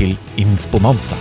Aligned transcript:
til 0.00 0.16
Insponanza. 0.40 1.18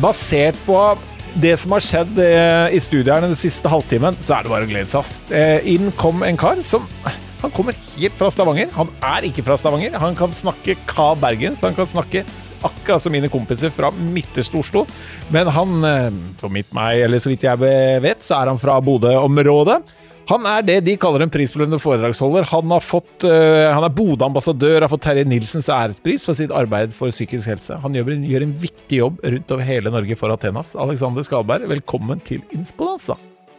Basert 0.00 0.58
på 0.66 0.80
det 1.36 1.52
som 1.60 1.74
har 1.76 1.84
skjedd 1.84 2.18
eh, 2.22 2.76
i 2.76 2.80
studiet 2.80 3.12
her 3.12 3.24
den 3.24 3.36
siste 3.36 3.68
halvtimen, 3.68 4.16
så 4.24 4.38
er 4.38 4.46
det 4.46 4.52
bare 4.52 4.64
å 4.64 4.70
glede 4.70 4.88
seg. 4.88 5.12
Eh, 5.36 5.68
inn 5.74 5.92
kom 6.00 6.24
en 6.24 6.40
kar 6.40 6.62
som 6.64 6.88
Han 7.42 7.52
kommer 7.52 7.76
helt 7.76 8.14
fra 8.16 8.30
Stavanger. 8.32 8.70
Han 8.74 8.88
er 9.04 9.26
ikke 9.28 9.44
fra 9.44 9.58
Stavanger. 9.60 9.98
Han 10.00 10.16
kan 10.16 10.32
snakke 10.34 10.74
ka 10.88 11.10
bergens. 11.20 11.60
Han 11.62 11.76
kan 11.76 11.86
snakke 11.86 12.22
akkurat 12.64 13.04
som 13.04 13.12
mine 13.12 13.28
kompiser 13.30 13.70
fra 13.70 13.90
midterste 13.92 14.56
Oslo. 14.58 14.86
Men 15.30 15.52
han, 15.52 15.76
eh, 15.84 16.08
for 16.40 16.50
mitt 16.50 16.72
meg, 16.74 17.04
eller 17.04 17.20
så 17.20 17.30
vidt 17.30 17.44
jeg 17.44 17.60
vet, 17.60 18.24
så 18.24 18.40
er 18.40 18.50
han 18.50 18.58
fra 18.58 18.80
Bodø-området. 18.80 19.82
Han 20.26 20.46
er 20.50 20.64
det 20.66 20.80
de 20.88 20.96
kaller 20.98 21.22
en 21.22 21.30
prisbelønnet 21.30 21.78
foredragsholder. 21.78 22.48
Han, 22.50 22.72
har 22.74 22.82
fått, 22.82 23.22
uh, 23.22 23.70
han 23.70 23.84
er 23.86 23.92
Bodø-ambassadør, 23.94 24.80
har 24.82 24.90
fått 24.90 25.04
Terje 25.06 25.22
Nilsens 25.28 25.68
ærespris 25.70 26.26
for 26.26 26.34
sitt 26.34 26.50
arbeid 26.50 26.94
for 26.96 27.14
psykisk 27.14 27.46
helse. 27.52 27.78
Han 27.84 27.94
gjør, 27.94 28.10
gjør, 28.26 28.46
en 28.48 28.56
viktig 28.58 28.98
jobb 28.98 29.22
rundt 29.22 29.54
over 29.54 29.68
hele 29.68 29.92
Norge 29.94 30.18
for 30.18 30.34
Athenas. 30.34 30.74
Alexander 30.82 31.22
Skalberg, 31.26 31.68
velkommen 31.70 32.22
til 32.26 32.42
Insponanza. 32.56 33.14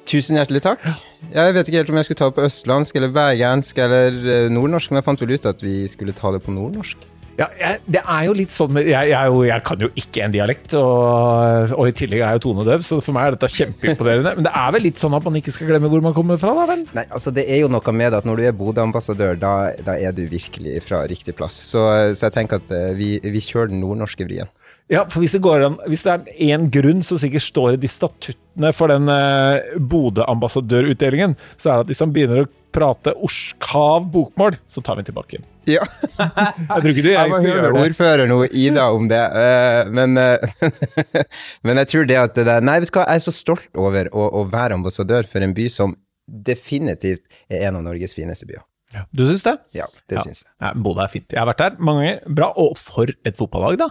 Tusen 0.07 0.39
hjertelig 0.39 0.63
takk. 0.63 0.83
Jeg 1.31 1.55
vet 1.55 1.67
ikke 1.67 1.81
helt 1.81 1.91
om 1.91 1.99
jeg 1.99 2.07
skulle 2.09 2.19
ta 2.19 2.29
det 2.29 2.37
på 2.37 2.47
østlandsk 2.47 2.99
eller 2.99 3.15
bergensk 3.15 3.79
eller 3.83 4.19
eh, 4.35 4.51
nordnorsk, 4.51 4.91
men 4.91 4.99
jeg 4.99 5.07
fant 5.07 5.23
vel 5.23 5.35
ut 5.35 5.47
at 5.47 5.63
vi 5.63 5.77
skulle 5.91 6.15
ta 6.15 6.35
det 6.35 6.43
på 6.43 6.55
nordnorsk. 6.55 7.07
Ja, 7.37 7.45
jeg, 7.53 7.81
det 7.85 8.01
er 8.01 8.21
jo 8.25 8.33
litt 8.33 8.49
sånn 8.49 8.79
jeg, 8.81 9.09
jeg, 9.11 9.33
jeg, 9.45 9.61
kan 9.67 9.81
jo 9.83 9.89
ikke 10.01 10.23
en 10.25 10.33
dialekt, 10.33 10.73
og, 10.79 11.73
og 11.77 11.85
i 11.85 11.93
tillegg 11.93 12.23
er 12.23 12.31
jeg 12.31 12.39
jo 12.39 12.43
tonedøv, 12.47 12.85
så 12.85 12.97
for 12.97 13.13
meg 13.13 13.27
er 13.27 13.35
dette 13.35 13.49
kjempeimponerende. 13.53 14.31
Men 14.39 14.47
det 14.47 14.53
er 14.57 14.71
vel 14.73 14.85
litt 14.87 15.01
sånn 15.01 15.13
at 15.13 15.25
man 15.27 15.37
ikke 15.37 15.53
skal 15.53 15.69
glemme 15.69 15.91
hvor 15.91 16.01
man 16.01 16.15
kommer 16.17 16.39
fra, 16.41 16.55
da 16.57 16.63
vel? 16.71 16.81
Nei, 16.97 17.03
altså 17.13 17.33
det 17.35 17.45
er 17.45 17.61
jo 17.61 17.69
noe 17.69 17.93
med 17.93 18.09
det 18.09 18.23
at 18.23 18.29
når 18.29 18.41
du 18.41 18.47
er 18.49 18.55
Bodø-ambassadør, 18.57 19.37
da, 19.37 19.51
da, 19.85 19.97
er 20.01 20.15
du 20.17 20.23
virkelig 20.31 20.81
fra 20.87 21.03
riktig 21.09 21.35
plass. 21.37 21.59
Så, 21.69 21.83
så 22.17 22.25
jeg 22.25 22.35
tenker 22.39 22.63
at 22.63 22.73
eh, 22.73 22.95
vi, 22.97 23.11
vi 23.21 23.43
kjører 23.45 23.69
den 23.69 23.83
nordnorske 23.85 24.25
vrien. 24.25 24.49
Ja, 24.89 25.03
for 25.05 25.21
hvis 25.21 25.35
det, 25.35 25.43
an, 25.67 25.77
hvis 25.91 26.05
det 26.07 26.15
er 26.15 26.55
én 26.55 26.65
grunn 26.73 27.03
som 27.05 27.19
sikkert 27.21 27.45
står 27.45 27.75
i 27.75 27.81
de 27.83 27.91
statuttene 27.91 28.71
for 28.73 28.89
den 28.89 29.11
eh, 29.13 29.75
Bodø-ambassadørutdelingen, 29.77 31.37
så 31.53 31.69
er 31.69 31.75
det 31.75 31.85
at 31.85 31.93
hvis 31.93 32.01
han 32.01 32.17
begynner 32.17 32.47
å 32.47 32.49
prate 32.73 33.13
orskav 33.21 34.09
bokmål, 34.13 34.57
så 34.65 34.81
tar 34.81 34.97
vi 34.97 35.05
den 35.05 35.11
tilbake 35.11 35.37
igjen. 35.37 35.47
Ja. 35.67 35.83
jeg 36.17 36.79
tror 36.81 36.91
ikke 36.93 37.03
du 37.05 37.11
jeg 37.11 37.33
skal 37.33 37.47
gjøre 37.49 37.67
det. 37.67 37.83
ordføreren 37.83 38.33
og 38.37 38.55
Ida 38.55 38.87
om 38.95 39.09
det, 39.11 39.19
uh, 39.19 39.91
men, 39.91 40.15
uh, 40.15 40.71
men 41.67 41.81
jeg 41.83 41.91
tror 41.91 42.07
det 42.07 42.19
at 42.21 42.39
det 42.39 42.47
der 42.47 42.63
Nei, 42.63 42.79
vet 42.81 42.91
du 42.91 42.99
hva, 42.99 43.05
jeg 43.11 43.21
er 43.21 43.27
så 43.27 43.35
stolt 43.35 43.69
over 43.75 44.09
å, 44.15 44.29
å 44.41 44.45
være 44.51 44.79
ambassadør 44.79 45.27
for 45.29 45.43
en 45.43 45.55
by 45.57 45.67
som 45.71 45.97
definitivt 46.27 47.23
er 47.47 47.67
en 47.67 47.79
av 47.79 47.85
Norges 47.85 48.15
fineste 48.15 48.47
byer. 48.47 48.63
Ja. 48.95 49.03
Du 49.11 49.25
syns 49.27 49.43
det? 49.43 49.55
Ja, 49.75 49.87
det 50.07 50.19
ja. 50.19 50.23
syns 50.23 50.43
jeg. 50.43 50.51
Ja, 50.63 50.73
Bodø 50.79 51.03
er 51.03 51.11
fint. 51.11 51.27
Jeg 51.31 51.41
har 51.41 51.49
vært 51.49 51.63
der 51.63 51.79
mange 51.83 52.03
ganger. 52.03 52.35
Bra. 52.39 52.51
Og 52.63 52.77
for 52.79 53.11
et 53.11 53.39
fotballag, 53.39 53.79
da. 53.81 53.89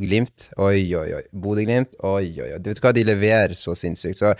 Glimt, 0.00 0.46
oi, 0.56 0.86
oi, 0.96 1.08
oi. 1.18 1.22
Bodø-Glimt, 1.36 1.98
oi, 2.00 2.30
oi, 2.40 2.46
oi. 2.54 2.60
Du 2.64 2.70
vet 2.70 2.78
hva, 2.80 2.94
de 2.96 3.02
leverer 3.04 3.52
så 3.52 3.74
sinnssykt. 3.76 4.16
Så 4.16 4.30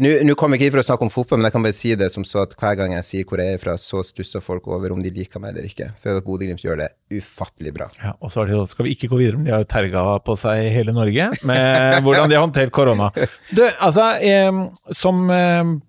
nå 0.00 0.36
kommer 0.40 0.56
jeg 0.56 0.62
ikke 0.62 0.70
hit 0.70 0.74
for 0.78 0.80
å 0.80 0.86
snakke 0.86 1.04
om 1.04 1.12
fotball, 1.12 1.42
men 1.42 1.50
jeg 1.50 1.54
kan 1.58 1.66
bare 1.66 1.76
si 1.76 1.90
det 2.00 2.08
som 2.14 2.24
så 2.24 2.46
at 2.46 2.54
hver 2.56 2.78
gang 2.78 2.94
jeg 2.96 3.04
sier 3.04 3.26
hvor 3.28 3.42
jeg 3.42 3.58
er 3.58 3.60
fra, 3.60 3.74
så 3.76 4.00
stusser 4.06 4.40
folk 4.44 4.64
over 4.72 4.94
om 4.94 5.02
de 5.04 5.12
liker 5.12 5.42
meg 5.44 5.52
eller 5.52 5.68
ikke. 5.68 5.90
For 6.00 6.16
at 6.16 6.24
Bodø-Glimt 6.24 6.64
gjør 6.64 6.80
det 6.80 6.88
ufattelig 7.12 7.74
bra. 7.76 7.90
Ja, 8.00 8.14
og 8.16 8.32
så 8.32 8.46
det, 8.48 8.56
skal 8.72 8.88
vi 8.88 8.94
ikke 8.96 9.10
gå 9.12 9.20
videre, 9.20 9.36
men 9.36 9.50
de 9.50 9.52
har 9.52 9.60
jo 9.66 9.68
terga 9.74 10.06
på 10.24 10.38
seg 10.40 10.70
hele 10.72 10.96
Norge 10.96 11.28
med 11.44 11.98
hvordan 12.06 12.32
de 12.32 12.38
har 12.38 12.46
håndtert 12.46 12.72
korona. 12.74 13.10
Du, 13.52 13.60
altså, 13.84 14.08
eh, 14.24 14.62
som 14.96 15.20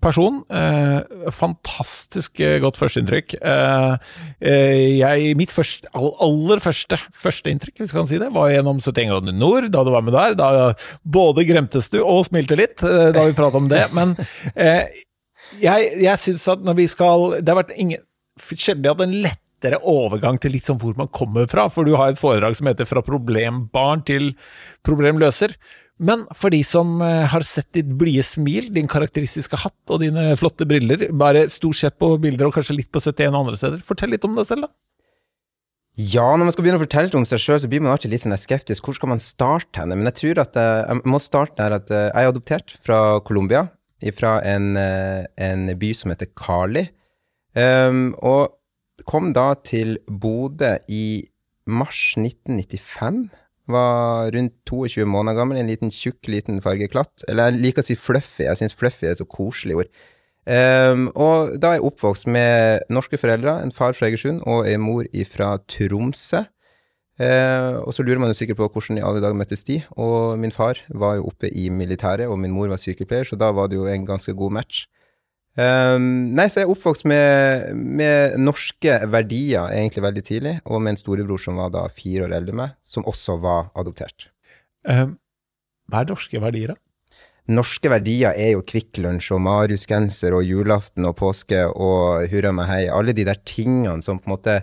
person, 0.04 0.42
eh, 0.52 1.32
fantastisk 1.32 2.44
godt 2.60 2.76
førsteinntrykk. 2.82 3.38
Eh, 3.40 4.20
jeg, 5.00 5.32
mitt 5.40 5.56
første, 5.56 5.88
aller 5.96 6.60
første 6.60 7.00
førsteinntrykk, 7.16 7.80
hvis 7.80 7.96
vi 7.96 8.00
kan 8.02 8.12
si 8.12 8.20
det, 8.20 8.28
var 8.36 8.52
gjennom 8.52 8.84
71 8.84 9.05
England 9.06 9.32
Nord, 9.38 9.70
da 9.72 9.84
du 9.86 9.92
var 9.94 10.04
med 10.04 10.16
der. 10.16 10.36
Da 10.38 10.50
både 11.02 11.46
gremtes 11.48 11.90
du 11.92 12.00
og 12.02 12.26
smilte 12.28 12.58
litt 12.58 12.84
eh, 12.86 13.10
da 13.14 13.26
vi 13.28 13.36
pratet 13.36 13.62
om 13.62 13.70
det. 13.72 13.86
Men 13.96 14.14
eh, 14.54 14.84
jeg, 15.62 15.90
jeg 16.02 16.22
syns 16.22 16.46
at 16.50 16.62
når 16.66 16.74
vi 16.80 16.88
skal 16.90 17.38
Det 17.38 17.52
har 17.52 17.60
vært 17.62 17.76
ingen 17.78 18.02
sjelden 18.36 18.90
at 18.90 19.00
en 19.00 19.16
lettere 19.24 19.78
overgang 19.88 20.36
til 20.42 20.52
litt 20.52 20.66
sånn 20.68 20.80
hvor 20.82 20.96
man 20.98 21.08
kommer 21.08 21.48
fra. 21.50 21.70
For 21.72 21.88
du 21.88 21.94
har 21.96 22.12
et 22.12 22.20
foredrag 22.20 22.58
som 22.58 22.68
heter 22.68 22.88
'Fra 22.88 23.02
problembarn 23.06 24.04
til 24.04 24.34
problemløser'. 24.84 25.56
Men 25.96 26.26
for 26.36 26.52
de 26.52 26.60
som 26.66 27.00
eh, 27.00 27.24
har 27.32 27.44
sett 27.46 27.70
ditt 27.72 27.88
blide 27.96 28.24
smil, 28.26 28.68
din 28.74 28.88
karakteristiske 28.90 29.56
hatt 29.62 29.92
og 29.92 30.02
dine 30.02 30.34
flotte 30.36 30.68
briller, 30.68 31.08
bare 31.16 31.46
stort 31.48 31.78
sett 31.78 31.96
på 31.96 32.10
bilder 32.20 32.50
og 32.50 32.58
kanskje 32.58 32.76
litt 32.76 32.90
på 32.92 33.00
71 33.00 33.32
og 33.32 33.38
andre 33.40 33.56
steder, 33.56 33.80
fortell 33.86 34.12
litt 34.12 34.26
om 34.28 34.36
deg 34.36 34.48
selv, 34.48 34.66
da. 34.66 34.74
Ja, 35.96 36.26
når 36.36 36.44
man 36.44 36.52
skal 36.52 36.66
begynne 36.66 36.76
å 36.76 36.84
fortelle 36.84 37.16
om 37.16 37.24
seg 37.24 37.40
sjøl, 37.40 37.56
så 37.62 37.68
blir 37.72 37.80
man 37.80 37.94
alltid 37.94 38.12
litt 38.12 38.20
sånn 38.20 38.36
skeptisk. 38.36 38.84
Hvor 38.84 38.98
skal 38.98 39.14
man 39.14 39.22
starte 39.22 39.80
henne? 39.80 39.96
Men 39.96 40.10
jeg 40.10 40.18
tror 40.18 40.42
at 40.42 40.58
jeg, 40.60 40.82
jeg 40.90 41.08
må 41.08 41.20
starte 41.24 41.56
der 41.56 41.76
at 41.78 41.88
eh, 41.88 42.10
jeg 42.10 42.26
er 42.26 42.32
adoptert 42.34 42.74
fra 42.84 42.98
Colombia, 43.24 43.62
fra 44.12 44.34
en, 44.44 44.74
eh, 44.76 45.24
en, 45.40 45.70
by 45.80 45.90
som 45.96 46.12
heter 46.12 46.28
Cali. 46.36 46.84
Um, 47.56 48.10
og 48.20 48.58
kom 49.08 49.32
da 49.32 49.54
til 49.64 49.96
Bodø 50.04 50.74
i 50.92 51.24
mars 51.64 52.02
1995. 52.20 53.22
Var 53.72 54.30
rundt 54.36 54.54
22 54.68 55.08
måneder 55.08 55.40
gammel, 55.40 55.62
en 55.62 55.72
liten 55.72 55.88
tjukk, 55.88 56.28
liten 56.28 56.60
fargeklatt. 56.62 57.24
Eller 57.24 57.48
jeg 57.48 57.62
liker 57.64 57.82
å 57.82 57.88
si 57.88 57.96
fluffy, 57.96 58.44
jeg 58.44 58.60
syns 58.60 58.76
fluffy 58.76 59.08
er 59.08 59.16
et 59.16 59.24
så 59.24 59.26
koselig 59.26 59.80
ord. 59.80 60.04
Um, 60.46 61.08
og 61.18 61.56
da 61.58 61.72
er 61.72 61.80
jeg 61.80 61.88
oppvokst 61.88 62.28
med 62.30 62.84
norske 62.92 63.18
foreldre, 63.18 63.58
en 63.64 63.74
far 63.74 63.96
fra 63.98 64.06
Egersund 64.06 64.44
og 64.46 64.68
en 64.70 64.84
mor 64.84 65.08
fra 65.26 65.56
Tromsø. 65.66 66.44
Uh, 67.16 67.80
og 67.80 67.94
så 67.96 68.04
lurer 68.04 68.20
man 68.20 68.30
jo 68.30 68.36
sikkert 68.36 68.60
på 68.60 68.68
hvordan 68.68 69.00
i 69.00 69.02
alle 69.02 69.22
dager 69.24 69.34
møttes 69.34 69.64
de. 69.66 69.80
Og 69.96 70.38
min 70.38 70.54
far 70.54 70.78
var 70.88 71.16
jo 71.16 71.26
oppe 71.32 71.50
i 71.50 71.68
militæret, 71.68 72.28
og 72.28 72.38
min 72.38 72.54
mor 72.54 72.70
var 72.70 72.78
sykepleier, 72.78 73.26
så 73.26 73.38
da 73.40 73.50
var 73.56 73.72
det 73.72 73.80
jo 73.80 73.88
en 73.90 74.06
ganske 74.06 74.34
god 74.36 74.54
match. 74.60 74.86
Um, 75.56 76.36
nei, 76.36 76.50
så 76.52 76.60
jeg 76.60 76.66
er 76.66 76.72
oppvokst 76.74 77.06
med, 77.08 77.70
med, 77.74 78.34
norske 78.36 78.98
verdier 79.08 79.72
egentlig 79.72 80.04
veldig 80.04 80.24
tidlig, 80.24 80.56
og 80.68 80.82
med 80.84 80.92
en 80.92 81.00
storebror 81.00 81.40
som 81.40 81.56
var 81.56 81.72
da 81.72 81.86
fire 81.88 82.26
år 82.26 82.34
eldre 82.36 82.52
enn 82.52 82.60
meg, 82.60 82.74
som 82.84 83.08
også 83.08 83.38
var 83.40 83.70
adoptert. 83.80 84.28
Um, 84.84 85.16
hva 85.88 86.04
er 86.04 86.12
norske 86.12 86.42
verdier, 86.42 86.74
da? 86.74 86.85
Norske 87.52 87.90
verdier 87.90 88.34
er 88.34 88.54
jo 88.54 88.64
Kvikk 88.66 89.00
Lunsj 89.02 89.32
og 89.36 89.42
Mariusgenser 89.46 90.34
og 90.36 90.46
julaften 90.46 91.06
og 91.08 91.16
påske 91.20 91.62
og 91.68 92.26
hurra 92.32 92.52
meg 92.56 92.70
hei. 92.70 92.82
Alle 92.92 93.14
de 93.16 93.26
der 93.28 93.40
tingene 93.46 94.02
som 94.04 94.20
på 94.20 94.30
en 94.30 94.34
måte 94.34 94.56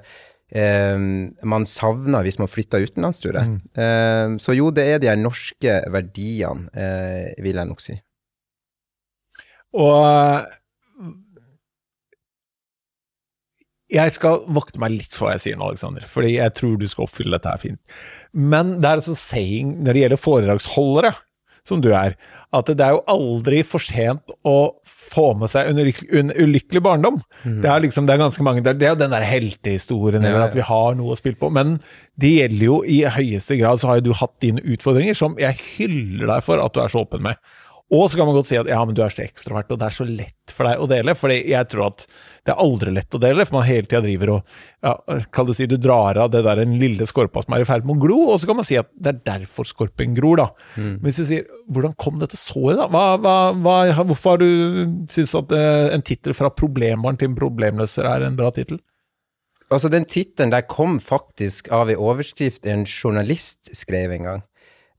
eh, 0.54 1.06
man 1.54 1.68
savner 1.70 2.26
hvis 2.26 2.40
man 2.42 2.52
flytter 2.52 2.84
utenlands, 2.84 3.22
tror 3.24 3.40
jeg. 3.40 3.54
Mm. 3.54 3.62
Eh, 3.86 4.40
så 4.44 4.58
jo, 4.58 4.72
det 4.76 4.88
er 4.90 5.04
de 5.04 5.12
her 5.12 5.20
norske 5.20 5.78
verdiene, 5.94 6.68
eh, 6.76 7.32
vil 7.44 7.62
jeg 7.62 7.72
nok 7.72 7.84
si. 7.84 7.98
Og 9.74 10.52
jeg 13.94 14.14
skal 14.16 14.42
vokte 14.54 14.82
meg 14.82 14.94
litt 14.94 15.14
for 15.14 15.28
hva 15.28 15.36
jeg 15.36 15.44
sier 15.44 15.60
nå, 15.60 15.68
Alexander, 15.70 16.06
fordi 16.10 16.36
jeg 16.36 16.54
tror 16.58 16.78
du 16.82 16.88
skal 16.90 17.06
oppfylle 17.06 17.36
dette 17.36 17.52
her 17.52 17.62
fint. 17.62 17.82
Men 18.34 18.78
det 18.80 18.90
er 18.90 19.02
altså 19.02 19.18
saying 19.18 19.76
når 19.84 19.94
det 19.94 20.04
gjelder 20.04 20.22
foredragsholdere, 20.22 21.14
som 21.68 21.82
du 21.84 21.90
er, 21.96 22.18
at 22.54 22.70
det 22.70 22.84
er 22.84 22.98
jo 22.98 23.04
aldri 23.10 23.62
for 23.66 23.82
sent 23.82 24.34
å 24.46 24.58
få 24.84 25.30
med 25.40 25.52
seg 25.52 25.72
en 25.72 25.80
ulykkelig, 25.80 26.82
barndom. 26.84 27.22
Mm. 27.44 27.62
Det, 27.64 27.70
er 27.72 27.84
liksom, 27.86 28.08
det 28.08 28.16
er 28.16 28.24
ganske 28.26 28.46
mange, 28.46 28.64
det 28.66 28.76
er 28.76 28.94
jo 28.94 29.00
den 29.00 29.16
der 29.16 29.26
heltehistorien, 29.28 30.26
eller 30.26 30.48
at 30.50 30.58
vi 30.58 30.66
har 30.68 30.98
noe 31.00 31.16
å 31.16 31.20
spille 31.20 31.40
på. 31.40 31.50
Men 31.56 31.78
det 32.20 32.34
gjelder 32.36 32.68
jo 32.68 32.80
i 32.84 33.00
høyeste 33.08 33.58
grad, 33.62 33.82
så 33.82 33.90
har 33.90 34.02
jo 34.02 34.10
du 34.10 34.16
hatt 34.20 34.36
dine 34.44 34.64
utfordringer, 34.64 35.18
som 35.18 35.40
jeg 35.42 35.60
hyller 35.78 36.36
deg 36.36 36.46
for 36.46 36.62
at 36.62 36.76
du 36.76 36.84
er 36.84 36.92
så 36.92 37.06
åpen 37.08 37.24
med. 37.30 37.40
Og 37.94 38.08
så 38.10 38.18
kan 38.18 38.26
man 38.26 38.34
godt 38.34 38.50
si 38.50 38.58
at 38.58 38.70
ja, 38.70 38.80
men 38.82 38.96
du 38.98 39.04
er 39.06 39.14
så 39.14 39.22
ekstrovert, 39.22 39.70
og 39.70 39.78
det 39.78 39.86
er 39.86 39.94
så 39.94 40.06
lett 40.08 40.54
for 40.54 40.66
deg 40.66 40.82
å 40.82 40.88
dele. 40.90 41.14
For 41.18 41.34
jeg 41.34 41.70
tror 41.70 41.92
at 41.92 42.06
det 42.44 42.54
er 42.54 42.62
aldri 42.64 42.94
lett 42.96 43.14
å 43.14 43.22
dele, 43.22 43.46
for 43.46 43.60
man 43.60 43.68
hele 43.68 43.86
tida 43.86 44.02
driver 44.02 44.32
og 44.34 44.56
ja, 44.84 44.94
Kall 45.36 45.48
det 45.50 45.56
si 45.60 45.68
du 45.70 45.76
drar 45.78 46.18
av 46.20 46.32
det 46.34 46.42
der 46.46 46.64
den 46.64 46.74
lille 46.82 47.06
skorpa 47.10 47.44
som 47.44 47.54
er 47.56 47.64
i 47.64 47.68
ferd 47.70 47.86
med 47.86 48.00
å 48.00 48.04
glo, 48.04 48.18
og 48.34 48.40
så 48.42 48.50
kan 48.50 48.58
man 48.60 48.68
si 48.68 48.80
at 48.82 48.90
det 48.98 49.14
er 49.14 49.20
derfor 49.36 49.70
skorpen 49.70 50.16
gror, 50.18 50.42
da. 50.42 50.48
Mm. 50.74 50.96
Men 50.96 51.06
hvis 51.06 51.22
du 51.22 51.28
sier 51.30 51.46
hvordan 51.70 51.94
kom 52.02 52.18
dette 52.24 52.40
såret, 52.40 52.82
da? 52.82 52.88
Hva, 52.90 53.04
hva, 53.22 53.36
hva, 53.62 53.78
hvorfor 54.02 54.36
har 54.36 54.42
du 54.42 54.50
syntes 55.14 55.36
at 55.38 55.54
uh, 55.54 55.94
en 55.94 56.06
tittel 56.06 56.34
fra 56.38 56.50
problembarn 56.54 57.22
til 57.22 57.38
problemløser 57.38 58.10
er 58.10 58.26
en 58.26 58.40
bra 58.40 58.50
tittel? 58.56 58.82
Altså, 59.74 59.90
den 59.90 60.06
tittelen 60.10 60.52
der 60.54 60.66
kom 60.70 61.00
faktisk 61.02 61.70
av 61.74 61.90
en 61.90 62.02
overskrift 62.02 62.68
en 62.70 62.88
journalist 62.90 63.72
skrev 63.78 64.12
en 64.14 64.28
gang. 64.30 64.44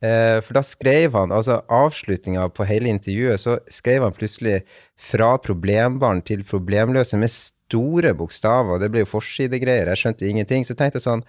Eh, 0.04 0.38
for 0.44 0.56
da 0.58 0.62
skrev 0.66 1.14
han, 1.16 1.32
altså 1.32 1.60
avslutninga 1.72 2.48
på 2.52 2.66
hele 2.68 2.90
intervjuet, 2.92 3.40
så 3.40 3.56
skrev 3.70 4.04
han 4.04 4.16
plutselig 4.16 4.62
'fra 4.96 5.36
problembarn 5.38 6.22
til 6.22 6.44
problemløse' 6.44 7.16
med 7.16 7.30
store 7.30 8.14
bokstaver, 8.14 8.78
det 8.80 8.90
ble 8.90 9.04
jo 9.04 9.12
forsidegreier, 9.14 9.88
jeg 9.88 9.96
skjønte 9.96 10.28
ingenting. 10.28 10.64
Så 10.66 10.74
tenkte 10.74 10.98
jeg 10.98 11.08
sånn 11.08 11.24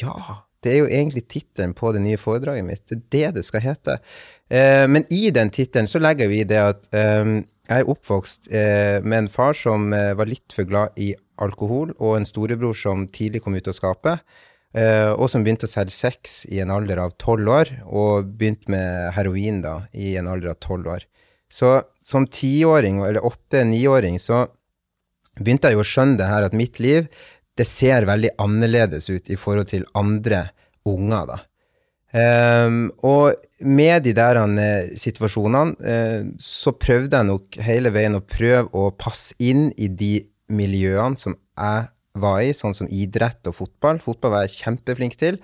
Ja, 0.00 0.44
det 0.62 0.72
er 0.72 0.78
jo 0.78 0.86
egentlig 0.86 1.28
tittelen 1.28 1.74
på 1.74 1.92
det 1.92 2.00
nye 2.00 2.16
foredraget 2.16 2.64
mitt. 2.64 2.86
Det 2.88 2.96
er 2.96 3.32
det 3.32 3.34
det 3.34 3.44
skal 3.44 3.60
hete. 3.60 3.98
Eh, 4.48 4.86
men 4.86 5.04
i 5.10 5.30
den 5.30 5.50
tittelen 5.50 5.86
så 5.86 5.98
legger 5.98 6.28
vi 6.28 6.44
det 6.44 6.56
at 6.56 6.88
eh, 6.94 7.42
jeg 7.68 7.80
er 7.80 7.88
oppvokst 7.88 8.48
med 9.04 9.18
en 9.18 9.28
far 9.28 9.52
som 9.52 9.90
var 9.90 10.26
litt 10.26 10.52
for 10.52 10.64
glad 10.64 10.88
i 10.96 11.14
alkohol, 11.38 11.94
og 11.98 12.16
en 12.16 12.26
storebror 12.26 12.74
som 12.74 13.06
tidlig 13.06 13.42
kom 13.42 13.54
ut 13.54 13.68
av 13.68 13.72
skapet. 13.72 14.18
Uh, 14.72 15.12
og 15.18 15.28
som 15.28 15.42
begynte 15.44 15.68
å 15.68 15.70
selge 15.70 15.92
sex 15.92 16.42
i 16.48 16.62
en 16.64 16.72
alder 16.72 17.02
av 17.02 17.12
tolv 17.20 17.50
år, 17.52 17.70
og 17.84 18.30
begynte 18.38 18.72
med 18.72 19.12
heroin 19.18 19.60
da 19.64 19.82
i 19.92 20.14
en 20.16 20.30
alder 20.32 20.54
av 20.54 20.62
tolv 20.64 20.88
år. 20.94 21.04
Så 21.52 21.74
som 22.02 22.24
tiåring, 22.26 23.02
eller 23.04 23.24
åtte-niåring, 23.28 24.16
så 24.22 24.46
begynte 25.36 25.68
jeg 25.68 25.76
jo 25.76 25.84
å 25.84 25.90
skjønne 25.90 26.16
det 26.20 26.30
her 26.30 26.48
at 26.48 26.56
mitt 26.56 26.80
liv, 26.80 27.08
det 27.60 27.68
ser 27.68 28.08
veldig 28.08 28.32
annerledes 28.40 29.10
ut 29.12 29.28
i 29.28 29.36
forhold 29.36 29.68
til 29.74 29.84
andre 29.98 30.46
unger, 30.88 31.28
da. 31.28 31.42
Um, 32.12 32.90
og 33.08 33.38
med 33.64 34.04
de 34.04 34.12
der 34.12 34.36
uh, 34.36 34.90
situasjonene, 35.00 35.76
uh, 35.80 36.32
så 36.40 36.74
prøvde 36.76 37.16
jeg 37.16 37.28
nok 37.28 37.56
hele 37.64 37.92
veien 37.94 38.18
å 38.18 38.24
prøve 38.24 38.68
å 38.76 38.90
passe 38.92 39.36
inn 39.40 39.70
i 39.80 39.88
de 39.88 40.18
miljøene 40.52 41.16
som 41.16 41.36
jeg 41.36 41.86
var 42.18 42.40
i, 42.44 42.52
sånn 42.56 42.76
som 42.76 42.90
idrett 42.92 43.46
og 43.48 43.56
fotball. 43.56 44.00
Fotball 44.04 44.34
var 44.34 44.46
jeg 44.46 44.58
kjempeflink 44.60 45.16
til. 45.20 45.38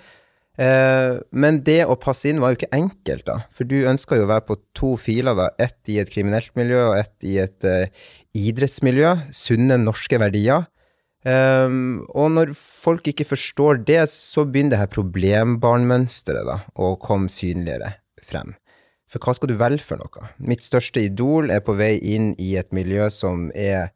Eh, 0.59 1.19
men 1.31 1.61
det 1.67 1.85
å 1.87 1.97
passe 2.00 2.29
inn 2.31 2.41
var 2.43 2.53
jo 2.53 2.59
ikke 2.59 2.75
enkelt, 2.76 3.26
da. 3.29 3.38
For 3.55 3.69
du 3.69 3.76
ønska 3.88 4.19
jo 4.19 4.26
å 4.26 4.32
være 4.32 4.47
på 4.49 4.59
to 4.76 4.94
filer, 5.00 5.37
da. 5.38 5.50
Ett 5.62 5.93
i 5.93 6.00
et 6.03 6.11
kriminelt 6.11 6.50
miljø 6.59 6.88
og 6.91 6.99
ett 6.99 7.29
i 7.29 7.38
et 7.43 7.69
eh, 7.69 7.93
idrettsmiljø. 8.37 9.15
Sunne 9.35 9.79
norske 9.81 10.20
verdier. 10.20 10.67
Um, 11.26 12.06
og 12.15 12.31
når 12.31 12.53
folk 12.55 13.09
ikke 13.11 13.26
forstår 13.26 13.82
det, 13.88 14.05
så 14.12 14.44
begynner 14.47 14.76
det 14.76 14.82
her 14.85 14.93
problembarnmønsteret 14.94 16.47
da, 16.47 16.61
å 16.79 16.94
komme 17.03 17.31
synligere 17.32 17.97
frem. 18.25 18.55
For 19.11 19.25
hva 19.25 19.35
skal 19.35 19.50
du 19.50 19.56
velge 19.59 19.82
for 19.85 20.00
noe? 20.00 20.31
Mitt 20.38 20.62
største 20.62 21.03
idol 21.03 21.50
er 21.50 21.62
på 21.64 21.75
vei 21.79 21.97
inn 21.99 22.35
i 22.38 22.55
et 22.61 22.71
miljø 22.76 23.09
som 23.12 23.49
er 23.56 23.91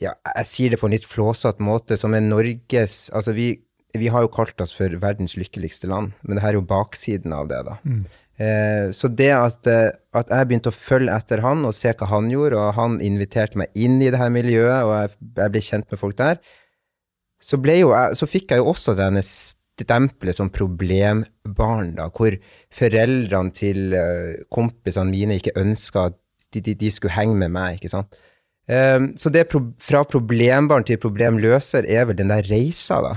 ja, 0.00 0.14
jeg 0.36 0.48
sier 0.48 0.72
det 0.72 0.80
på 0.80 0.88
en 0.88 0.94
litt 0.94 1.08
flåsete 1.08 1.64
måte, 1.64 1.98
som 2.00 2.14
er 2.16 2.24
Norges 2.24 3.10
Altså, 3.12 3.34
vi, 3.36 3.52
vi, 3.96 4.08
har 4.12 4.24
jo 4.24 4.32
kalt 4.32 4.60
oss 4.64 4.72
for 4.76 4.92
verdens 5.02 5.36
lykkeligste 5.36 5.90
land, 5.90 6.14
men 6.22 6.38
det 6.38 6.44
her 6.44 6.54
er 6.54 6.60
jo 6.60 6.66
baksiden 6.70 7.34
av 7.36 7.50
det, 7.50 7.60
da. 7.68 7.76
Mm. 7.84 8.02
Eh, 8.40 8.86
så 8.96 9.10
det 9.12 9.32
at, 9.36 9.68
eh, 9.68 9.90
at, 10.16 10.32
jeg 10.32 10.48
begynte 10.48 10.72
å 10.72 10.76
følge 10.76 11.12
etter 11.12 11.42
han 11.44 11.66
og 11.68 11.76
se 11.76 11.92
hva 11.92 12.08
han 12.08 12.30
gjorde, 12.32 12.56
og 12.56 12.78
han 12.78 12.96
inviterte 13.04 13.60
meg 13.60 13.74
inn 13.76 13.98
i 14.00 14.08
det 14.08 14.20
her 14.20 14.32
miljøet, 14.32 14.80
og 14.86 14.94
jeg, 14.96 15.14
jeg 15.42 15.54
ble 15.54 15.64
kjent 15.66 15.92
med 15.92 16.00
folk 16.00 16.16
der, 16.20 16.40
så, 17.40 17.56
jo, 17.56 17.92
så 18.16 18.28
fikk 18.28 18.52
jeg 18.52 18.60
jo 18.60 18.70
også 18.72 18.94
denne 18.96 19.22
stempelet 19.24 20.36
som 20.36 20.52
problembarn, 20.52 21.94
da, 21.96 22.08
hvor 22.12 22.36
foreldrene 22.76 23.54
til 23.56 23.94
uh, 23.96 24.42
kompisene 24.52 25.08
mine 25.08 25.38
ikke 25.40 25.56
ønska 25.60 26.10
at 26.10 26.18
de, 26.52 26.60
de, 26.60 26.74
de, 26.76 26.90
skulle 26.92 27.14
henge 27.14 27.38
med 27.40 27.52
meg, 27.54 27.78
ikke 27.78 27.92
sant. 27.92 28.18
Um, 28.70 29.08
så 29.18 29.32
det 29.34 29.48
pro 29.50 29.64
fra 29.82 30.04
problembarn 30.06 30.84
til 30.86 31.00
problemløser 31.02 31.88
er 31.90 32.04
vel 32.06 32.18
den 32.20 32.30
der 32.30 32.46
reisa, 32.46 33.00
da. 33.02 33.16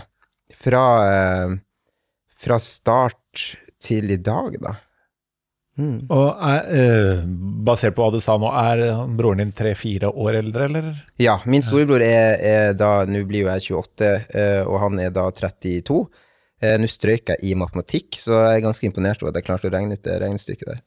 Fra, 0.63 0.85
uh, 1.03 1.53
fra 2.41 2.57
start 2.61 3.43
til 3.83 4.09
i 4.15 4.17
dag, 4.17 4.57
da. 4.63 4.73
Mm. 5.73 6.03
Og 6.13 6.41
er, 6.45 6.67
uh, 6.69 7.21
Basert 7.65 7.95
på 7.97 8.05
hva 8.05 8.13
du 8.13 8.19
sa 8.21 8.35
nå, 8.37 8.49
er 8.49 8.83
broren 9.17 9.41
din 9.41 9.53
tre-fire 9.55 10.11
år 10.11 10.39
eldre, 10.43 10.67
eller? 10.69 10.89
Ja, 11.21 11.39
min 11.49 11.65
storebror 11.65 12.03
er, 12.05 12.37
er 12.37 12.75
da 12.77 13.07
Nå 13.09 13.23
blir 13.29 13.47
jo 13.47 13.51
jeg 13.51 13.65
28, 13.73 14.09
uh, 14.09 14.27
eh, 14.41 14.61
og 14.67 14.79
han 14.85 15.01
er 15.01 15.13
da 15.15 15.25
32. 15.33 16.01
Uh, 16.63 16.75
nå 16.79 16.89
strøyk 16.89 17.33
jeg 17.33 17.41
i 17.49 17.57
matematikk, 17.59 18.21
så 18.21 18.37
jeg 18.37 18.59
er 18.59 18.65
ganske 18.67 18.89
imponert 18.89 19.21
over 19.23 19.33
at 19.33 19.41
jeg 19.41 19.49
klarte 19.49 19.69
å 19.69 19.73
regne 19.73 19.97
ut 19.97 20.05
det 20.05 20.19
regnestykket 20.21 20.69
der. 20.75 20.83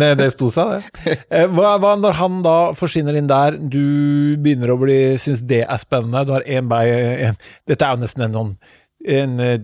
Det, 0.00 0.10
det 0.20 0.30
sto 0.32 0.48
seg, 0.52 0.78
det. 0.78 1.16
Eh, 1.28 1.50
hva, 1.52 1.74
hva, 1.82 1.94
når 2.00 2.16
han 2.20 2.38
da 2.44 2.56
forsvinner 2.78 3.18
inn 3.18 3.28
der, 3.28 3.58
du 3.58 4.38
begynner 4.40 4.72
å 4.72 4.78
bli 4.80 4.96
synes 5.20 5.44
det 5.48 5.64
er 5.66 5.82
spennende, 5.82 6.24
du 6.24 6.32
har 6.36 6.46
én 6.48 6.70
bei 6.70 6.86
en, 7.28 7.36
Dette 7.68 7.84
er 7.84 7.96
jo 7.96 8.04
nesten 8.04 8.24
en 8.28 8.38
sånn 8.40 8.56
en, 9.04 9.40
eh, 9.40 9.58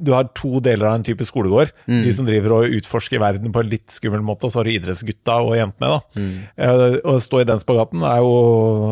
du 0.00 0.12
har 0.12 0.28
to 0.36 0.60
deler 0.60 0.86
av 0.88 0.98
en 0.98 1.06
type 1.06 1.24
skolegård. 1.24 1.72
Mm. 1.88 2.02
De 2.04 2.12
som 2.12 2.26
driver 2.28 2.56
og 2.58 2.76
utforsker 2.78 3.22
verden 3.22 3.52
på 3.52 3.62
en 3.62 3.70
litt 3.70 3.92
skummel 3.92 4.20
måte, 4.24 4.46
og 4.46 4.52
så 4.52 4.60
har 4.60 4.68
du 4.68 4.74
idrettsgutta 4.74 5.38
og 5.40 5.56
jentene. 5.56 5.94
da. 5.94 6.20
Mm. 6.20 6.34
Eh, 6.56 6.98
å 7.08 7.16
stå 7.22 7.40
i 7.40 7.48
den 7.48 7.62
spagaten 7.62 8.04
er 8.04 8.20
jo 8.20 8.34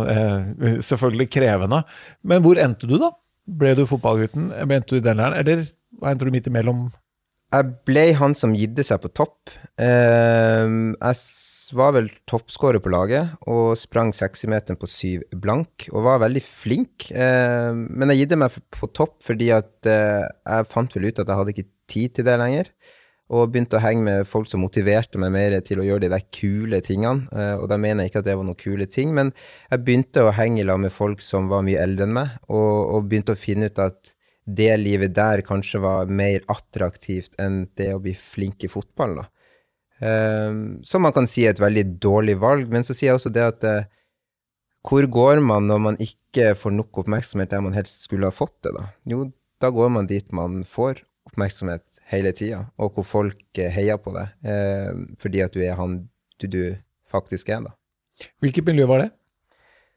eh, 0.08 0.80
selvfølgelig 0.88 1.28
krevende. 1.32 1.82
Men 2.24 2.44
hvor 2.44 2.60
endte 2.60 2.88
du, 2.88 2.96
da? 3.02 3.12
Ble 3.44 3.74
du 3.76 3.84
fotballgutten? 3.90 4.50
Endte 4.64 4.96
du 4.96 5.00
i 5.02 5.04
den 5.04 5.20
læreren, 5.20 5.38
eller 5.42 5.66
endte 6.08 6.28
du 6.28 6.34
midt 6.34 6.48
imellom? 6.48 6.86
Jeg 7.52 7.72
ble 7.88 8.04
han 8.18 8.34
som 8.36 8.54
gidde 8.56 8.84
seg 8.86 9.00
på 9.02 9.10
topp. 9.12 9.52
Uh, 9.80 10.92
jeg 10.96 11.18
var 11.76 11.94
vel 11.96 12.08
toppskårer 12.28 12.82
på 12.84 12.92
laget 12.92 13.36
og 13.48 13.76
sprang 13.80 14.12
60-meteren 14.12 14.78
på 14.80 14.88
syv 14.90 15.22
blank 15.32 15.88
og 15.92 16.06
var 16.06 16.22
veldig 16.24 16.42
flink. 16.44 17.10
Uh, 17.12 17.72
men 17.74 18.12
jeg 18.12 18.24
gidde 18.24 18.40
meg 18.44 18.58
på 18.74 18.90
topp 18.96 19.20
fordi 19.26 19.52
at 19.54 19.72
uh, 19.88 20.24
jeg 20.24 20.72
fant 20.72 20.96
vel 20.96 21.08
ut 21.08 21.22
at 21.22 21.28
jeg 21.28 21.40
hadde 21.40 21.54
ikke 21.56 21.70
tid 21.92 22.18
til 22.18 22.28
det 22.28 22.40
lenger. 22.40 22.72
Og 23.32 23.48
begynte 23.48 23.78
å 23.78 23.80
henge 23.80 24.04
med 24.04 24.26
folk 24.28 24.48
som 24.50 24.60
motiverte 24.60 25.20
meg 25.20 25.30
mer 25.32 25.54
til 25.64 25.80
å 25.80 25.84
gjøre 25.86 26.04
de 26.04 26.10
der 26.12 26.24
kule 26.36 26.82
tingene. 26.84 27.30
Eh, 27.32 27.54
og 27.56 27.64
da 27.70 27.78
mener 27.80 28.04
jeg 28.04 28.12
ikke 28.12 28.20
at 28.20 28.26
det 28.26 28.34
var 28.36 28.44
noen 28.44 28.58
kule 28.60 28.84
ting, 28.92 29.14
men 29.16 29.30
jeg 29.70 29.80
begynte 29.86 30.26
å 30.26 30.34
henge 30.36 30.60
i 30.60 30.66
lag 30.68 30.82
med 30.82 30.92
folk 30.92 31.22
som 31.24 31.48
var 31.48 31.64
mye 31.64 31.80
eldre 31.80 32.04
enn 32.04 32.12
meg, 32.12 32.34
og, 32.52 32.74
og 32.92 33.06
begynte 33.08 33.32
å 33.32 33.40
finne 33.40 33.70
ut 33.72 33.80
at 33.80 34.12
det 34.44 34.72
livet 34.80 35.14
der 35.14 35.42
kanskje 35.46 35.80
var 35.82 36.10
mer 36.10 36.42
attraktivt 36.50 37.36
enn 37.40 37.66
det 37.78 37.92
å 37.94 38.00
bli 38.02 38.14
flink 38.18 38.64
i 38.66 38.70
fotball, 38.70 39.22
da. 39.22 39.28
Um, 40.02 40.80
som 40.82 41.04
man 41.04 41.14
kan 41.14 41.28
si 41.30 41.44
er 41.46 41.52
et 41.54 41.62
veldig 41.62 41.84
dårlig 42.02 42.34
valg, 42.42 42.66
men 42.72 42.82
så 42.82 42.94
sier 42.94 43.12
jeg 43.12 43.20
også 43.20 43.30
det 43.30 43.44
at 43.46 43.66
uh, 43.68 43.84
hvor 44.82 45.06
går 45.06 45.38
man 45.46 45.68
når 45.70 45.82
man 45.84 45.98
ikke 46.02 46.56
får 46.58 46.74
nok 46.74 47.04
oppmerksomhet 47.04 47.52
der 47.52 47.62
man 47.62 47.76
helst 47.76 48.08
skulle 48.08 48.26
ha 48.26 48.34
fått 48.34 48.56
det, 48.66 48.74
da? 48.74 48.88
Jo, 49.06 49.28
da 49.62 49.70
går 49.70 49.92
man 49.94 50.10
dit 50.10 50.26
man 50.34 50.64
får 50.66 51.04
oppmerksomhet 51.30 51.86
hele 52.10 52.32
tida, 52.34 52.64
og 52.82 52.98
hvor 52.98 53.06
folk 53.06 53.62
uh, 53.62 53.68
heier 53.70 54.00
på 54.02 54.14
deg 54.16 54.34
uh, 54.48 55.06
fordi 55.22 55.44
at 55.46 55.54
du 55.54 55.62
er 55.62 55.78
han 55.78 56.00
du, 56.42 56.48
du 56.50 56.62
faktisk 57.12 57.52
er, 57.54 57.62
da. 57.68 57.76
Hvilket 58.42 58.66
miljø 58.66 58.88
var 58.90 59.04
det? 59.04 59.12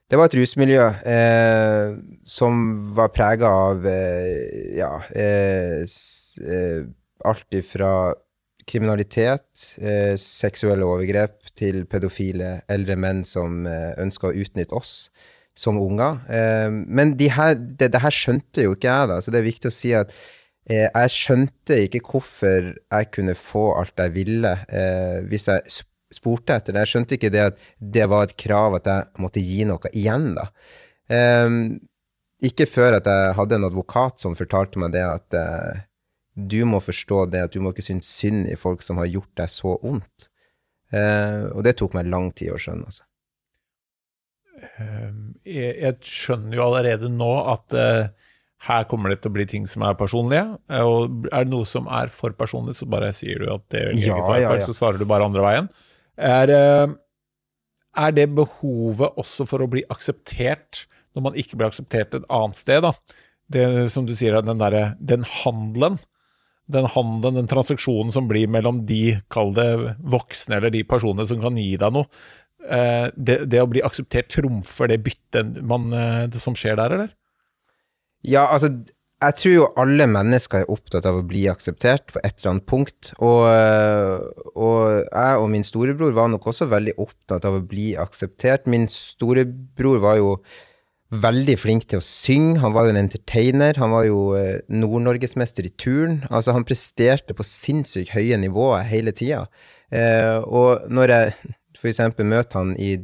Det 0.05 0.19
var 0.19 0.29
et 0.29 0.35
rusmiljø 0.37 0.83
eh, 1.09 1.95
som 2.29 2.59
var 2.97 3.09
prega 3.13 3.49
av 3.49 3.87
eh, 3.89 4.75
ja, 4.77 4.91
eh, 5.17 5.81
eh 5.81 6.85
alt 7.25 7.55
ifra 7.57 8.13
kriminalitet, 8.69 9.47
eh, 9.81 10.13
seksuelle 10.21 10.85
overgrep, 10.85 11.39
til 11.57 11.87
pedofile 11.89 12.59
eldre 12.69 12.99
menn 13.01 13.23
som 13.25 13.63
eh, 13.65 13.95
ønska 14.03 14.29
å 14.29 14.35
utnytte 14.43 14.77
oss 14.77 15.09
som 15.57 15.79
unger. 15.79 16.19
men 16.67 17.13
de 17.15 17.29
her, 17.31 17.53
det, 17.55 17.87
det, 17.93 18.01
her 18.03 18.11
skjønte 18.11 18.65
jo 18.65 18.73
ikke 18.75 18.89
jeg, 18.91 19.07
da, 19.07 19.19
så 19.23 19.31
det 19.31 19.39
er 19.39 19.45
viktig 19.45 19.69
å 19.69 19.73
si 19.73 19.93
at 19.95 20.11
jeg 20.67 21.13
skjønte 21.15 21.77
ikke 21.85 22.01
hvorfor 22.03 22.73
jeg 22.75 23.07
kunne 23.15 23.37
få 23.39 23.63
alt 23.79 23.95
jeg 24.03 24.11
ville, 24.17 24.51
hvis 25.31 25.47
jeg 25.47 25.63
spurte 26.15 26.57
etter 26.57 26.75
det. 26.75 26.85
Jeg 26.85 26.93
skjønte 26.93 27.17
ikke 27.17 27.33
det 27.33 27.43
at 27.51 27.65
det 27.79 28.07
var 28.11 28.25
et 28.25 28.37
krav 28.39 28.77
at 28.79 28.89
jeg 28.89 29.23
måtte 29.23 29.43
gi 29.43 29.65
noe 29.67 29.91
igjen, 29.93 30.31
da. 30.37 30.47
Um, 31.05 31.59
ikke 32.45 32.67
før 32.67 32.97
at 32.97 33.09
jeg 33.09 33.35
hadde 33.37 33.59
en 33.59 33.67
advokat 33.67 34.21
som 34.21 34.37
fortalte 34.37 34.81
meg 34.81 34.95
det 34.95 35.03
at 35.05 35.37
uh, 35.37 35.83
du 36.35 36.61
må 36.67 36.81
forstå 36.83 37.25
det 37.31 37.45
at 37.47 37.53
du 37.53 37.61
må 37.63 37.71
ikke 37.71 37.85
synes 37.85 38.09
synd 38.11 38.49
i 38.51 38.57
folk 38.59 38.83
som 38.83 38.99
har 38.99 39.11
gjort 39.11 39.31
deg 39.39 39.51
så 39.53 39.77
vondt. 39.83 40.29
Uh, 40.93 41.51
og 41.55 41.65
det 41.65 41.77
tok 41.79 41.95
meg 41.97 42.09
lang 42.11 42.31
tid 42.35 42.53
å 42.53 42.61
skjønne, 42.61 42.89
altså. 42.89 43.05
Ehm, 44.79 45.35
jeg, 45.45 45.73
jeg, 45.81 45.97
skjønner 46.05 46.57
jo 46.57 46.67
allerede 46.69 47.09
nå 47.11 47.31
at 47.51 47.75
uh, 47.75 48.29
her 48.65 48.85
kommer 48.89 49.11
det 49.11 49.19
til 49.21 49.31
å 49.31 49.35
bli 49.35 49.45
ting 49.49 49.65
som 49.69 49.85
er 49.85 49.97
personlige. 49.99 50.45
Og 50.81 51.27
er 51.29 51.45
det 51.45 51.53
noe 51.53 51.67
som 51.69 51.89
er 51.91 52.11
for 52.13 52.35
personlig, 52.37 52.77
så 52.79 52.87
bare 52.89 53.11
sier 53.15 53.43
du 53.43 53.49
at 53.53 53.65
det 53.73 53.83
er 53.83 53.99
ja, 54.01 54.19
ja, 54.39 54.55
ja. 54.57 54.65
så 54.65 54.75
svarer 54.75 55.01
du 55.01 55.07
bare 55.09 55.27
andre 55.27 55.43
veien. 55.45 55.69
Er, 56.15 56.51
eh, 56.51 56.95
er, 57.95 58.15
det 58.15 58.29
behovet 58.35 59.19
også 59.19 59.47
for 59.49 59.63
å 59.63 59.69
bli 59.71 59.83
akseptert 59.91 60.85
når 61.15 61.29
man 61.29 61.37
ikke 61.39 61.59
blir 61.59 61.69
akseptert 61.69 62.15
et 62.15 62.27
annet 62.31 62.59
sted? 62.59 62.83
da? 62.85 62.93
Det 63.51 63.65
som 63.93 64.07
du 64.07 64.15
sier, 64.17 64.39
den, 64.41 64.59
der, 64.59 64.95
den 64.99 65.25
handelen, 65.43 65.99
den 66.71 66.87
handelen, 66.89 67.37
den 67.41 67.51
transaksjonen 67.51 68.13
som 68.13 68.29
blir 68.29 68.49
mellom 68.51 68.81
de, 68.89 69.19
kall 69.31 69.53
det 69.55 69.69
voksne, 70.01 70.57
eller 70.57 70.73
de 70.73 70.81
personene 70.87 71.27
som 71.29 71.43
kan 71.43 71.59
gi 71.61 71.75
deg 71.81 71.93
noe. 71.93 72.09
Eh, 72.65 73.11
det, 73.13 73.43
det 73.51 73.61
å 73.61 73.69
bli 73.69 73.83
akseptert 73.85 74.31
trumfer 74.33 74.89
det 74.89 75.03
byttet 75.05 75.59
eh, 75.61 76.39
som 76.41 76.57
skjer 76.57 76.79
der, 76.79 76.97
eller? 76.97 77.13
Ja, 78.25 78.47
altså, 78.49 78.71
jeg 79.29 79.37
tror 79.39 79.53
jo 79.53 79.65
alle 79.81 80.05
mennesker 80.09 80.63
er 80.63 80.71
opptatt 80.71 81.07
av 81.09 81.19
å 81.19 81.25
bli 81.27 81.45
akseptert 81.51 82.13
på 82.13 82.21
et 82.21 82.37
eller 82.37 82.53
annet 82.53 82.67
punkt. 82.69 83.11
Og, 83.17 83.43
og 84.55 84.79
jeg 85.01 85.41
og 85.41 85.49
min 85.53 85.65
storebror 85.67 86.15
var 86.17 86.31
nok 86.31 86.47
også 86.51 86.69
veldig 86.71 86.95
opptatt 87.01 87.47
av 87.47 87.59
å 87.59 87.65
bli 87.65 87.91
akseptert. 87.99 88.69
Min 88.71 88.87
storebror 88.91 90.01
var 90.03 90.19
jo 90.21 90.31
veldig 91.13 91.55
flink 91.59 91.87
til 91.89 92.01
å 92.01 92.05
synge. 92.05 92.59
Han 92.63 92.73
var 92.75 92.87
jo 92.87 92.95
en 92.95 93.01
entertainer. 93.03 93.77
Han 93.81 93.93
var 93.93 94.05
jo 94.07 94.19
eh, 94.37 94.61
Nord-Norgesmester 94.73 95.67
i 95.67 95.73
turn. 95.77 96.21
Altså, 96.29 96.55
han 96.55 96.67
presterte 96.67 97.35
på 97.37 97.45
sinnssykt 97.45 98.15
høye 98.15 98.39
nivåer 98.41 98.87
hele 98.89 99.13
tida. 99.15 99.45
Eh, 99.93 100.39
og 100.41 100.87
når 100.89 101.13
jeg 101.13 101.35
f.eks. 101.77 102.01
møter 102.23 102.59
han 102.59 102.73
i 102.81 102.97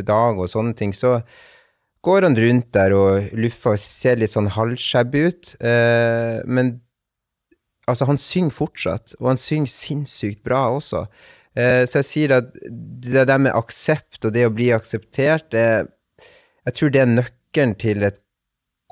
dag 0.00 0.38
og 0.38 0.48
sånne 0.48 0.76
ting, 0.78 0.94
så 0.96 1.18
går 2.06 2.26
han 2.26 2.38
rundt 2.38 2.70
der 2.76 2.94
og 2.96 3.34
luffer 3.36 3.76
og 3.76 3.82
ser 3.82 4.20
litt 4.20 4.32
sånn 4.32 4.50
halvskjebb 4.54 5.16
ut. 5.20 5.52
Eh, 5.60 6.40
men 6.48 6.78
altså, 7.90 8.08
han 8.08 8.20
synger 8.20 8.56
fortsatt, 8.56 9.14
og 9.20 9.32
han 9.32 9.40
synger 9.40 9.72
sinnssykt 9.74 10.42
bra 10.46 10.66
også. 10.76 11.04
Eh, 11.58 11.84
så 11.88 12.00
jeg 12.00 12.08
sier 12.08 12.36
at 12.38 12.52
det 12.64 13.26
der 13.28 13.42
med 13.42 13.56
aksept 13.56 14.24
og 14.24 14.34
det 14.36 14.46
å 14.48 14.54
bli 14.54 14.70
akseptert, 14.74 15.50
det, 15.52 15.66
jeg 16.68 16.76
tror 16.76 16.94
det 16.94 17.02
er 17.02 17.14
nøkkelen 17.14 17.76
til 17.80 18.06
et 18.06 18.20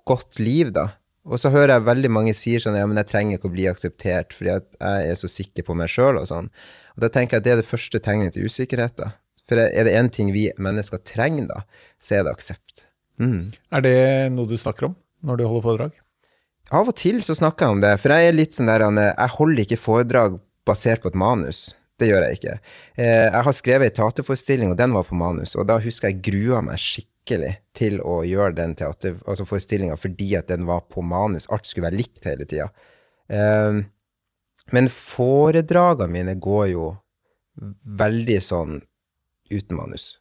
godt 0.08 0.40
liv, 0.42 0.72
da. 0.76 0.90
Og 1.28 1.40
så 1.40 1.50
hører 1.52 1.74
jeg 1.74 1.88
veldig 1.88 2.10
mange 2.12 2.32
sier 2.36 2.62
sånn 2.62 2.76
ja, 2.78 2.86
men 2.88 2.96
jeg 3.02 3.10
trenger 3.10 3.36
ikke 3.36 3.50
å 3.50 3.52
bli 3.52 3.66
akseptert 3.68 4.32
fordi 4.32 4.54
at 4.54 4.78
jeg 4.78 5.10
er 5.10 5.18
så 5.20 5.28
sikker 5.28 5.66
på 5.66 5.74
meg 5.76 5.90
sjøl 5.92 6.16
og 6.22 6.28
sånn. 6.30 6.48
Og 6.96 7.04
da 7.04 7.10
tenker 7.12 7.36
jeg 7.36 7.42
at 7.42 7.48
det 7.48 7.52
er 7.52 7.60
det 7.60 7.68
første 7.68 8.00
tegnet 8.04 8.36
til 8.36 8.48
usikkerhet, 8.48 8.96
da. 8.96 9.10
For 9.48 9.60
er 9.60 9.88
det 9.88 9.96
én 9.96 10.10
ting 10.12 10.32
vi 10.34 10.48
mennesker 10.60 11.00
trenger, 11.08 11.48
da, 11.48 11.62
så 12.04 12.18
er 12.18 12.26
det 12.26 12.34
aksept. 12.36 12.67
Mm. 13.18 13.50
Er 13.74 13.84
det 13.84 13.98
noe 14.34 14.48
du 14.48 14.56
snakker 14.58 14.90
om 14.90 14.94
når 15.26 15.40
du 15.40 15.46
holder 15.48 15.66
foredrag? 15.66 15.96
Av 16.74 16.88
og 16.90 16.96
til 17.00 17.22
så 17.24 17.34
snakker 17.36 17.64
jeg 17.66 17.76
om 17.76 17.82
det, 17.82 17.94
for 18.02 18.12
jeg 18.12 18.28
er 18.28 18.36
litt 18.36 18.56
sånn 18.56 18.68
der 18.68 18.84
Jeg 18.84 19.34
holder 19.38 19.64
ikke 19.64 19.80
foredrag 19.80 20.40
basert 20.68 21.02
på 21.02 21.12
et 21.12 21.18
manus. 21.18 21.70
Det 21.98 22.10
gjør 22.10 22.26
jeg 22.26 22.38
ikke. 22.38 22.56
Eh, 23.00 23.26
jeg 23.26 23.44
har 23.46 23.56
skrevet 23.56 23.88
ei 23.88 23.96
teaterforestilling, 23.96 24.70
og 24.70 24.78
den 24.78 24.92
var 24.94 25.06
på 25.08 25.16
manus, 25.18 25.56
og 25.58 25.66
da 25.66 25.80
husker 25.82 26.12
jeg 26.12 26.20
grua 26.28 26.60
meg 26.62 26.78
skikkelig 26.78 27.56
til 27.74 27.98
å 28.04 28.20
gjøre 28.28 28.54
den 28.60 28.76
teater, 28.78 29.16
altså 29.26 29.46
forestillinga 29.48 29.96
fordi 29.98 30.30
at 30.38 30.52
den 30.52 30.68
var 30.68 30.84
på 30.92 31.02
manus. 31.02 31.48
Alt 31.50 31.66
skulle 31.66 31.88
være 31.88 31.98
likt 31.98 32.28
hele 32.28 32.46
tida. 32.48 32.68
Eh, 33.32 33.80
men 34.76 34.92
foredragene 34.92 36.12
mine 36.12 36.36
går 36.38 36.66
jo 36.74 36.92
veldig 37.98 38.38
sånn 38.44 38.80
uten 39.50 39.78
manus. 39.78 40.18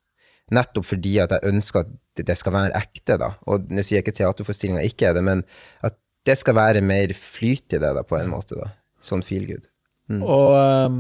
Nettopp 0.56 0.88
fordi 0.88 1.18
at 1.20 1.34
jeg 1.36 1.52
ønsker 1.52 1.84
at 1.84 2.26
det 2.28 2.38
skal 2.40 2.56
være 2.56 2.76
ekte, 2.80 3.18
da. 3.20 3.34
Og 3.52 3.68
nå 3.70 3.84
sier 3.84 4.00
jeg 4.00 4.08
ikke 4.08 4.18
teaterforestillinga 4.22 4.86
ikke 4.88 5.10
er 5.10 5.18
det, 5.18 5.26
men 5.28 5.44
at 5.86 5.98
det 6.28 6.38
skal 6.40 6.58
være 6.58 6.84
mer 6.84 7.14
flyt 7.16 7.76
i 7.76 7.82
det, 7.82 7.96
da, 7.98 8.04
på 8.08 8.20
en 8.20 8.32
måte. 8.32 8.60
da. 8.60 8.72
Sånn 9.04 9.26
feel 9.26 9.48
good. 9.48 9.68
Mm. 10.08 10.22
Og 10.24 10.54
um, 10.88 11.00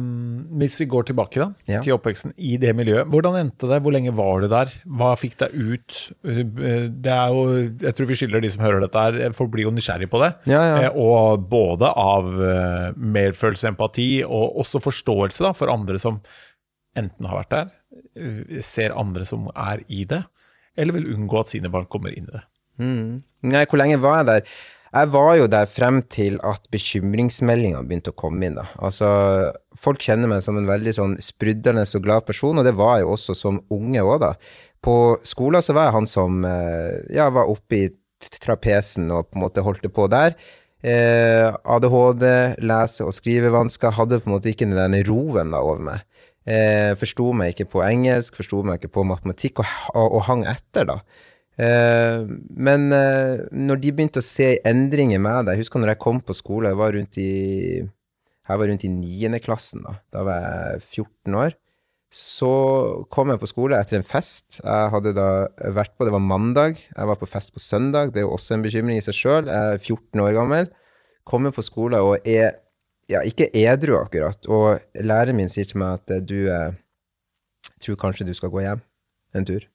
hvis 0.59 0.73
vi 0.81 0.85
går 0.91 1.05
tilbake 1.07 1.39
da, 1.39 1.45
ja. 1.69 1.79
til 1.83 1.93
oppveksten 1.95 2.33
i 2.43 2.57
det 2.59 2.73
miljøet, 2.75 3.07
hvordan 3.07 3.37
endte 3.39 3.69
det? 3.69 3.79
Hvor 3.85 3.95
lenge 3.95 4.11
var 4.15 4.43
du 4.43 4.49
der? 4.51 4.73
Hva 4.99 5.13
fikk 5.19 5.37
deg 5.39 5.55
ut? 5.55 5.99
Det 6.27 7.13
er 7.13 7.31
jo, 7.31 7.45
Jeg 7.85 7.95
tror 7.95 8.09
vi 8.09 8.17
skylder 8.19 8.43
de 8.43 8.51
som 8.51 8.65
hører 8.65 8.83
dette 8.83 9.05
her, 9.05 9.37
folk 9.37 9.53
blir 9.53 9.69
jo 9.69 9.71
nysgjerrig 9.71 10.09
på 10.11 10.19
det. 10.25 10.33
Ja, 10.51 10.59
ja. 10.59 10.81
Eh, 10.89 10.99
og 10.99 11.47
både 11.47 11.93
av 11.95 12.27
uh, 12.35 12.91
medfølelse, 12.99 13.71
empati, 13.71 14.09
og 14.27 14.59
også 14.65 14.83
forståelse 14.83 15.47
da, 15.47 15.55
for 15.55 15.71
andre 15.71 16.03
som 16.03 16.19
enten 16.97 17.29
har 17.29 17.39
vært 17.45 17.53
der, 17.53 17.71
ser 18.65 18.95
andre 18.97 19.25
som 19.27 19.47
er 19.53 19.83
i 19.87 20.03
det, 20.09 20.23
eller 20.77 20.97
vil 20.97 21.11
unngå 21.15 21.39
at 21.41 21.51
sine 21.53 21.71
barn 21.73 21.87
kommer 21.89 22.13
inn 22.13 22.27
i 22.29 22.35
det. 22.35 22.43
Mm. 22.77 23.13
Nei, 23.49 23.63
hvor 23.69 23.79
lenge 23.81 24.01
var 24.01 24.19
jeg 24.19 24.27
der? 24.29 24.57
Jeg 24.97 25.09
var 25.13 25.31
jo 25.35 25.47
der 25.51 25.67
frem 25.69 25.99
til 26.13 26.37
at 26.47 26.63
bekymringsmeldinga 26.73 27.81
begynte 27.85 28.13
å 28.13 28.17
komme 28.17 28.47
inn. 28.47 28.55
da. 28.57 28.67
Altså, 28.79 29.07
Folk 29.77 30.01
kjenner 30.01 30.29
meg 30.31 30.45
som 30.45 30.57
en 30.57 30.69
veldig 30.69 30.93
sånn 30.95 31.15
sprudlende 31.21 31.83
og 31.85 32.05
glad 32.05 32.25
person, 32.25 32.57
og 32.57 32.65
det 32.65 32.73
var 32.77 32.97
jeg 32.97 33.05
jo 33.05 33.13
også 33.17 33.35
som 33.37 33.59
unge 33.73 34.01
òg, 34.05 34.19
da. 34.23 34.31
På 34.81 35.17
skolen 35.27 35.63
så 35.65 35.75
var 35.75 35.89
jeg 35.89 35.97
han 35.97 36.07
som 36.09 36.45
eh, 36.47 37.01
ja, 37.17 37.27
var 37.33 37.51
oppe 37.51 37.81
i 37.81 37.83
trapesen 38.41 39.11
og 39.13 39.27
på 39.29 39.37
en 39.37 39.43
måte 39.43 39.65
holdt 39.65 39.83
det 39.85 39.91
på 39.93 40.07
der. 40.09 40.37
Eh, 40.81 41.49
ADHD, 41.51 42.25
lese- 42.63 43.05
og 43.05 43.15
skrivevansker, 43.17 43.95
hadde 43.97 44.21
på 44.21 44.29
en 44.31 44.37
måte 44.37 44.53
ikke 44.53 44.69
den 44.69 44.97
roen 45.09 45.53
da 45.53 45.61
over 45.61 45.83
meg. 45.91 46.05
Eh, 46.47 46.93
forsto 46.95 47.33
meg 47.35 47.51
ikke 47.51 47.67
på 47.73 47.83
engelsk, 47.83 48.37
forsto 48.39 48.61
meg 48.63 48.79
ikke 48.79 48.93
på 48.95 49.03
matematikk, 49.07 49.59
og, 49.59 49.73
og, 49.93 50.19
og 50.19 50.25
hang 50.29 50.45
etter, 50.47 50.87
da. 50.87 51.01
Eh, 51.59 52.23
men 52.55 52.87
eh, 52.95 53.43
når 53.51 53.81
de 53.83 53.91
begynte 53.91 54.23
å 54.23 54.25
se 54.25 54.51
endringer 54.69 55.17
med 55.17 55.47
deg 55.47 55.55
Jeg 55.55 55.63
husker 55.63 55.81
når 55.81 55.95
jeg 55.95 56.01
kom 56.03 56.19
på 56.21 56.35
skole, 56.37 56.69
jeg 56.69 56.77
var 56.77 56.93
rundt 56.93 57.17
i 57.17 57.31
jeg 58.47 58.61
var 58.61 58.69
rundt 58.69 58.85
i 58.87 58.91
niendeklassen, 58.91 59.81
da. 59.83 59.97
Da 60.13 60.21
var 60.23 60.43
jeg 60.45 60.83
14 60.85 61.35
år. 61.35 61.55
Så 62.13 62.51
kom 63.11 63.33
jeg 63.33 63.41
på 63.41 63.49
skole 63.51 63.75
etter 63.75 63.97
en 63.97 64.07
fest. 64.07 64.61
Jeg 64.61 64.91
hadde 64.93 65.11
da 65.17 65.27
vært 65.75 65.97
på 65.97 66.07
Det 66.07 66.13
var 66.15 66.23
mandag. 66.23 66.79
Jeg 66.79 67.09
var 67.09 67.19
på 67.19 67.27
fest 67.27 67.51
på 67.51 67.59
søndag. 67.59 68.13
Det 68.13 68.21
er 68.21 68.27
jo 68.29 68.37
også 68.37 68.55
en 68.55 68.63
bekymring 68.63 69.01
i 69.01 69.03
seg 69.03 69.17
sjøl. 69.17 69.51
Jeg 69.51 69.73
er 69.73 69.83
14 69.83 70.23
år 70.23 70.31
gammel. 70.37 70.71
Kommer 71.27 71.51
på 71.51 71.65
skole 71.65 71.99
og 71.99 72.23
er 72.23 72.55
ja, 73.11 73.23
ikke 73.23 73.49
edru 73.55 73.97
akkurat. 74.01 74.49
Og 74.51 74.81
læreren 74.99 75.39
min 75.39 75.51
sier 75.51 75.69
til 75.69 75.79
meg 75.81 76.01
at 76.01 76.27
du 76.27 76.49
eh, 76.51 76.75
tror 77.83 77.99
kanskje 78.01 78.27
du 78.27 78.35
skal 78.37 78.51
gå 78.53 78.65
hjem 78.65 78.83
en 79.37 79.47
tur. 79.47 79.65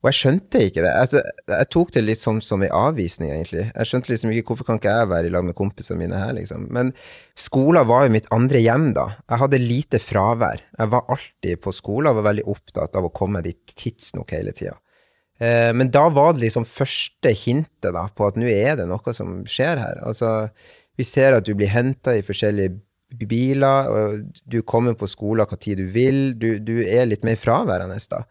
Og 0.00 0.08
jeg 0.08 0.16
skjønte 0.16 0.62
ikke 0.64 0.80
det. 0.80 0.90
Jeg, 1.12 1.22
jeg 1.52 1.68
tok 1.74 1.90
det 1.92 2.02
litt 2.06 2.20
sånn 2.22 2.38
som 2.40 2.62
en 2.64 2.72
avvisning, 2.72 3.34
egentlig. 3.34 3.66
Jeg 3.68 3.88
skjønte 3.88 4.08
liksom 4.08 4.30
ikke 4.32 4.54
hvorfor 4.54 4.70
kan 4.70 4.78
ikke 4.80 4.94
jeg 4.96 5.10
være 5.10 5.28
i 5.28 5.32
lag 5.34 5.44
med 5.44 5.56
kompisene 5.58 6.00
mine 6.00 6.16
her, 6.16 6.32
liksom. 6.38 6.70
Men 6.72 6.94
skolen 7.36 7.84
var 7.88 8.06
jo 8.06 8.14
mitt 8.14 8.30
andre 8.32 8.62
hjem, 8.64 8.86
da. 8.96 9.10
Jeg 9.28 9.42
hadde 9.42 9.60
lite 9.60 10.00
fravær. 10.00 10.64
Jeg 10.78 10.92
var 10.94 11.12
alltid 11.12 11.60
på 11.60 11.74
skolen 11.76 12.08
og 12.08 12.22
var 12.22 12.30
veldig 12.30 12.46
opptatt 12.48 12.96
av 12.96 13.10
å 13.10 13.12
komme 13.12 13.44
dit 13.44 13.74
tidsnok 13.76 14.32
hele 14.38 14.56
tida. 14.56 14.78
Eh, 15.36 15.68
men 15.76 15.92
da 15.92 16.06
var 16.08 16.32
det 16.32 16.46
liksom 16.46 16.64
første 16.68 17.34
hintet 17.36 17.92
da, 17.92 18.06
på 18.08 18.30
at 18.30 18.40
nå 18.40 18.48
er 18.48 18.80
det 18.80 18.88
noe 18.88 19.16
som 19.16 19.42
skjer 19.44 19.84
her. 19.84 20.00
Altså, 20.08 20.48
vi 21.00 21.08
ser 21.08 21.38
at 21.38 21.48
du 21.48 21.54
blir 21.56 21.72
henta 21.72 22.14
i 22.16 22.24
forskjellige 22.26 22.78
biler, 23.26 23.90
og 23.90 24.40
du 24.46 24.60
kommer 24.62 24.94
på 24.98 25.08
skolen 25.10 25.48
hva 25.48 25.58
tid 25.58 25.80
du 25.80 25.90
vil. 25.94 26.22
Du, 26.38 26.52
du 26.62 26.78
er 26.84 27.08
litt 27.10 27.26
mer 27.26 27.38
fraværende 27.40 27.98
da. 28.10 28.24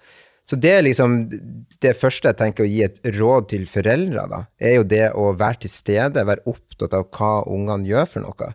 Så 0.50 0.58
det 0.58 0.72
er 0.74 0.86
liksom 0.86 1.18
det 1.84 1.92
første 2.00 2.32
jeg 2.32 2.40
tenker 2.40 2.66
å 2.66 2.70
gi 2.70 2.82
et 2.88 2.98
råd 3.20 3.52
til 3.52 3.68
foreldre, 3.70 4.24
da, 4.32 4.40
er 4.58 4.80
jo 4.80 4.86
det 4.96 5.04
å 5.14 5.28
være 5.38 5.66
til 5.66 5.74
stede, 5.74 6.26
være 6.26 6.48
opptatt 6.50 6.96
av 6.98 7.06
hva 7.14 7.44
ungene 7.54 7.86
gjør 7.86 8.08
for 8.10 8.26
noe. 8.26 8.48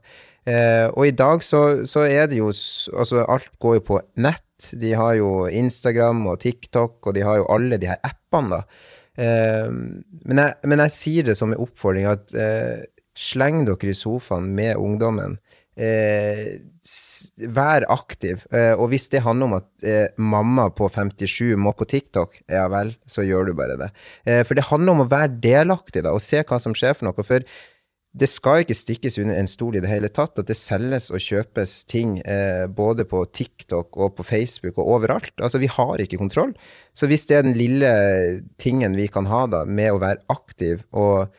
Eh, 0.44 0.88
og 0.90 1.06
i 1.06 1.14
dag 1.16 1.44
så, 1.46 1.60
så, 1.88 2.02
er 2.04 2.26
det 2.28 2.36
jo 2.36 2.50
Altså, 2.50 3.22
alt 3.22 3.54
går 3.62 3.78
jo 3.78 3.84
på 3.86 4.00
nett. 4.20 4.42
De 4.76 4.90
har 4.96 5.14
jo 5.16 5.46
Instagram 5.46 6.26
og 6.32 6.42
TikTok, 6.42 6.98
og 7.06 7.14
de 7.16 7.22
har 7.24 7.38
jo 7.40 7.48
alle 7.54 7.78
de 7.80 7.88
her 7.92 8.02
appene, 8.04 8.58
da. 8.58 8.90
Eh, 9.14 9.70
men, 9.70 10.42
jeg, 10.42 10.58
men, 10.66 10.82
jeg, 10.84 10.96
sier 10.98 11.30
det 11.30 11.38
som 11.38 11.54
en 11.54 11.62
oppfordring 11.62 12.10
at 12.10 12.34
eh, 12.34 12.82
sleng 13.18 13.64
dere 13.68 13.92
i 13.92 13.96
sofaen 13.96 14.52
med 14.56 14.76
ungdommen. 14.80 15.38
Eh, 15.74 16.60
vær 17.50 17.86
aktiv. 17.90 18.44
Eh, 18.54 18.72
og 18.78 18.92
hvis 18.92 19.08
det 19.10 19.24
handler 19.24 19.48
om 19.48 19.56
at 19.58 19.68
eh, 19.82 20.06
mamma 20.18 20.68
på 20.70 20.88
57 20.92 21.56
må 21.58 21.72
på 21.74 21.88
TikTok, 21.90 22.42
ja 22.50 22.68
vel, 22.70 22.94
så 23.10 23.26
gjør 23.26 23.50
du 23.50 23.54
bare 23.58 23.78
det. 23.80 23.90
Eh, 24.26 24.42
for 24.46 24.54
det 24.54 24.68
handler 24.70 24.94
om 24.94 25.04
å 25.06 25.10
være 25.10 25.38
delaktig 25.42 26.04
da, 26.06 26.14
og 26.14 26.22
se 26.22 26.44
hva 26.46 26.60
som 26.62 26.76
skjer 26.78 26.94
for 26.94 27.08
noe. 27.08 27.26
For 27.26 27.46
det 28.14 28.28
skal 28.30 28.62
ikke 28.62 28.76
stikkes 28.78 29.18
under 29.18 29.40
en 29.40 29.50
stol 29.50 29.74
i 29.74 29.82
det 29.82 29.90
hele 29.90 30.10
tatt 30.14 30.38
at 30.38 30.46
det 30.46 30.54
selges 30.54 31.08
og 31.10 31.22
kjøpes 31.22 31.80
ting 31.90 32.20
eh, 32.22 32.68
både 32.70 33.08
på 33.10 33.24
TikTok 33.26 33.98
og 33.98 34.14
på 34.20 34.26
Facebook 34.28 34.78
og 34.78 34.92
overalt. 35.00 35.34
Altså, 35.40 35.58
vi 35.58 35.70
har 35.72 35.98
ikke 35.98 36.20
kontroll. 36.20 36.54
Så 36.94 37.10
hvis 37.10 37.26
det 37.26 37.40
er 37.40 37.48
den 37.48 37.58
lille 37.58 37.90
tingen 38.62 38.94
vi 38.94 39.08
kan 39.10 39.26
ha 39.26 39.48
da, 39.50 39.64
med 39.66 39.90
å 39.90 39.98
være 40.04 40.22
aktiv 40.30 40.86
og 40.94 41.34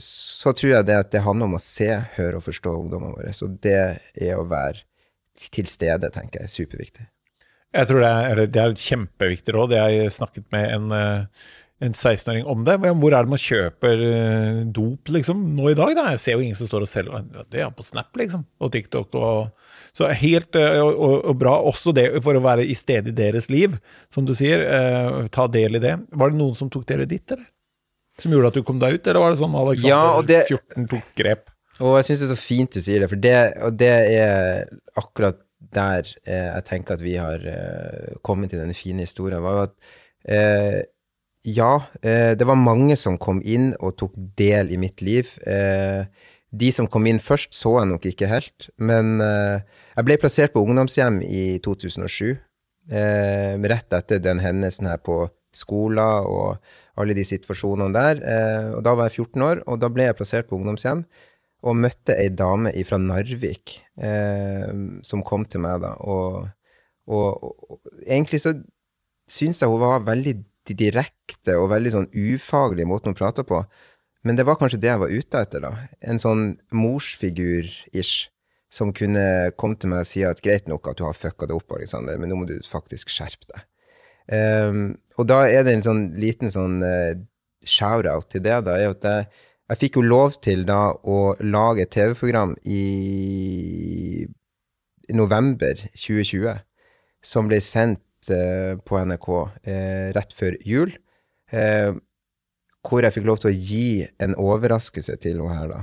så 0.00 0.52
tror 0.56 0.70
jeg 0.70 0.86
det 0.88 0.96
at 0.96 1.10
det 1.12 1.24
handler 1.26 1.50
om 1.50 1.58
å 1.58 1.62
se, 1.62 1.90
høre 2.16 2.38
og 2.38 2.46
forstå 2.46 2.72
ungdommene 2.72 3.18
våre. 3.18 3.34
Så 3.36 3.50
det 3.52 3.80
er 4.16 4.38
å 4.38 4.46
være 4.48 4.84
til 5.52 5.68
stede, 5.70 6.10
tenker 6.12 6.44
jeg, 6.44 6.52
superviktig. 6.52 7.08
Jeg 7.72 7.88
tror 7.88 8.04
det 8.04 8.12
er, 8.12 8.44
det 8.52 8.60
er 8.60 8.74
et 8.74 8.84
kjempeviktig 8.84 9.54
råd. 9.56 9.74
Jeg 9.78 10.12
snakket 10.12 10.44
med 10.52 10.66
en, 10.74 10.90
eh, 10.92 11.44
en 11.86 11.94
16-åring 11.94 12.44
om 12.44 12.66
det. 12.68 12.76
Hvor 12.84 13.14
er 13.16 13.24
det 13.24 13.32
man 13.32 13.40
kjøper 13.40 14.02
eh, 14.08 14.58
dop 14.76 15.12
liksom, 15.16 15.40
nå 15.56 15.70
i 15.70 15.78
dag? 15.78 15.94
Da? 15.96 16.10
Jeg 16.12 16.20
ser 16.20 16.36
jo 16.36 16.44
ingen 16.44 16.58
som 16.58 16.68
står 16.68 16.84
og 16.84 16.90
selger 16.90 17.24
det 17.52 17.64
er 17.64 17.72
på 17.72 17.86
Snap 17.86 18.12
liksom, 18.20 18.44
og 18.60 18.74
TikTok. 18.76 19.16
Og, 19.16 19.72
så 19.96 20.12
helt 20.20 20.56
og, 20.60 20.92
og, 20.92 21.16
og, 21.32 21.38
bra. 21.40 21.56
Også 21.72 21.96
det 21.96 22.10
for 22.24 22.36
å 22.36 22.44
være 22.44 22.68
i 22.68 22.76
stedet 22.76 23.14
i 23.14 23.18
deres 23.24 23.48
liv, 23.52 23.80
som 24.12 24.28
du 24.28 24.36
sier. 24.36 24.66
Eh, 24.68 25.32
ta 25.32 25.48
del 25.48 25.80
i 25.80 25.84
det. 25.84 25.96
Var 26.12 26.32
det 26.32 26.40
noen 26.42 26.58
som 26.58 26.72
tok 26.72 26.84
del 26.92 27.06
i 27.06 27.10
ditt, 27.14 27.24
eller? 27.32 27.48
Som 28.22 28.34
gjorde 28.34 28.52
at 28.52 28.58
du 28.58 28.66
kom 28.66 28.80
deg 28.82 28.98
ut, 28.98 29.06
eller 29.06 29.24
var 29.24 29.34
det 29.34 29.40
sånn 29.40 29.56
Alexander 29.58 29.92
ja, 29.92 30.22
det, 30.28 30.42
14 30.50 30.90
tok 30.92 31.10
grep? 31.18 31.48
Og 31.82 31.96
jeg 31.98 32.08
syns 32.08 32.22
det 32.22 32.28
er 32.28 32.34
så 32.34 32.38
fint 32.40 32.76
du 32.76 32.84
sier 32.84 33.02
det, 33.02 33.10
for 33.10 33.22
det, 33.22 33.36
og 33.66 33.78
det 33.80 33.92
er 34.14 34.68
akkurat 35.00 35.40
der 35.72 36.08
eh, 36.26 36.48
jeg 36.48 36.64
tenker 36.68 36.96
at 36.96 37.04
vi 37.04 37.14
har 37.20 37.44
eh, 37.48 38.16
kommet 38.26 38.52
til 38.52 38.60
denne 38.60 38.76
fine 38.76 39.06
historien, 39.06 39.42
var 39.44 39.68
at 39.68 39.74
eh, 40.28 40.82
ja, 41.42 41.72
eh, 42.02 42.34
det 42.38 42.46
var 42.46 42.60
mange 42.60 42.96
som 42.98 43.18
kom 43.18 43.40
inn 43.42 43.72
og 43.80 43.96
tok 43.98 44.14
del 44.38 44.70
i 44.74 44.78
mitt 44.78 45.02
liv. 45.02 45.32
Eh, 45.46 46.04
de 46.52 46.68
som 46.74 46.86
kom 46.86 47.06
inn 47.08 47.18
først, 47.22 47.54
så 47.56 47.78
jeg 47.80 47.90
nok 47.90 48.06
ikke 48.10 48.28
helt. 48.30 48.68
Men 48.78 49.16
eh, 49.24 49.64
jeg 49.96 50.06
ble 50.06 50.18
plassert 50.22 50.54
på 50.54 50.62
ungdomshjem 50.62 51.22
i 51.24 51.58
2007. 51.64 52.36
Eh, 52.92 53.54
rett 53.72 53.96
etter 53.96 54.22
den 54.22 54.42
hendelsen 54.42 54.90
her 54.90 55.00
på 55.02 55.24
skolen 55.56 56.28
og 56.28 56.62
alle 57.00 57.16
de 57.16 57.24
situasjonene 57.26 57.94
der. 57.96 58.22
Eh, 58.22 58.70
og 58.76 58.82
da 58.86 58.94
var 58.98 59.08
jeg 59.08 59.24
14 59.26 59.46
år, 59.48 59.62
og 59.66 59.80
da 59.82 59.90
ble 59.92 60.08
jeg 60.08 60.18
plassert 60.18 60.48
på 60.48 60.58
ungdomshjem. 60.58 61.04
Og 61.62 61.78
møtte 61.78 62.16
ei 62.18 62.28
dame 62.34 62.72
fra 62.88 62.98
Narvik 62.98 63.76
eh, 64.02 64.70
som 65.06 65.22
kom 65.26 65.46
til 65.46 65.62
meg 65.62 65.82
da. 65.84 65.94
Og, 66.02 66.48
og, 67.06 67.44
og 67.46 67.78
egentlig 68.02 68.42
så 68.42 68.56
syns 69.30 69.62
jeg 69.62 69.70
hun 69.70 69.82
var 69.82 70.02
veldig 70.06 70.40
direkte 70.68 71.56
og 71.58 71.70
veldig 71.72 71.92
sånn 71.94 72.10
ufaglig 72.10 72.86
måten 72.90 73.12
hun 73.12 73.18
prata 73.18 73.46
på. 73.46 73.62
Men 74.26 74.38
det 74.38 74.46
var 74.46 74.58
kanskje 74.58 74.78
det 74.82 74.90
jeg 74.90 75.02
var 75.02 75.14
ute 75.14 75.40
etter, 75.46 75.64
da. 75.64 75.72
En 76.06 76.20
sånn 76.22 76.52
morsfigur-ish. 76.74 78.28
Som 78.72 78.94
kunne 78.96 79.52
komme 79.60 79.76
til 79.76 79.90
meg 79.92 80.06
og 80.06 80.08
si 80.08 80.22
at 80.24 80.38
greit 80.40 80.70
nok 80.70 80.86
at 80.88 80.96
du 80.96 81.02
har 81.04 81.16
fucka 81.18 81.44
det 81.44 81.52
opp, 81.52 81.74
Alexander, 81.76 82.16
men 82.16 82.30
nå 82.32 82.38
må 82.40 82.46
du 82.48 82.54
faktisk 82.64 83.10
skjerpe 83.12 83.50
deg. 83.50 83.66
Um, 84.32 84.78
og 85.18 85.28
da 85.28 85.42
er 85.48 85.66
det 85.66 85.76
en 85.76 85.86
sånn 85.86 86.04
liten 86.20 86.52
sånn 86.52 86.80
uh, 86.84 87.14
shout-out 87.64 88.30
til 88.32 88.44
det, 88.44 88.58
da, 88.66 88.76
er 88.78 88.94
at 88.94 89.06
jeg, 89.06 89.26
jeg 89.72 89.80
fikk 89.84 89.98
jo 90.00 90.06
lov 90.06 90.38
til 90.42 90.64
da 90.68 90.82
å 90.92 91.18
lage 91.44 91.86
et 91.86 91.92
TV-program 91.94 92.56
i 92.64 94.26
november 95.12 95.78
2020, 95.92 96.62
som 97.22 97.48
ble 97.50 97.60
sendt 97.62 98.32
uh, 98.32 98.78
på 98.82 99.02
NRK 99.06 99.30
uh, 99.36 100.08
rett 100.16 100.36
før 100.36 100.58
jul, 100.66 100.96
Uh, 101.52 102.00
hvor 102.82 103.04
jeg 103.04 103.14
fikk 103.14 103.26
lov 103.28 103.42
til 103.42 103.50
å 103.50 103.54
gi 103.54 104.06
en 104.24 104.34
overraskelse 104.40 105.18
til 105.22 105.42
henne 105.42 105.58
her, 105.58 105.68
da. 105.70 105.82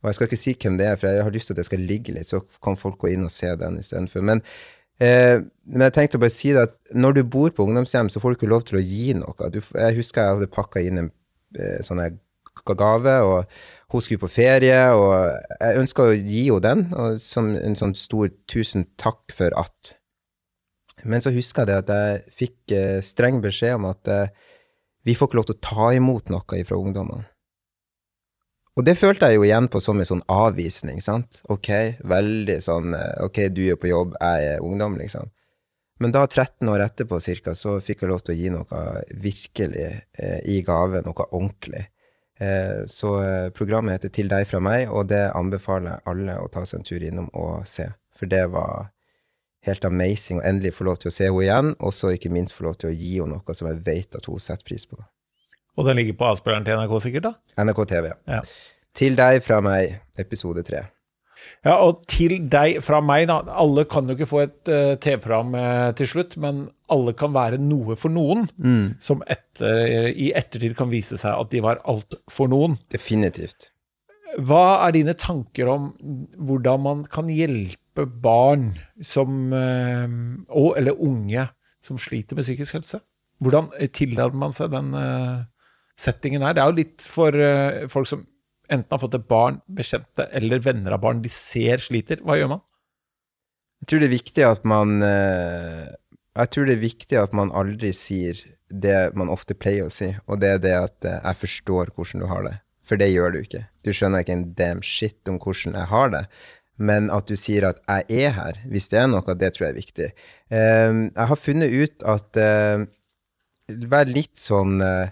Og 0.00 0.08
jeg 0.08 0.16
skal 0.16 0.28
ikke 0.28 0.38
si 0.40 0.54
hvem 0.60 0.78
det 0.78 0.86
er, 0.86 0.96
for 1.00 1.08
jeg 1.10 1.24
har 1.26 1.34
lyst 1.34 1.50
til 1.50 1.56
at 1.56 1.60
det 1.60 1.66
skal 1.66 1.84
ligge 1.88 2.14
litt, 2.14 2.28
så 2.28 2.40
kan 2.64 2.78
folk 2.78 2.98
gå 3.00 3.10
inn 3.12 3.26
og 3.26 3.32
se 3.32 3.50
den 3.60 3.78
istedenfor. 3.80 4.24
Men, 4.24 4.42
eh, 5.02 5.40
men 5.64 5.86
jeg 5.86 5.96
tenkte 5.96 6.20
å 6.20 6.24
bare 6.24 6.34
si 6.34 6.52
det 6.54 6.66
at 6.68 6.76
når 6.94 7.18
du 7.18 7.22
bor 7.24 7.54
på 7.54 7.64
ungdomshjem, 7.66 8.10
så 8.12 8.20
får 8.20 8.34
du 8.34 8.38
ikke 8.38 8.52
lov 8.52 8.66
til 8.68 8.78
å 8.80 8.84
gi 8.84 9.14
noe. 9.18 9.50
Du, 9.50 9.60
jeg 9.60 9.98
husker 9.98 10.22
jeg 10.22 10.36
hadde 10.36 10.52
pakka 10.52 10.84
inn 10.84 11.06
en 11.06 11.10
eh, 11.58 11.80
sånn 11.86 12.02
gave, 12.64 13.16
og 13.26 13.44
hun 13.92 14.00
skulle 14.00 14.22
på 14.22 14.30
ferie, 14.32 14.78
og 14.94 15.34
jeg 15.60 15.82
ønska 15.82 16.06
å 16.06 16.14
gi 16.14 16.46
henne 16.46 16.62
den, 16.64 16.86
og 16.96 17.20
som 17.22 17.50
en 17.56 17.76
sånn 17.78 17.94
stor 17.98 18.30
tusen 18.50 18.86
takk 19.00 19.34
for 19.34 19.54
at. 19.58 19.94
Men 21.04 21.20
så 21.20 21.34
husker 21.34 21.64
jeg 21.64 21.70
det 21.70 21.80
at 21.82 21.92
jeg 21.92 22.34
fikk 22.38 22.74
eh, 22.74 22.98
streng 23.04 23.42
beskjed 23.44 23.76
om 23.76 23.90
at 23.90 24.08
eh, 24.08 24.32
vi 25.04 25.16
får 25.16 25.28
ikke 25.28 25.40
lov 25.40 25.48
til 25.50 25.58
å 25.58 25.64
ta 25.68 25.90
imot 25.92 26.32
noe 26.32 26.64
fra 26.64 26.78
ungdommene. 26.80 27.26
Og 28.74 28.86
det 28.86 28.96
følte 28.98 29.30
jeg 29.30 29.38
jo 29.38 29.44
igjen 29.46 29.68
på 29.70 29.78
som 29.82 30.00
en 30.02 30.08
sånn 30.08 30.24
avvisning, 30.30 30.98
sant. 31.02 31.38
Ok, 31.52 31.70
veldig 32.02 32.58
sånn 32.64 32.96
eh, 32.98 33.22
ok, 33.22 33.46
du 33.54 33.62
er 33.68 33.78
på 33.78 33.92
jobb, 33.92 34.16
jeg 34.18 34.54
er 34.56 34.66
ungdom, 34.66 34.98
liksom. 34.98 35.30
Men 36.02 36.10
da, 36.10 36.24
13 36.26 36.68
år 36.68 36.82
etterpå 36.88 37.20
cirka, 37.22 37.54
så 37.54 37.76
fikk 37.80 38.02
jeg 38.02 38.10
lov 38.10 38.24
til 38.26 38.34
å 38.34 38.38
gi 38.38 38.50
noe 38.50 38.80
virkelig 39.22 39.86
eh, 40.18 40.40
i 40.50 40.58
gave, 40.66 41.04
noe 41.06 41.28
ordentlig. 41.30 41.84
Eh, 42.38 42.82
så 42.90 43.12
eh, 43.22 43.50
programmet 43.54 43.94
heter 43.94 44.10
Til 44.10 44.32
deg 44.32 44.48
fra 44.50 44.58
meg, 44.58 44.88
og 44.90 45.06
det 45.12 45.28
anbefaler 45.38 45.94
jeg 45.94 46.04
alle 46.10 46.40
å 46.42 46.50
ta 46.50 46.64
seg 46.66 46.80
en 46.80 46.88
tur 46.88 47.06
innom 47.06 47.30
og 47.30 47.62
se. 47.70 47.86
For 48.18 48.30
det 48.30 48.42
var 48.50 48.90
helt 49.64 49.86
amazing 49.86 50.42
å 50.42 50.46
endelig 50.50 50.74
få 50.76 50.88
lov 50.90 50.98
til 51.00 51.12
å 51.12 51.14
se 51.14 51.30
henne 51.30 51.46
igjen, 51.46 51.74
og 51.78 51.94
så 51.94 52.10
ikke 52.14 52.32
minst 52.34 52.56
få 52.56 52.66
lov 52.66 52.80
til 52.80 52.90
å 52.90 52.96
gi 52.96 53.14
henne 53.20 53.38
noe 53.38 53.56
som 53.56 53.70
jeg 53.70 53.84
vet 53.86 54.18
at 54.18 54.26
hun 54.26 54.42
setter 54.42 54.66
pris 54.66 54.86
på. 54.90 54.98
Og 55.74 55.88
den 55.88 55.98
ligger 55.98 56.18
på 56.18 56.30
avspilleren 56.30 56.66
til 56.66 56.78
NRK 56.78 56.96
sikkert, 57.02 57.30
da? 57.30 57.64
NRK 57.64 57.80
TV, 57.90 58.10
ja. 58.30 58.42
Til 58.94 59.16
deg 59.18 59.40
fra 59.42 59.58
meg, 59.64 59.96
episode 60.22 60.62
tre. 60.66 60.84
Ja, 61.64 61.78
og 61.80 62.04
til 62.10 62.36
deg 62.52 62.78
fra 62.84 63.00
meg, 63.04 63.26
da. 63.30 63.40
Alle 63.58 63.86
kan 63.90 64.08
jo 64.08 64.16
ikke 64.16 64.28
få 64.28 64.42
et 64.44 64.70
uh, 64.70 64.94
TV-program 65.00 65.54
uh, 65.56 65.90
til 65.96 66.10
slutt, 66.10 66.36
men 66.40 66.66
alle 66.92 67.14
kan 67.16 67.32
være 67.34 67.60
noe 67.62 67.96
for 67.98 68.12
noen, 68.12 68.46
mm. 68.54 69.00
som 69.02 69.24
etter, 69.30 70.12
i 70.12 70.30
ettertid 70.36 70.76
kan 70.78 70.92
vise 70.92 71.18
seg 71.20 71.32
at 71.32 71.50
de 71.54 71.62
var 71.64 71.82
alt 71.90 72.18
for 72.30 72.52
noen. 72.52 72.76
Definitivt. 72.92 73.70
Hva 74.44 74.84
er 74.86 74.94
dine 74.96 75.14
tanker 75.18 75.70
om 75.70 75.90
hvordan 76.42 76.82
man 76.84 77.02
kan 77.10 77.30
hjelpe 77.30 78.06
barn 78.06 78.72
som, 79.02 79.50
uh, 79.54 80.06
og, 80.52 80.74
eller 80.78 81.00
unge 81.00 81.48
som 81.84 82.00
sliter 82.00 82.38
med 82.38 82.46
psykisk 82.46 82.78
helse? 82.78 83.02
Hvordan 83.42 83.72
tillater 83.92 84.38
man 84.38 84.54
seg 84.54 84.70
den 84.72 84.92
settingen 86.00 86.44
her? 86.44 86.56
Det 86.56 86.62
er 86.62 86.70
jo 86.70 86.78
litt 86.80 87.04
for 87.08 87.36
uh, 87.36 87.84
folk 87.92 88.10
som 88.10 88.24
enten 88.72 88.94
har 88.94 89.02
fått 89.02 89.18
et 89.18 89.28
barn, 89.28 89.60
bekjente 89.68 90.26
eller 90.34 90.62
venner 90.64 90.96
av 90.96 91.02
barn 91.04 91.20
de 91.24 91.32
ser 91.32 91.82
sliter. 91.82 92.22
Hva 92.24 92.38
gjør 92.40 92.54
man? 92.56 92.64
Jeg 93.84 93.90
tror 93.90 94.00
det 94.02 94.08
er 94.08 94.16
viktig 94.16 94.44
at 94.48 94.64
man 94.64 94.96
uh, 95.04 95.84
Jeg 96.34 96.50
tror 96.54 96.66
det 96.66 96.76
er 96.78 96.82
viktig 96.82 97.18
at 97.20 97.34
man 97.36 97.52
aldri 97.54 97.92
sier 97.94 98.40
det 98.74 99.12
man 99.14 99.30
ofte 99.30 99.54
pleier 99.54 99.86
å 99.86 99.92
si, 99.92 100.08
og 100.26 100.40
det 100.42 100.48
er 100.56 100.60
det 100.62 100.74
at 100.74 101.06
jeg 101.06 101.38
forstår 101.38 101.92
hvordan 101.94 102.24
du 102.24 102.26
har 102.26 102.42
det. 102.48 102.54
For 102.82 102.98
det 102.98 103.12
gjør 103.12 103.36
du 103.36 103.38
ikke. 103.44 103.60
Du 103.86 103.92
skjønner 103.94 104.24
ikke 104.24 104.34
en 104.34 104.48
damn 104.58 104.82
shit 104.82 105.30
om 105.30 105.36
hvordan 105.38 105.76
jeg 105.78 105.90
har 105.92 106.10
det 106.10 106.24
men 106.76 107.10
at 107.14 107.28
du 107.30 107.36
sier 107.38 107.68
at 107.68 107.78
'jeg 107.86 108.04
er 108.10 108.30
her', 108.34 108.58
hvis 108.66 108.88
det 108.88 108.98
er 108.98 109.06
noe, 109.06 109.34
det 109.34 109.52
tror 109.54 109.66
jeg 109.66 109.74
er 109.74 109.82
viktig. 109.82 110.08
Uh, 110.50 111.10
jeg 111.14 111.26
har 111.30 111.36
funnet 111.36 111.70
ut 111.70 112.02
at 112.02 112.36
uh, 112.36 112.86
Vær 113.64 114.04
litt 114.04 114.36
sånn 114.36 114.82
uh, 114.84 115.08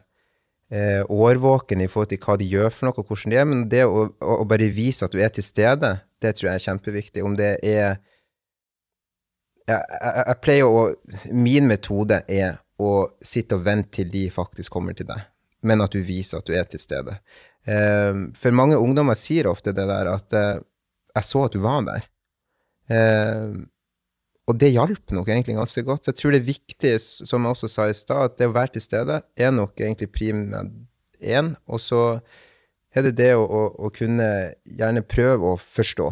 årvåken 0.73 1.83
i 1.85 1.89
forhold 1.91 2.09
til 2.13 2.23
hva 2.23 2.39
de 2.41 2.49
gjør 2.49 2.71
for 2.73 2.89
noe, 2.89 2.97
og 2.97 3.11
hvordan 3.11 3.33
de 3.33 3.39
er, 3.41 3.49
men 3.49 3.67
det 3.69 3.83
å, 3.85 4.07
å, 4.25 4.45
bare 4.49 4.71
vise 4.73 5.05
at 5.05 5.13
du 5.13 5.21
er 5.21 5.33
til 5.35 5.45
stede, 5.45 5.91
det 6.23 6.33
tror 6.39 6.49
jeg 6.49 6.61
er 6.61 6.67
kjempeviktig. 6.67 7.25
Om 7.27 7.37
det 7.37 7.51
er 7.61 7.83
jeg, 7.83 7.97
jeg, 9.69 10.25
jeg 10.27 10.39
pleier 10.43 10.67
å 10.67 10.87
Min 11.37 11.69
metode 11.71 12.23
er 12.27 12.57
å 12.83 12.95
sitte 13.23 13.59
og 13.59 13.67
vente 13.67 13.99
til 14.01 14.09
de 14.11 14.25
faktisk 14.33 14.73
kommer 14.75 14.97
til 14.97 15.07
deg, 15.11 15.29
men 15.69 15.85
at 15.85 15.93
du 15.95 16.01
viser 16.03 16.41
at 16.41 16.49
du 16.49 16.57
er 16.57 16.65
til 16.71 16.81
stede. 16.83 17.21
for 18.35 18.51
mange 18.51 18.75
ungdommer 18.75 19.15
sier 19.15 19.47
ofte 19.47 19.71
det 19.77 19.85
der 19.87 20.09
at 20.11 20.35
jeg 20.35 21.29
så 21.29 21.45
at 21.47 21.55
du 21.55 21.61
var 21.63 21.85
der. 21.87 22.09
Eh, 22.91 23.53
og 24.51 24.59
det 24.59 24.73
hjalp 24.75 25.13
nok 25.15 25.29
egentlig 25.31 25.55
ganske 25.55 25.85
godt. 25.87 26.05
Så 26.05 26.13
jeg 26.13 26.19
tror 26.19 26.35
det 26.35 26.41
er 26.41 26.49
viktig, 26.49 26.95
som 27.01 27.45
jeg 27.45 27.55
også 27.55 27.69
sa 27.71 27.87
i 27.89 27.95
stad, 27.97 28.25
at 28.27 28.39
det 28.41 28.49
å 28.51 28.55
være 28.57 28.75
til 28.75 28.85
stede 28.85 29.21
er 29.39 29.53
nok 29.55 29.79
egentlig 29.79 30.11
prim 30.15 30.49
én. 31.23 31.53
Og 31.71 31.83
så 31.83 32.03
er 32.93 33.07
det 33.07 33.15
det 33.21 33.31
å, 33.39 33.45
å, 33.47 33.63
å, 33.87 33.93
kunne 33.95 34.29
gjerne 34.67 35.05
prøve 35.07 35.55
å 35.55 35.61
forstå, 35.61 36.09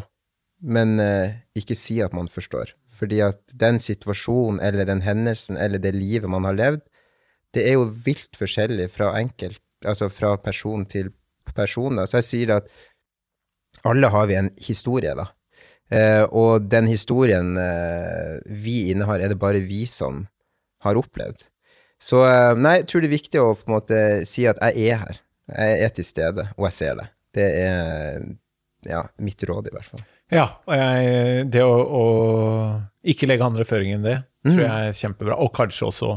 men 0.72 1.00
eh, 1.02 1.40
ikke 1.58 1.76
si 1.76 1.98
at 2.04 2.14
man 2.16 2.30
forstår. 2.30 2.76
Fordi 3.00 3.18
at 3.24 3.40
den 3.56 3.80
situasjonen 3.82 4.60
eller 4.62 4.86
den 4.88 5.02
hendelsen 5.04 5.58
eller 5.58 5.82
det 5.82 5.92
livet 5.96 6.30
man 6.30 6.46
har 6.46 6.56
levd, 6.56 6.84
det 7.56 7.66
er 7.66 7.80
jo 7.80 7.90
vilt 8.06 8.38
forskjellig 8.38 8.86
fra 8.94 9.10
enkelt, 9.18 9.60
altså 9.82 10.06
fra 10.12 10.36
person 10.38 10.86
til 10.86 11.10
person. 11.56 11.98
Da. 11.98 12.06
Så 12.06 12.20
jeg 12.20 12.28
sier 12.28 12.54
at 12.60 12.70
alle 13.88 14.10
har 14.12 14.28
vi 14.30 14.36
en 14.38 14.52
historie, 14.60 15.16
da. 15.18 15.30
Eh, 15.90 16.22
og 16.22 16.68
den 16.70 16.86
historien 16.86 17.56
eh, 17.58 18.36
vi 18.46 18.90
innehar, 18.92 19.18
er 19.18 19.32
det 19.32 19.40
bare 19.40 19.62
vi 19.64 19.82
som 19.90 20.24
har 20.84 20.98
opplevd. 21.00 21.42
Så 22.00 22.22
eh, 22.24 22.52
nei, 22.56 22.78
jeg 22.80 22.90
tror 22.90 23.02
det 23.02 23.10
er 23.10 23.16
viktig 23.16 23.42
å 23.42 23.48
på 23.58 23.66
en 23.68 23.76
måte 23.76 23.98
si 24.28 24.46
at 24.48 24.60
jeg 24.68 24.92
er 24.92 25.02
her. 25.02 25.18
Jeg 25.50 25.82
er 25.82 25.92
til 25.96 26.06
stede, 26.06 26.46
og 26.56 26.68
jeg 26.68 26.76
ser 26.78 26.96
det. 27.00 27.08
Det 27.34 27.48
er 27.58 28.22
ja, 28.86 29.02
mitt 29.22 29.42
råd, 29.46 29.68
i 29.68 29.74
hvert 29.74 29.90
fall. 29.90 30.06
Ja, 30.30 30.46
og 30.62 30.74
jeg, 30.78 31.46
det 31.50 31.62
å, 31.66 31.74
å, 31.74 32.04
ikke 33.10 33.26
legge 33.26 33.46
andre 33.46 33.66
føringer 33.66 33.98
enn 33.98 34.06
det, 34.06 34.18
mm. 34.46 34.52
tror 34.52 34.62
jeg 34.62 34.90
er 34.92 34.98
kjempebra. 35.02 35.38
Og 35.42 35.50
kanskje 35.56 35.88
også 35.90 36.12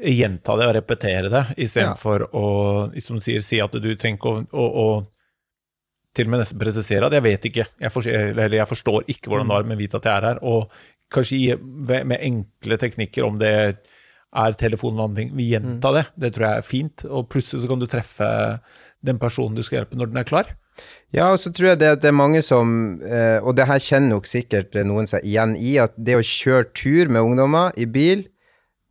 gjenta 0.00 0.56
det 0.56 0.70
og 0.70 0.76
repetere 0.78 1.28
det, 1.28 1.44
istedenfor 1.60 2.24
ja. 2.24 2.30
å, 2.32 2.46
som 3.04 3.20
du 3.20 3.24
sier, 3.24 3.44
si 3.44 3.60
at 3.60 3.76
du 3.76 3.90
trenger 3.92 4.16
ikke 4.16 4.32
å, 4.32 4.44
å, 4.56 4.68
å 4.80 4.86
til 6.20 6.28
og 6.28 6.34
med 6.34 6.42
nesten 6.44 6.60
presisere 6.60 7.08
at 7.08 7.16
jeg 7.16 7.24
vet 7.24 7.46
ikke, 7.48 7.66
jeg, 7.80 7.92
forstår, 7.94 8.18
eller 8.34 8.58
jeg 8.60 8.68
forstår 8.68 9.08
ikke 9.08 9.32
hvordan 9.32 9.50
det 9.50 9.56
er, 9.56 9.68
men 9.70 9.80
vit 9.80 9.96
at 9.96 10.06
jeg 10.06 10.12
er 10.14 10.28
her. 10.28 10.42
Og 10.44 10.68
kanskje 11.10 11.56
med 11.58 12.18
enkle 12.20 12.78
teknikker, 12.80 13.26
om 13.26 13.40
det 13.40 13.50
er 14.30 14.54
telefon 14.60 14.94
eller 14.94 15.08
andre 15.08 15.22
ting, 15.22 15.34
vi 15.34 15.50
gjenta 15.50 15.90
mm. 15.90 15.96
det. 15.96 16.04
Det 16.22 16.32
tror 16.34 16.46
jeg 16.46 16.62
er 16.62 16.66
fint. 16.66 17.04
Og 17.08 17.28
plutselig 17.32 17.64
så 17.64 17.70
kan 17.70 17.82
du 17.82 17.88
treffe 17.90 18.30
den 19.06 19.20
personen 19.22 19.56
du 19.56 19.64
skal 19.66 19.80
hjelpe, 19.80 19.98
når 19.98 20.12
den 20.12 20.20
er 20.22 20.28
klar. 20.28 20.52
Ja, 21.12 21.32
og 21.32 21.40
så 21.42 21.50
tror 21.52 21.72
jeg 21.72 21.80
det, 21.80 21.90
det 22.04 22.08
er 22.08 22.16
mange 22.16 22.40
som, 22.46 23.00
eh, 23.02 23.38
og 23.42 23.56
det 23.58 23.66
her 23.68 23.82
kjenner 23.82 24.14
nok 24.14 24.28
sikkert 24.30 24.76
noen 24.86 25.08
seg 25.10 25.26
igjen 25.26 25.56
i, 25.58 25.74
at 25.82 25.96
det 25.98 26.16
å 26.16 26.24
kjøre 26.24 26.70
tur 26.76 27.10
med 27.10 27.26
ungdommer 27.26 27.74
i 27.76 27.88
bil 27.90 28.28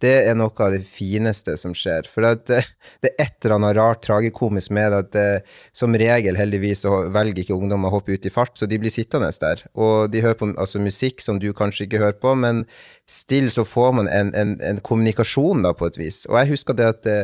det 0.03 0.13
er 0.29 0.35
noe 0.37 0.53
av 0.63 0.71
det 0.73 0.81
fineste 0.87 1.55
som 1.59 1.73
skjer. 1.75 2.07
For 2.07 2.23
det, 2.23 2.61
det 3.03 3.11
er 3.11 3.25
et 3.25 3.45
eller 3.45 3.57
annet 3.57 3.75
rart 3.77 4.01
tragikomisk 4.05 4.71
med 4.75 4.95
at 4.95 5.11
det, 5.15 5.27
som 5.75 5.95
regel, 5.99 6.39
heldigvis, 6.39 6.85
velger 7.13 7.43
ikke 7.43 7.57
ungdom 7.57 7.87
å 7.87 7.93
hoppe 7.93 8.15
ut 8.15 8.27
i 8.27 8.31
fart, 8.33 8.55
så 8.57 8.69
de 8.69 8.79
blir 8.79 8.93
sittende 8.93 9.31
der. 9.41 9.65
Og 9.75 10.09
de 10.13 10.23
hører 10.23 10.39
på 10.39 10.51
altså, 10.55 10.81
musikk 10.83 11.23
som 11.23 11.41
du 11.41 11.51
kanskje 11.55 11.87
ikke 11.87 12.01
hører 12.03 12.19
på, 12.21 12.33
men 12.39 12.63
still 13.09 13.49
så 13.51 13.65
får 13.67 13.93
man 13.99 14.11
en, 14.11 14.31
en, 14.37 14.55
en 14.65 14.81
kommunikasjon 14.85 15.65
da, 15.65 15.73
på 15.75 15.89
et 15.89 15.99
vis. 15.99 16.23
Og 16.29 16.39
jeg 16.41 16.53
husker 16.53 16.79
det 16.79 16.89
at 16.93 17.03
det, 17.07 17.19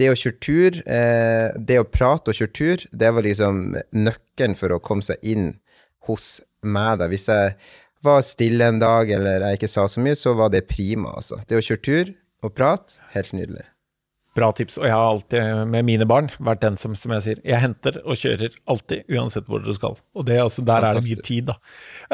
det 0.00 0.12
å 0.12 0.18
kjøre 0.18 0.40
tur, 0.44 0.80
eh, 0.86 1.50
det 1.56 1.80
å 1.80 1.88
prate 1.88 2.32
og 2.32 2.38
kjøre 2.38 2.56
tur, 2.56 2.86
det 2.92 3.12
var 3.16 3.26
liksom 3.26 3.64
nøkkelen 3.96 4.58
for 4.58 4.76
å 4.76 4.82
komme 4.82 5.06
seg 5.06 5.18
inn 5.26 5.54
hos 6.08 6.38
meg. 6.62 7.00
da. 7.00 7.10
Hvis 7.10 7.28
jeg 7.30 7.56
var 8.04 8.22
stille 8.24 8.68
en 8.70 8.80
dag 8.80 9.10
eller 9.12 9.44
jeg 9.44 9.60
ikke 9.60 9.70
sa 9.70 9.86
så 9.90 10.02
mye, 10.02 10.16
så 10.16 10.32
var 10.38 10.52
det 10.52 10.68
prima, 10.70 11.16
altså. 11.20 11.40
Det 11.48 11.58
å 11.58 11.64
kjøre 11.64 11.84
tur 11.84 12.12
og 12.42 12.54
prat. 12.56 12.98
helt 13.14 13.34
nydelig. 13.36 13.66
Bra 14.38 14.52
tips. 14.54 14.78
Og 14.78 14.86
jeg 14.86 14.94
har 14.94 15.08
alltid, 15.08 15.62
med 15.72 15.86
mine 15.88 16.06
barn, 16.06 16.30
vært 16.38 16.62
den 16.62 16.76
som, 16.78 16.94
som 16.94 17.12
jeg 17.16 17.24
sier, 17.24 17.38
jeg 17.42 17.62
henter 17.64 17.98
og 18.04 18.18
kjører 18.18 18.54
alltid, 18.70 19.08
uansett 19.10 19.48
hvor 19.50 19.62
dere 19.62 19.74
skal. 19.74 19.96
Og 20.14 20.26
det, 20.28 20.38
altså, 20.38 20.62
der 20.66 20.86
er 20.86 20.98
det 20.98 21.06
mye 21.08 21.24
tid, 21.26 21.48
da. 21.50 21.56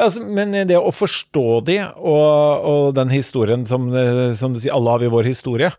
Altså, 0.01 0.23
men 0.25 0.55
det 0.67 0.79
å 0.79 0.93
forstå 0.93 1.47
de, 1.67 1.81
og, 1.97 2.71
og 2.71 2.95
den 2.97 3.13
historien 3.13 3.67
som, 3.69 3.91
som 4.39 4.55
du 4.55 4.63
sier, 4.63 4.73
alle 4.73 4.95
har 4.95 5.05
vi 5.05 5.11
vår 5.13 5.29
historie. 5.29 5.69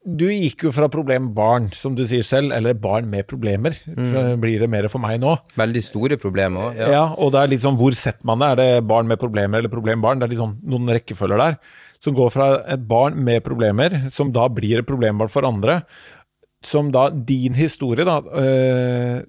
Du 0.00 0.24
gikk 0.32 0.64
jo 0.64 0.70
fra 0.72 0.88
problembarn, 0.88 1.66
som 1.76 1.92
du 1.92 2.06
sier 2.08 2.24
selv, 2.24 2.54
eller 2.56 2.72
barn 2.72 3.10
med 3.12 3.26
problemer. 3.28 3.76
Mm. 3.84 4.40
Blir 4.40 4.64
det 4.64 4.70
mer 4.72 4.88
for 4.88 5.02
meg 5.02 5.18
nå? 5.20 5.34
Veldig 5.60 5.82
store 5.84 6.16
problemer 6.22 6.70
òg. 6.70 6.80
Ja. 6.80 6.88
ja, 6.94 7.04
og 7.20 7.34
det 7.34 7.42
er 7.42 7.52
litt 7.52 7.66
sånn, 7.66 7.76
hvor 7.76 7.92
setter 7.92 8.24
man 8.24 8.40
det? 8.40 8.48
Er 8.54 8.60
det 8.62 8.88
barn 8.88 9.10
med 9.10 9.20
problemer 9.20 9.60
eller 9.60 9.72
problembarn? 9.72 10.22
Det 10.22 10.30
er 10.30 10.32
litt 10.32 10.40
sånn 10.40 10.56
noen 10.72 10.88
rekkefølger 10.96 11.44
der. 11.44 11.60
Som 12.00 12.16
går 12.16 12.30
fra 12.32 12.48
et 12.72 12.82
barn 12.88 13.18
med 13.24 13.44
problemer, 13.44 14.06
som 14.12 14.32
da 14.32 14.46
blir 14.48 14.80
et 14.80 14.88
problembarn 14.88 15.32
for 15.32 15.44
andre, 15.48 15.82
som 16.64 16.90
da 16.92 17.08
din 17.10 17.56
historie, 17.56 18.04
da 18.04 18.20
øh, 18.20 19.20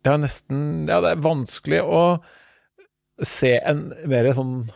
Det 0.00 0.10
er 0.10 0.18
nesten 0.18 0.60
Ja, 0.88 1.00
det 1.04 1.12
er 1.12 1.22
vanskelig 1.22 1.82
å 1.84 2.02
se 3.20 3.58
en 3.68 3.90
mer 4.08 4.30
sånn 4.34 4.70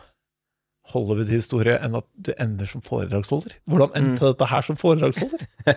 Hollywood-historie 0.93 1.79
enn 1.81 1.97
at 1.97 2.05
du 2.13 2.31
ender 2.37 2.69
som 2.69 2.83
foredragsholder? 2.85 3.55
Hvordan 3.65 3.95
endte 3.97 4.21
mm. 4.21 4.27
dette 4.27 4.49
her 4.51 4.65
som 4.67 4.77
foredragsholder? 4.77 5.45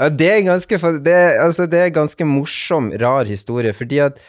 ja, 0.00 0.08
det 0.08 0.30
er 0.30 0.46
ganske 0.46 0.78
det, 1.04 1.18
altså, 1.42 1.66
det 1.68 1.82
er 1.82 1.98
ganske 1.98 2.28
morsom, 2.28 2.90
rar 3.02 3.28
historie, 3.28 3.74
fordi 3.76 4.00
at 4.06 4.22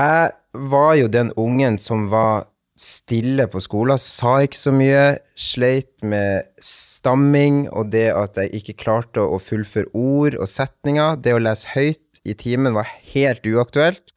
jeg 0.00 0.32
var 0.72 0.94
jo 0.98 1.10
den 1.12 1.32
ungen 1.38 1.76
som 1.80 2.08
var 2.12 2.48
stille 2.82 3.46
på 3.50 3.60
skolen, 3.62 4.00
sa 4.00 4.40
ikke 4.42 4.58
så 4.58 4.72
mye, 4.74 5.02
sleit 5.38 5.92
med 6.02 6.48
stamming 6.62 7.64
og 7.70 7.92
det 7.94 8.08
at 8.14 8.38
jeg 8.40 8.52
ikke 8.58 8.78
klarte 8.82 9.22
å 9.22 9.38
fullføre 9.42 9.92
ord 9.94 10.36
og 10.38 10.50
setninger. 10.50 11.20
Det 11.22 11.36
å 11.36 11.42
lese 11.42 11.70
høyt 11.76 12.22
i 12.26 12.34
timen 12.38 12.74
var 12.74 12.90
helt 13.12 13.46
uaktuelt. 13.46 14.14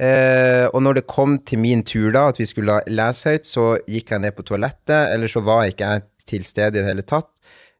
Eh, 0.00 0.66
og 0.70 0.80
når 0.82 1.00
det 1.00 1.08
kom 1.10 1.36
til 1.44 1.60
min 1.62 1.84
tur, 1.86 2.08
da, 2.14 2.28
at 2.30 2.40
vi 2.40 2.48
skulle 2.48 2.80
lese 2.88 3.34
høyt, 3.34 3.46
så 3.46 3.66
gikk 3.90 4.14
jeg 4.14 4.24
ned 4.24 4.36
på 4.36 4.46
toalettet, 4.48 5.12
eller 5.12 5.30
så 5.30 5.42
var 5.44 5.68
ikke 5.68 5.92
jeg 5.92 6.06
til 6.30 6.46
stede 6.46 6.78
i 6.78 6.80
det 6.80 6.88
hele 6.88 7.06
tatt. 7.06 7.30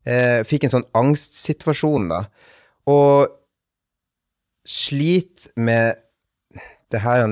Eh, 0.05 0.41
fikk 0.47 0.67
en 0.67 0.75
sånn 0.77 0.89
angstsituasjon, 1.01 2.11
da. 2.13 2.25
Og 2.91 3.31
slit 4.69 5.49
med 5.57 5.99
det 6.93 7.03
her 7.03 7.25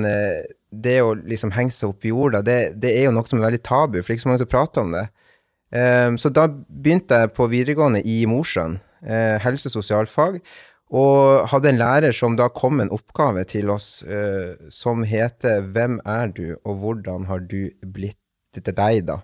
Det 0.69 0.99
å 1.01 1.15
liksom 1.17 1.53
henge 1.55 1.73
seg 1.73 1.93
opp 1.93 2.05
i 2.05 2.11
jorda, 2.13 2.43
det, 2.45 2.59
det, 2.81 2.93
er 2.97 3.07
jo 3.07 3.15
noe 3.15 3.29
som 3.29 3.39
er 3.39 3.47
veldig 3.47 3.63
tabu, 3.65 3.99
for 3.99 4.05
det 4.05 4.13
er 4.13 4.19
ikke 4.19 4.25
så 4.25 4.31
mange 4.31 4.43
som 4.43 4.51
prater 4.51 4.85
om 4.85 4.93
det. 4.93 5.05
Um, 5.69 6.17
så 6.21 6.31
da 6.33 6.47
begynte 6.49 7.21
jeg 7.23 7.31
på 7.37 7.47
videregående 7.49 8.01
i 8.05 8.23
Mosjøen, 8.29 8.79
uh, 9.05 9.37
helse- 9.41 9.69
og 9.69 9.77
sosialfag. 9.79 10.39
Og 10.89 11.45
hadde 11.51 11.69
en 11.69 11.77
lærer 11.77 12.13
som 12.17 12.33
da 12.37 12.47
kom 12.49 12.79
med 12.79 12.87
en 12.87 12.95
oppgave 12.97 13.43
til 13.49 13.69
oss 13.69 14.01
uh, 14.01 14.57
som 14.73 15.03
heter 15.05 15.61
'Hvem 15.61 15.99
er 16.05 16.33
du, 16.33 16.57
og 16.65 16.81
hvordan 16.81 17.25
har 17.29 17.45
du 17.45 17.69
blitt 17.85 18.17
til 18.53 18.73
deg', 18.73 19.05
da? 19.05 19.19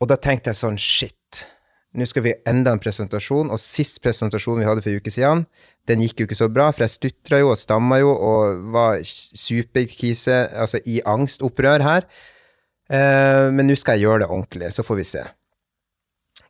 Og 0.00 0.08
da 0.08 0.16
tenkte 0.16 0.52
jeg 0.52 0.60
sånn 0.60 0.78
Shit, 0.80 1.44
nå 1.96 2.06
skal 2.06 2.22
vi 2.22 2.36
enda 2.46 2.74
en 2.74 2.82
presentasjon, 2.82 3.50
og 3.50 3.58
sist 3.62 3.98
presentasjon 4.04 4.60
vi 4.60 4.66
hadde 4.68 4.82
for 4.84 4.92
en 4.92 5.02
uke 5.02 5.12
siden, 5.14 5.44
den 5.90 6.04
gikk 6.04 6.22
jo 6.22 6.28
ikke 6.28 6.38
så 6.38 6.50
bra, 6.52 6.68
for 6.70 6.84
jeg 6.86 6.94
stutra 6.94 7.40
jo 7.40 7.50
og 7.50 7.58
stamma 7.58 7.98
jo 7.98 8.12
og 8.14 8.64
var 8.74 9.00
superkrise, 9.04 10.44
altså 10.54 10.78
i 10.86 11.00
angstopprør 11.08 11.82
her. 11.82 12.06
Eh, 12.90 13.46
men 13.54 13.66
nå 13.66 13.76
skal 13.78 13.98
jeg 13.98 14.06
gjøre 14.06 14.24
det 14.24 14.30
ordentlig, 14.30 14.72
så 14.74 14.86
får 14.86 15.00
vi 15.00 15.06
se. 15.08 15.24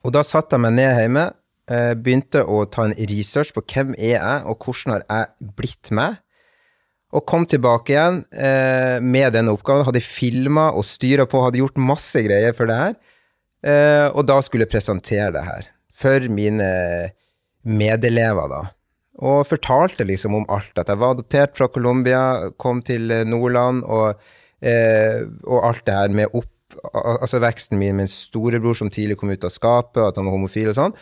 Og 0.04 0.12
da 0.16 0.24
satte 0.24 0.56
jeg 0.56 0.64
meg 0.64 0.76
ned 0.76 0.92
hjemme 0.96 1.26
eh, 1.70 1.92
begynte 1.96 2.44
å 2.44 2.64
ta 2.72 2.86
en 2.88 2.96
research 3.10 3.54
på 3.56 3.64
hvem 3.64 3.94
er 3.96 4.16
jeg, 4.16 4.42
og 4.44 4.64
hvordan 4.64 4.96
har 4.96 5.06
jeg 5.06 5.54
blitt 5.56 5.92
meg. 5.96 6.20
Og 7.16 7.24
kom 7.26 7.42
tilbake 7.48 7.94
igjen 7.94 8.20
eh, 8.30 9.00
med 9.02 9.34
denne 9.34 9.56
oppgaven. 9.56 9.88
Hadde 9.88 10.04
filma 10.04 10.68
og 10.70 10.86
styra 10.86 11.26
på, 11.26 11.40
hadde 11.42 11.58
gjort 11.58 11.80
masse 11.82 12.22
greier 12.22 12.54
for 12.56 12.70
det 12.70 12.76
her. 12.78 12.94
Eh, 13.60 14.08
og 14.08 14.24
da 14.28 14.38
skulle 14.44 14.64
jeg 14.64 14.72
presentere 14.72 15.32
det 15.34 15.44
her 15.44 15.70
for 16.00 16.24
mine 16.32 16.68
medelever, 17.68 18.48
da. 18.48 18.60
Og 19.20 19.44
fortalte 19.48 20.06
liksom 20.08 20.38
om 20.38 20.46
alt. 20.48 20.72
At 20.80 20.88
jeg 20.88 21.00
var 21.00 21.12
adoptert 21.14 21.58
fra 21.58 21.68
Colombia, 21.68 22.50
kom 22.58 22.80
til 22.82 23.10
eh, 23.12 23.26
Nordland, 23.28 23.84
og, 23.84 24.20
eh, 24.64 25.26
og 25.44 25.66
alt 25.68 25.84
det 25.86 25.98
her 25.98 26.16
med 26.22 26.32
opp 26.32 26.48
altså 26.94 27.40
veksten 27.42 27.80
min 27.80 27.96
med 27.98 28.06
en 28.06 28.12
storebror 28.12 28.76
som 28.78 28.90
tidlig 28.92 29.16
kom 29.18 29.32
ut 29.32 29.44
av 29.44 29.50
skapet, 29.50 30.02
at 30.04 30.16
han 30.16 30.28
var 30.28 30.36
homofil 30.36 30.70
og 30.70 30.76
sånn. 30.78 30.94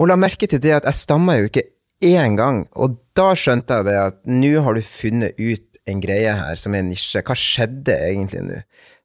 Og 0.00 0.08
la 0.08 0.16
merke 0.16 0.48
til 0.48 0.62
det 0.62 0.72
at 0.78 0.88
jeg 0.88 1.02
stamma 1.02 1.36
jo 1.36 1.50
ikke 1.50 1.66
én 2.08 2.38
gang, 2.38 2.62
og 2.72 2.96
da 3.16 3.34
skjønte 3.36 3.76
jeg 3.76 3.88
det 3.90 3.98
at 4.00 4.22
nå 4.24 4.54
har 4.64 4.76
du 4.76 4.86
funnet 4.86 5.36
ut 5.36 5.66
en 5.90 6.00
greie 6.00 6.32
her 6.36 6.56
som 6.60 6.74
er 6.76 6.84
nisje. 6.86 7.20
Hva 7.26 7.36
skjedde 7.36 7.96
egentlig 8.06 8.44
nå? 8.46 8.60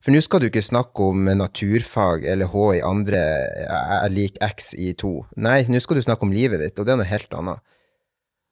For 0.06 0.14
nå 0.14 0.20
skal 0.22 0.44
du 0.44 0.52
ikke 0.52 0.62
snakke 0.62 1.02
om 1.02 1.24
naturfag 1.34 2.28
eller 2.30 2.52
H 2.52 2.66
i 2.78 2.82
andre 2.86 3.22
er 3.66 4.12
lik 4.14 4.36
X 4.38 4.76
i 4.78 4.92
to. 4.94 5.24
Nei, 5.42 5.64
nå 5.66 5.82
skal 5.82 5.98
du 5.98 6.06
snakke 6.06 6.28
om 6.28 6.36
livet 6.36 6.62
ditt, 6.62 6.78
og 6.78 6.86
det 6.86 6.94
er 6.94 7.00
noe 7.00 7.10
helt 7.10 7.34
annet. 7.34 7.64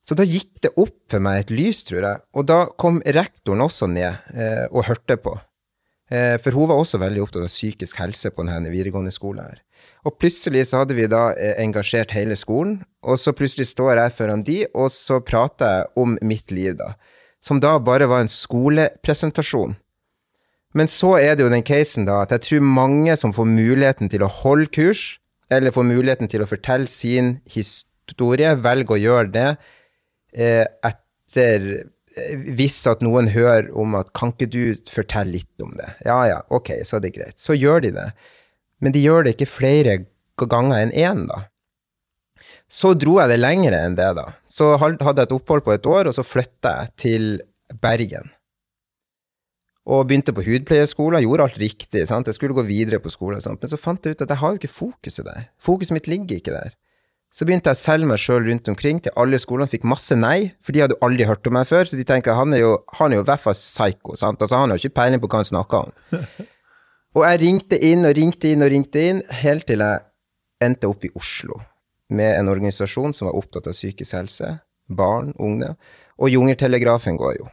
Så 0.01 0.17
da 0.17 0.25
gikk 0.25 0.63
det 0.65 0.73
opp 0.73 0.97
for 1.13 1.21
meg 1.21 1.43
et 1.43 1.53
lys, 1.53 1.83
tror 1.85 2.01
jeg, 2.01 2.21
og 2.33 2.47
da 2.49 2.57
kom 2.81 2.97
rektoren 3.05 3.61
også 3.61 3.85
ned 3.87 4.33
eh, 4.33 4.65
og 4.73 4.87
hørte 4.89 5.19
på. 5.21 5.35
Eh, 6.09 6.39
for 6.41 6.57
hun 6.57 6.71
var 6.73 6.81
også 6.81 6.97
veldig 6.99 7.21
opptatt 7.21 7.45
av 7.45 7.53
psykisk 7.53 8.01
helse 8.01 8.33
på 8.33 8.47
denne 8.49 8.73
videregående 8.73 9.13
skolen 9.13 9.45
her. 9.45 9.61
Og 10.09 10.17
plutselig 10.17 10.65
så 10.71 10.81
hadde 10.81 10.97
vi 10.97 11.05
da 11.05 11.35
eh, 11.37 11.53
engasjert 11.61 12.17
hele 12.17 12.33
skolen, 12.39 12.79
og 13.05 13.21
så 13.21 13.31
plutselig 13.37 13.69
står 13.69 14.01
jeg 14.01 14.17
foran 14.17 14.43
de, 14.49 14.57
og 14.73 14.89
så 14.91 15.21
prater 15.21 15.77
jeg 15.77 15.93
om 16.01 16.17
mitt 16.25 16.49
liv, 16.49 16.73
da. 16.81 16.95
Som 17.45 17.61
da 17.61 17.77
bare 17.77 18.09
var 18.09 18.25
en 18.25 18.31
skolepresentasjon. 18.31 19.77
Men 20.73 20.89
så 20.89 21.15
er 21.19 21.35
det 21.37 21.45
jo 21.45 21.51
den 21.53 21.65
casen, 21.65 22.07
da, 22.09 22.23
at 22.23 22.33
jeg 22.33 22.45
tror 22.47 22.65
mange 22.65 23.15
som 23.19 23.33
får 23.35 23.49
muligheten 23.49 24.09
til 24.09 24.25
å 24.25 24.31
holde 24.41 24.71
kurs, 24.73 25.03
eller 25.53 25.73
får 25.75 25.85
muligheten 25.85 26.31
til 26.31 26.43
å 26.43 26.49
fortelle 26.49 26.89
sin 26.89 27.35
historie, 27.53 28.55
velger 28.57 28.95
å 28.95 29.01
gjøre 29.01 29.33
det 29.33 29.49
eh, 30.33 30.65
etter 30.89 31.67
eh, 31.77 32.47
hvis 32.57 32.79
at 32.89 33.05
noen 33.05 33.29
hører 33.35 33.69
om 33.77 33.93
at 33.99 34.09
kan 34.17 34.33
ikke 34.33 34.49
du 34.49 34.63
fortelle 34.89 35.37
litt 35.37 35.65
om 35.65 35.75
det? 35.77 35.91
Ja 36.07 36.23
ja, 36.29 36.41
ok, 36.49 36.79
så 36.87 36.97
er 36.97 37.05
det 37.05 37.15
greit. 37.19 37.37
Så 37.41 37.57
gjør 37.57 37.85
de 37.85 37.93
det. 37.99 38.09
Men 38.81 38.95
de 38.95 39.03
gjør 39.03 39.27
det 39.27 39.37
ikke 39.37 39.51
flere 39.53 39.97
ganger 40.41 40.87
enn 40.87 40.95
én, 40.97 41.25
da. 41.29 41.43
Så 42.73 42.95
dro 42.97 43.19
jeg 43.21 43.29
det 43.29 43.37
lengre 43.37 43.77
enn 43.85 43.97
det, 43.99 44.09
da. 44.17 44.31
Så 44.49 44.73
hadde 44.81 44.97
jeg 45.05 45.27
et 45.27 45.35
opphold 45.35 45.65
på 45.65 45.75
et 45.75 45.85
år, 45.85 46.09
og 46.09 46.17
så 46.17 46.25
flytta 46.25 46.77
jeg 46.79 46.95
til 47.03 47.27
Bergen. 47.83 48.33
Og 49.83 50.05
begynte 50.07 50.31
på 50.31 50.45
hudpleieskolen, 50.45 51.25
gjorde 51.25 51.49
alt 51.49 51.59
riktig. 51.59 52.05
Sant? 52.07 52.29
Jeg 52.29 52.37
skulle 52.37 52.55
gå 52.55 52.63
videre 52.63 53.01
på 53.03 53.11
skolen, 53.11 53.41
og 53.41 53.43
sånt. 53.43 53.59
men 53.61 53.71
så 53.71 53.79
fant 53.79 54.05
jeg 54.05 54.15
ut 54.15 54.23
at 54.23 54.31
jeg 54.31 54.39
har 54.39 54.53
jo 54.53 54.61
ikke 54.61 54.71
fokuset 54.71 55.25
der. 55.27 55.49
Fokuset 55.59 55.97
mitt 55.97 56.07
ligger 56.07 56.39
ikke 56.39 56.55
der. 56.55 56.77
Så 57.33 57.47
begynte 57.49 57.71
jeg 57.71 57.79
å 57.79 57.81
selge 57.81 58.07
meg 58.07 58.21
sjøl 58.21 58.45
rundt 58.45 58.69
omkring 58.69 58.99
til 59.01 59.15
alle 59.17 59.39
skolene, 59.41 59.67
fikk 59.67 59.87
masse 59.89 60.15
nei, 60.15 60.53
for 60.61 60.71
de 60.71 60.83
hadde 60.83 60.99
aldri 61.01 61.25
hørt 61.25 61.47
om 61.49 61.55
meg 61.57 61.65
før, 61.65 61.89
så 61.89 61.97
de 61.97 62.05
tenker 62.05 62.37
han 62.37 62.53
er 62.53 62.61
jo, 62.61 62.75
han 62.99 63.11
er 63.11 63.19
jo 63.19 63.23
i 63.25 63.29
hvert 63.31 63.41
fall 63.41 63.57
psycho, 63.57 64.13
sant? 64.19 64.37
Altså, 64.37 64.59
han 64.61 64.69
har 64.69 64.77
jo 64.77 64.85
ikke 64.85 64.99
peiling 65.01 65.23
på 65.23 65.31
hva 65.31 65.41
han 65.41 65.49
snakker 65.49 65.87
om. 65.87 66.27
Og 67.17 67.25
jeg 67.25 67.41
ringte 67.41 67.77
inn 67.77 68.05
og 68.09 68.15
ringte 68.17 68.53
inn 68.53 68.65
og 68.65 68.71
ringte 68.73 69.01
inn, 69.09 69.19
helt 69.41 69.67
til 69.69 69.83
jeg 69.85 70.05
endte 70.65 70.89
opp 70.89 71.03
i 71.05 71.11
Oslo 71.17 71.59
med 72.13 72.37
en 72.37 72.49
organisasjon 72.49 73.13
som 73.17 73.27
var 73.29 73.37
opptatt 73.37 73.67
av 73.69 73.75
psykisk 73.75 74.15
helse, 74.17 74.49
barn, 74.89 75.33
unge, 75.41 75.73
og 76.21 76.33
Jungertelegrafen 76.33 77.17
går 77.17 77.37
jo. 77.39 77.49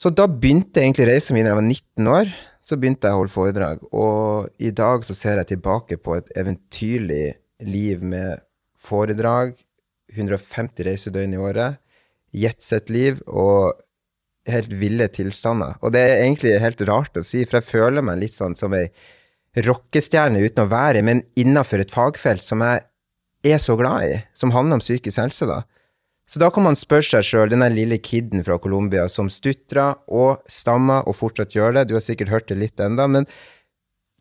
Så 0.00 0.08
da 0.16 0.24
begynte 0.24 0.80
egentlig 0.80 1.10
reisen 1.10 1.36
min 1.36 1.44
da 1.44 1.52
jeg 1.52 1.58
var 1.58 1.66
19 1.66 2.08
år. 2.08 2.30
Så 2.64 2.76
begynte 2.80 3.08
jeg 3.08 3.16
å 3.16 3.20
holde 3.22 3.32
foredrag, 3.32 3.84
og 3.96 4.50
i 4.60 4.68
dag 4.76 5.04
så 5.08 5.14
ser 5.16 5.38
jeg 5.40 5.48
tilbake 5.54 5.96
på 5.96 6.18
et 6.18 6.28
eventyrlig 6.36 7.38
liv 7.64 8.02
med 8.04 8.42
foredrag, 8.76 9.54
150 10.12 10.84
reisedøgn 10.84 11.38
i 11.38 11.40
året, 11.40 11.78
jetset-liv 12.36 13.22
og 13.24 13.80
helt 14.50 14.74
ville 14.76 15.08
tilstander. 15.08 15.78
Og 15.80 15.94
det 15.96 16.04
er 16.04 16.22
egentlig 16.26 16.52
helt 16.60 16.84
rart 16.88 17.16
å 17.16 17.24
si, 17.24 17.46
for 17.46 17.62
jeg 17.62 17.70
føler 17.70 18.04
meg 18.04 18.20
litt 18.20 18.36
sånn 18.36 18.56
som 18.58 18.76
ei 18.76 18.90
rockestjerne 19.64 20.44
uten 20.44 20.66
å 20.66 20.70
være, 20.70 21.00
i, 21.00 21.06
men 21.08 21.24
innafor 21.40 21.80
et 21.82 21.96
fagfelt 21.96 22.44
som 22.44 22.60
jeg 22.66 22.84
er 23.56 23.62
så 23.62 23.76
glad 23.80 24.04
i, 24.04 24.20
som 24.36 24.52
handler 24.52 24.78
om 24.78 24.84
psykisk 24.84 25.24
helse, 25.24 25.48
da. 25.48 25.62
Så 26.30 26.38
da 26.38 26.46
kan 26.54 26.62
man 26.62 26.78
spørre 26.78 27.02
seg 27.02 27.26
sjøl, 27.26 27.50
den 27.50 27.64
der 27.64 27.72
lille 27.74 27.96
kiden 27.98 28.44
fra 28.46 28.60
Colombia 28.62 29.08
som 29.10 29.26
stutrer 29.34 29.98
og 30.06 30.44
stammer 30.50 31.08
og 31.10 31.16
fortsatt 31.18 31.56
gjør 31.56 31.74
det, 31.74 31.88
du 31.90 31.96
har 31.96 32.04
sikkert 32.06 32.30
hørt 32.30 32.46
det 32.52 32.60
litt 32.60 32.82
enda, 32.82 33.08
men 33.10 33.26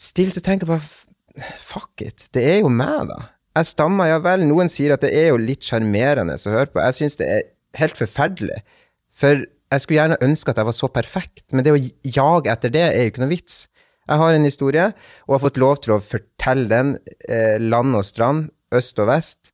still 0.02 0.34
så 0.34 0.42
tenker 0.42 0.66
jeg 0.66 0.74
bare 0.74 1.54
fuck 1.62 2.02
it, 2.02 2.26
det 2.34 2.48
er 2.50 2.58
jo 2.64 2.74
meg, 2.74 3.12
da. 3.12 3.20
Jeg 3.60 3.70
stammer, 3.70 4.10
ja 4.10 4.18
vel, 4.26 4.48
noen 4.50 4.72
sier 4.72 4.96
at 4.96 5.06
det 5.06 5.14
er 5.14 5.30
jo 5.30 5.40
litt 5.42 5.68
sjarmerende 5.68 6.40
å 6.40 6.56
høre 6.56 6.74
på, 6.74 6.82
jeg 6.82 6.98
syns 6.98 7.20
det 7.22 7.30
er 7.30 7.48
helt 7.78 8.02
forferdelig, 8.02 8.58
for 9.14 9.46
jeg 9.46 9.86
skulle 9.86 10.02
gjerne 10.02 10.22
ønske 10.26 10.50
at 10.50 10.64
jeg 10.64 10.72
var 10.72 10.80
så 10.82 10.90
perfekt, 10.90 11.46
men 11.54 11.66
det 11.66 11.76
å 11.76 11.82
jage 12.10 12.50
etter 12.50 12.74
det 12.74 12.88
er 12.90 13.04
jo 13.04 13.12
ikke 13.12 13.22
noe 13.22 13.36
vits. 13.36 13.64
Jeg 14.10 14.18
har 14.18 14.34
en 14.34 14.48
historie, 14.48 14.92
og 15.28 15.36
har 15.36 15.44
fått 15.46 15.62
lov 15.62 15.82
til 15.86 15.94
å 15.94 16.02
fortelle 16.02 16.66
den 16.72 16.96
eh, 17.30 17.62
land 17.62 17.94
og 17.94 18.08
strand, 18.08 18.48
øst 18.74 18.98
og 18.98 19.12
vest, 19.12 19.54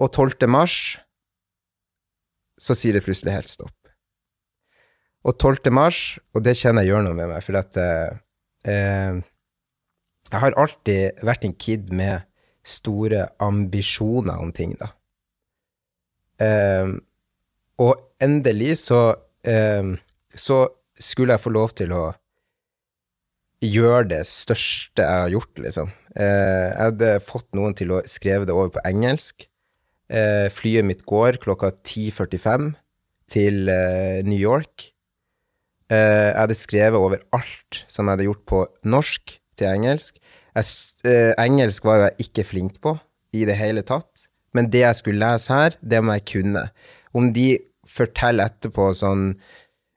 og 0.00 0.08
12. 0.08 0.48
mars 0.48 0.96
så 2.58 2.76
sier 2.76 2.96
det 2.96 3.04
plutselig 3.04 3.34
helt 3.34 3.52
stopp. 3.52 3.74
Og 5.26 5.34
12. 5.34 5.72
mars, 5.74 6.18
og 6.34 6.44
det 6.46 6.54
kjenner 6.58 6.84
jeg 6.84 6.94
gjør 6.94 7.06
noe 7.08 7.18
med 7.18 7.32
meg, 7.32 7.42
for 7.42 7.58
at 7.58 7.76
eh, 7.82 8.18
eh, 8.70 9.18
Jeg 10.30 10.42
har 10.42 10.58
alltid 10.58 11.22
vært 11.22 11.44
en 11.46 11.54
kid 11.54 11.92
med 11.94 12.26
store 12.66 13.28
ambisjoner 13.42 14.38
om 14.42 14.52
ting, 14.54 14.76
da. 14.78 14.92
Eh, 16.42 16.94
og 17.82 17.94
endelig 18.20 18.74
så 18.82 19.00
eh, 19.44 19.94
Så 20.36 20.58
skulle 21.00 21.32
jeg 21.32 21.40
få 21.40 21.52
lov 21.52 21.72
til 21.76 21.92
å 21.92 22.04
gjøre 23.64 24.04
det 24.10 24.22
største 24.28 25.02
jeg 25.02 25.22
har 25.24 25.32
gjort, 25.32 25.58
liksom. 25.64 25.90
Eh, 26.16 26.68
jeg 26.70 26.80
hadde 26.80 27.12
fått 27.24 27.48
noen 27.56 27.74
til 27.76 27.92
å 27.96 28.02
skrive 28.08 28.46
det 28.48 28.54
over 28.54 28.70
på 28.76 28.84
engelsk. 28.88 29.48
Eh, 30.06 30.46
flyet 30.54 30.86
mitt 30.86 31.02
går 31.08 31.40
klokka 31.42 31.72
10.45 31.82 32.70
til 33.30 33.66
eh, 33.72 34.22
New 34.26 34.38
York. 34.38 34.92
Eh, 35.90 36.30
jeg 36.30 36.38
hadde 36.38 36.58
skrevet 36.58 36.98
over 36.98 37.22
alt 37.34 37.82
som 37.90 38.06
jeg 38.06 38.16
hadde 38.16 38.28
gjort 38.28 38.44
på 38.46 38.62
norsk 38.86 39.36
til 39.58 39.70
engelsk. 39.70 40.18
Jeg, 40.54 40.70
eh, 41.06 41.32
engelsk 41.42 41.84
var 41.86 41.98
jo 41.98 42.08
jeg 42.08 42.28
ikke 42.28 42.46
flink 42.52 42.80
på 42.82 42.96
i 43.34 43.44
det 43.48 43.58
hele 43.58 43.82
tatt, 43.86 44.28
men 44.54 44.70
det 44.70 44.84
jeg 44.84 45.00
skulle 45.02 45.22
lese 45.22 45.52
her, 45.52 45.76
det 45.82 46.02
må 46.02 46.16
jeg 46.16 46.26
kunne. 46.32 46.68
Om 47.16 47.32
de 47.34 47.48
forteller 47.86 48.50
etterpå 48.50 48.88
sånn 48.96 49.28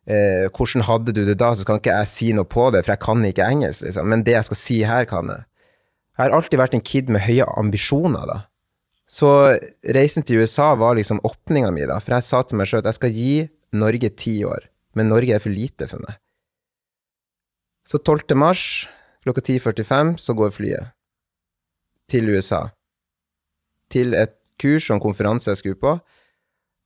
eh, 0.09 0.49
hvordan 0.49 0.85
hadde 0.89 1.13
du 1.15 1.23
det 1.27 1.37
da, 1.39 1.53
så 1.55 1.65
kan 1.67 1.79
ikke 1.79 1.95
jeg 2.01 2.11
si 2.11 2.31
noe 2.33 2.49
på 2.49 2.69
det, 2.73 2.83
for 2.85 2.95
jeg 2.95 3.05
kan 3.05 3.25
ikke 3.25 3.47
engelsk, 3.47 3.85
liksom. 3.85 4.09
Men 4.09 4.25
det 4.25 4.35
jeg 4.37 4.49
skal 4.49 4.61
si 4.61 4.81
her, 4.89 5.05
kan 5.09 5.31
jeg. 5.31 5.45
Jeg 6.17 6.25
har 6.25 6.35
alltid 6.35 6.59
vært 6.59 6.75
en 6.75 6.83
kid 6.83 7.09
med 7.13 7.23
høye 7.23 7.47
ambisjoner, 7.61 8.25
da. 8.27 8.39
Så 9.09 9.29
reisen 9.95 10.25
til 10.25 10.43
USA 10.43 10.75
var 10.77 10.93
liksom 10.97 11.21
åpninga 11.25 11.71
mi, 11.73 11.85
da. 11.89 11.97
For 12.03 12.13
jeg 12.13 12.27
sa 12.27 12.43
til 12.45 12.59
meg 12.59 12.69
sjøl 12.69 12.83
at 12.83 12.91
jeg 12.91 12.99
skal 12.99 13.15
gi 13.15 13.33
Norge 13.79 14.11
ti 14.13 14.35
år, 14.45 14.67
men 14.97 15.09
Norge 15.09 15.33
er 15.33 15.41
for 15.41 15.53
lite 15.53 15.89
for 15.89 16.01
meg. 16.05 16.19
Så 17.89 17.97
12. 17.97 18.37
mars 18.37 18.63
klokka 19.25 19.41
10.45 19.41 20.13
så 20.21 20.35
går 20.37 20.53
flyet 20.53 20.93
til 22.09 22.29
USA. 22.29 22.67
Til 23.89 24.13
et 24.13 24.35
kurs 24.61 24.89
og 24.89 24.99
en 24.99 25.03
konferanse 25.03 25.49
jeg 25.49 25.61
skulle 25.61 25.81
på, 25.81 25.95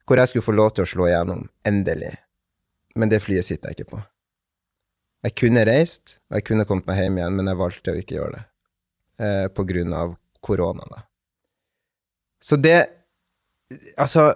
hvor 0.08 0.20
jeg 0.20 0.32
skulle 0.32 0.48
få 0.48 0.56
lov 0.56 0.72
til 0.76 0.86
å 0.86 0.90
slå 0.90 1.08
igjennom, 1.10 1.46
endelig. 1.68 2.14
Men 2.96 3.12
det 3.12 3.24
flyet 3.24 3.48
sitter 3.48 3.72
jeg 3.72 3.80
ikke 3.80 3.96
på. 3.96 4.02
Jeg 5.24 5.36
kunne 5.40 5.64
reist, 5.68 6.18
og 6.30 6.40
jeg 6.40 6.48
kunne 6.50 6.68
kommet 6.68 6.88
meg 6.88 7.00
hjem 7.00 7.20
igjen, 7.20 7.38
men 7.40 7.50
jeg 7.52 7.60
valgte 7.60 7.94
å 7.94 8.00
ikke 8.00 8.18
gjøre 8.18 8.36
det. 8.36 8.44
Eh, 9.24 9.48
på 9.56 9.64
grunn 9.68 9.96
av 9.96 10.16
korona, 10.44 10.88
da. 10.92 11.04
Så 12.44 12.60
det 12.60 12.78
Altså, 13.98 14.34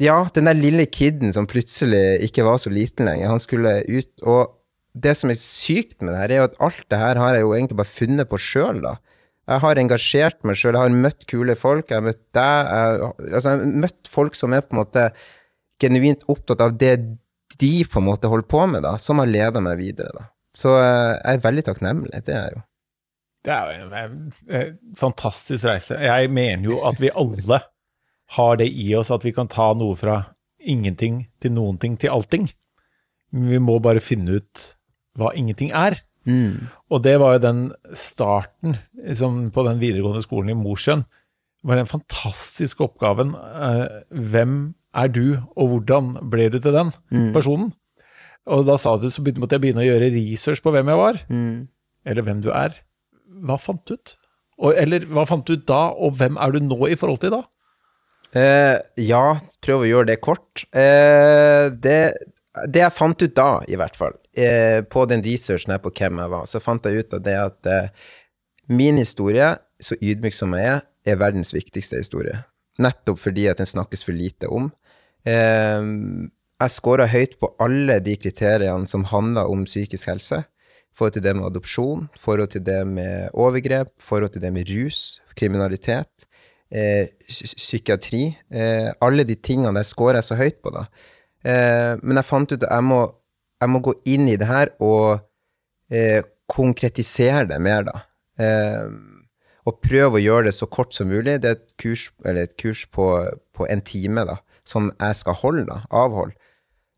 ja, 0.00 0.14
den 0.32 0.46
der 0.48 0.56
lille 0.56 0.86
kiden 0.88 1.34
som 1.34 1.44
plutselig 1.50 2.22
ikke 2.24 2.46
var 2.46 2.56
så 2.62 2.70
liten 2.72 3.04
lenger, 3.04 3.28
han 3.28 3.42
skulle 3.42 3.74
ut, 3.84 4.22
og 4.24 4.54
det 4.96 5.12
som 5.18 5.28
er 5.28 5.36
sykt 5.36 6.00
med 6.00 6.14
det 6.14 6.20
her, 6.20 6.32
er 6.32 6.40
jo 6.40 6.46
at 6.46 6.56
alt 6.64 6.86
det 6.88 7.00
her 7.02 7.20
har 7.20 7.36
jeg 7.36 7.44
jo 7.44 7.52
egentlig 7.52 7.76
bare 7.76 7.92
funnet 7.92 8.30
på 8.30 8.40
sjøl, 8.40 8.80
da. 8.84 8.94
Jeg 9.52 9.64
har 9.66 9.80
engasjert 9.82 10.38
meg 10.48 10.56
sjøl, 10.56 10.78
jeg 10.78 10.86
har 10.86 11.02
møtt 11.04 11.26
kule 11.28 11.58
folk, 11.58 11.90
jeg 11.90 11.98
har 11.98 12.06
møtt 12.06 12.22
deg, 12.38 12.72
jeg, 12.72 13.12
altså 13.34 13.52
jeg 13.52 13.60
har 13.60 13.78
møtt 13.84 14.12
folk 14.16 14.38
som 14.38 14.56
er 14.56 14.64
på 14.64 14.76
en 14.76 14.80
måte 14.80 15.06
genuint 15.82 16.24
opptatt 16.30 16.62
av 16.64 16.76
det 16.78 16.94
de 17.60 17.72
på 17.84 18.00
en 18.00 18.08
måte 18.08 18.30
holder 18.32 18.48
på 18.48 18.64
med, 18.70 18.86
da, 18.86 18.96
som 19.02 19.20
har 19.20 19.28
leda 19.28 19.60
meg 19.60 19.80
videre, 19.82 20.12
da. 20.16 20.28
Så 20.56 20.76
eh, 20.78 21.16
jeg 21.16 21.38
er 21.38 21.46
veldig 21.46 21.64
takknemlig, 21.68 22.24
det 22.24 22.32
er 22.36 22.46
jeg 22.46 22.56
jo. 22.56 22.62
Det 23.42 23.50
er 23.50 23.70
jo 23.80 23.86
en, 23.90 24.18
en, 24.54 24.74
fantastisk 24.98 25.64
reise. 25.66 25.96
Jeg 25.98 26.30
mener 26.30 26.68
jo 26.70 26.80
at 26.86 27.00
vi 27.02 27.10
alle 27.10 27.58
har 28.36 28.56
det 28.60 28.68
i 28.70 28.92
oss 28.96 29.10
at 29.10 29.24
vi 29.26 29.32
kan 29.34 29.50
ta 29.50 29.72
noe 29.76 29.96
fra 29.98 30.20
ingenting 30.62 31.24
til 31.42 31.52
noen 31.56 31.80
ting 31.82 31.96
til 31.98 32.12
allting. 32.14 32.46
Men 33.34 33.48
vi 33.50 33.58
må 33.58 33.80
bare 33.82 34.00
finne 34.04 34.38
ut 34.38 34.62
hva 35.18 35.32
ingenting 35.36 35.72
er. 35.74 35.98
Mm. 36.28 36.68
Og 36.92 37.02
det 37.02 37.16
var 37.18 37.34
jo 37.34 37.42
den 37.42 37.62
starten 37.98 38.76
liksom, 38.94 39.48
på 39.50 39.64
den 39.66 39.80
videregående 39.82 40.22
skolen 40.22 40.52
i 40.54 40.58
Mosjøen. 40.58 41.02
var 41.62 41.76
den 41.78 41.86
fantastiske 41.90 42.82
oppgaven. 42.82 43.34
Eh, 43.38 44.00
hvem 44.10 44.54
er 44.94 45.08
du, 45.08 45.38
og 45.56 45.68
hvordan 45.70 46.16
ble 46.30 46.48
du 46.50 46.58
til 46.58 46.72
den 46.74 46.90
Mm. 47.10 47.32
personen? 47.32 47.72
Og 48.46 48.66
da 48.66 48.76
sa 48.76 48.96
du, 48.96 49.06
så 49.10 49.22
måtte 49.22 49.54
jeg 49.54 49.60
begynne 49.62 49.82
å 49.82 49.86
gjøre 49.86 50.10
research 50.14 50.62
på 50.62 50.72
hvem 50.74 50.88
jeg 50.90 50.98
var, 50.98 51.20
Mm. 51.30 51.68
eller 52.04 52.22
hvem 52.22 52.40
du 52.42 52.50
er. 52.50 52.74
Hva 53.42 53.58
fant 53.60 53.82
du 53.88 53.96
ut? 53.96 54.16
Og, 54.62 54.76
eller 54.78 55.06
hva 55.10 55.24
fant 55.26 55.46
du 55.46 55.56
ut 55.56 55.64
da, 55.68 55.88
og 55.96 56.18
hvem 56.20 56.38
er 56.40 56.54
du 56.54 56.62
nå 56.64 56.78
i 56.90 56.98
forhold 56.98 57.22
til 57.22 57.34
da? 57.34 57.42
Eh, 58.38 58.78
ja, 59.04 59.24
prøv 59.64 59.84
å 59.84 59.88
gjøre 59.88 60.12
det 60.12 60.20
kort. 60.24 60.64
Eh, 60.70 61.68
det, 61.84 61.98
det 62.70 62.84
jeg 62.84 62.96
fant 62.96 63.24
ut 63.24 63.34
da, 63.36 63.50
i 63.68 63.78
hvert 63.80 63.98
fall, 63.98 64.14
eh, 64.36 64.80
på 64.86 65.04
den 65.10 65.24
researchen 65.24 65.74
her 65.74 65.82
på 65.82 65.92
hvem 65.98 66.22
jeg 66.22 66.32
var, 66.32 66.46
så 66.48 66.62
fant 66.62 66.86
jeg 66.86 67.02
ut 67.02 67.18
av 67.18 67.24
det 67.26 67.36
at 67.40 67.70
eh, 67.70 67.90
min 68.72 69.00
historie, 69.00 69.54
så 69.82 69.98
ydmyk 69.98 70.36
som 70.36 70.54
jeg 70.56 70.76
er, 70.76 70.84
er 71.08 71.18
verdens 71.20 71.50
viktigste 71.52 71.98
historie. 71.98 72.44
Nettopp 72.80 73.18
fordi 73.20 73.48
at 73.50 73.58
den 73.60 73.68
snakkes 73.68 74.06
for 74.06 74.16
lite 74.16 74.48
om. 74.48 74.70
Eh, 75.28 75.82
jeg 76.62 76.76
scora 76.76 77.08
høyt 77.10 77.34
på 77.42 77.50
alle 77.60 77.98
de 78.04 78.14
kriteriene 78.20 78.86
som 78.88 79.08
handler 79.10 79.50
om 79.50 79.66
psykisk 79.66 80.08
helse. 80.12 80.44
Forhold 80.92 81.16
til 81.16 81.24
det 81.24 81.32
med 81.36 81.48
adopsjon, 81.48 82.08
forhold 82.20 82.52
til 82.52 82.64
det 82.66 82.82
med 82.86 83.30
overgrep, 83.32 83.94
forhold 84.00 84.34
til 84.34 84.42
det 84.42 84.52
med 84.52 84.68
rus, 84.68 85.22
kriminalitet, 85.38 86.26
eh, 86.68 87.08
psykiatri. 87.28 88.24
Eh, 88.52 88.90
alle 89.00 89.24
de 89.24 89.34
tingene 89.34 89.72
der 89.74 89.88
scorer 89.88 90.20
jeg 90.20 90.28
så 90.28 90.36
høyt 90.36 90.60
på, 90.62 90.72
da. 90.74 90.84
Eh, 91.44 91.96
men 92.02 92.20
jeg 92.20 92.28
fant 92.28 92.52
ut 92.52 92.60
at 92.60 92.68
jeg 92.68 92.84
må, 92.84 93.00
jeg 93.62 93.72
må 93.72 93.80
gå 93.80 93.94
inn 94.12 94.28
i 94.28 94.36
det 94.36 94.50
her 94.50 94.74
og 94.84 95.22
eh, 95.92 96.20
konkretisere 96.52 97.46
det 97.48 97.60
mer, 97.62 97.88
da. 97.88 98.04
Eh, 98.36 98.86
og 99.62 99.78
prøve 99.80 100.18
å 100.18 100.22
gjøre 100.22 100.48
det 100.50 100.56
så 100.58 100.66
kort 100.66 100.94
som 100.94 101.08
mulig. 101.08 101.38
Det 101.42 101.50
er 101.50 101.58
et 101.58 101.74
kurs, 101.78 102.08
et 102.26 102.56
kurs 102.58 102.84
på, 102.90 103.08
på 103.54 103.68
en 103.70 103.82
time, 103.86 104.26
da, 104.28 104.40
som 104.66 104.90
jeg 104.92 105.18
skal 105.20 105.38
holde, 105.38 105.66
da. 105.70 105.82
Avholde. 105.88 106.36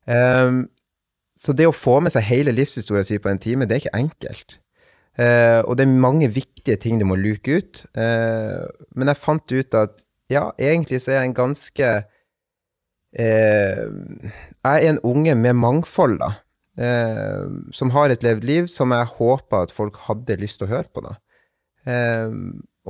Eh, 0.09 0.65
så 1.41 1.53
det 1.57 1.67
å 1.69 1.75
få 1.75 1.99
med 2.05 2.15
seg 2.15 2.27
hele 2.29 2.55
livshistorien 2.55 3.07
sin 3.07 3.23
på 3.23 3.31
en 3.33 3.43
time, 3.43 3.67
det 3.67 3.77
er 3.77 3.83
ikke 3.85 3.99
enkelt. 3.99 4.59
Eh, 5.19 5.61
og 5.63 5.77
det 5.79 5.87
er 5.87 6.03
mange 6.03 6.29
viktige 6.35 6.79
ting 6.81 6.99
du 6.99 7.07
må 7.07 7.19
luke 7.19 7.59
ut. 7.61 7.85
Eh, 7.99 8.65
men 8.95 9.11
jeg 9.11 9.21
fant 9.21 9.55
ut 9.55 9.79
at 9.79 10.03
ja, 10.33 10.49
egentlig 10.59 11.03
så 11.03 11.13
er 11.13 11.21
jeg 11.21 11.31
en 11.31 11.37
ganske 11.37 11.89
eh, 13.13 13.83
Jeg 14.65 14.73
er 14.73 14.89
en 14.89 15.03
unge 15.07 15.35
med 15.39 15.59
mangfold, 15.61 16.19
da. 16.23 16.31
Eh, 16.75 17.45
som 17.75 17.93
har 17.95 18.11
et 18.11 18.25
levd 18.27 18.47
liv 18.47 18.71
som 18.71 18.91
jeg 18.95 19.13
håpa 19.19 19.63
at 19.63 19.75
folk 19.75 20.01
hadde 20.09 20.41
lyst 20.41 20.59
til 20.59 20.67
å 20.69 20.75
høre 20.75 20.91
på, 20.91 21.05
da. 21.05 21.17
Eh, 21.87 22.31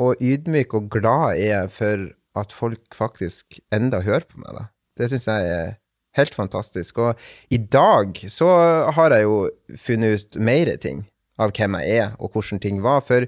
og 0.01 0.23
ydmyk 0.23 0.75
og 0.79 0.89
glad 0.95 1.37
er 1.37 1.51
jeg 1.51 1.73
for 1.75 2.07
at 2.41 2.55
folk 2.55 2.97
faktisk 2.97 3.61
enda 3.75 4.01
hører 4.03 4.27
på 4.31 4.41
meg, 4.41 4.57
da. 4.57 4.69
Det 4.99 5.11
syns 5.11 5.29
jeg 5.29 5.51
er 5.51 5.75
helt 6.19 6.37
fantastisk. 6.37 7.01
Og 7.03 7.19
i 7.53 7.59
dag 7.59 8.19
så 8.31 8.49
har 8.97 9.15
jeg 9.17 9.27
jo 9.27 9.39
funnet 9.81 10.21
ut 10.21 10.41
mer 10.41 10.75
ting 10.83 11.05
av 11.41 11.55
hvem 11.55 11.79
jeg 11.81 12.03
er, 12.05 12.15
og 12.23 12.35
hvordan 12.35 12.63
ting 12.63 12.81
var. 12.85 13.03
For 13.07 13.27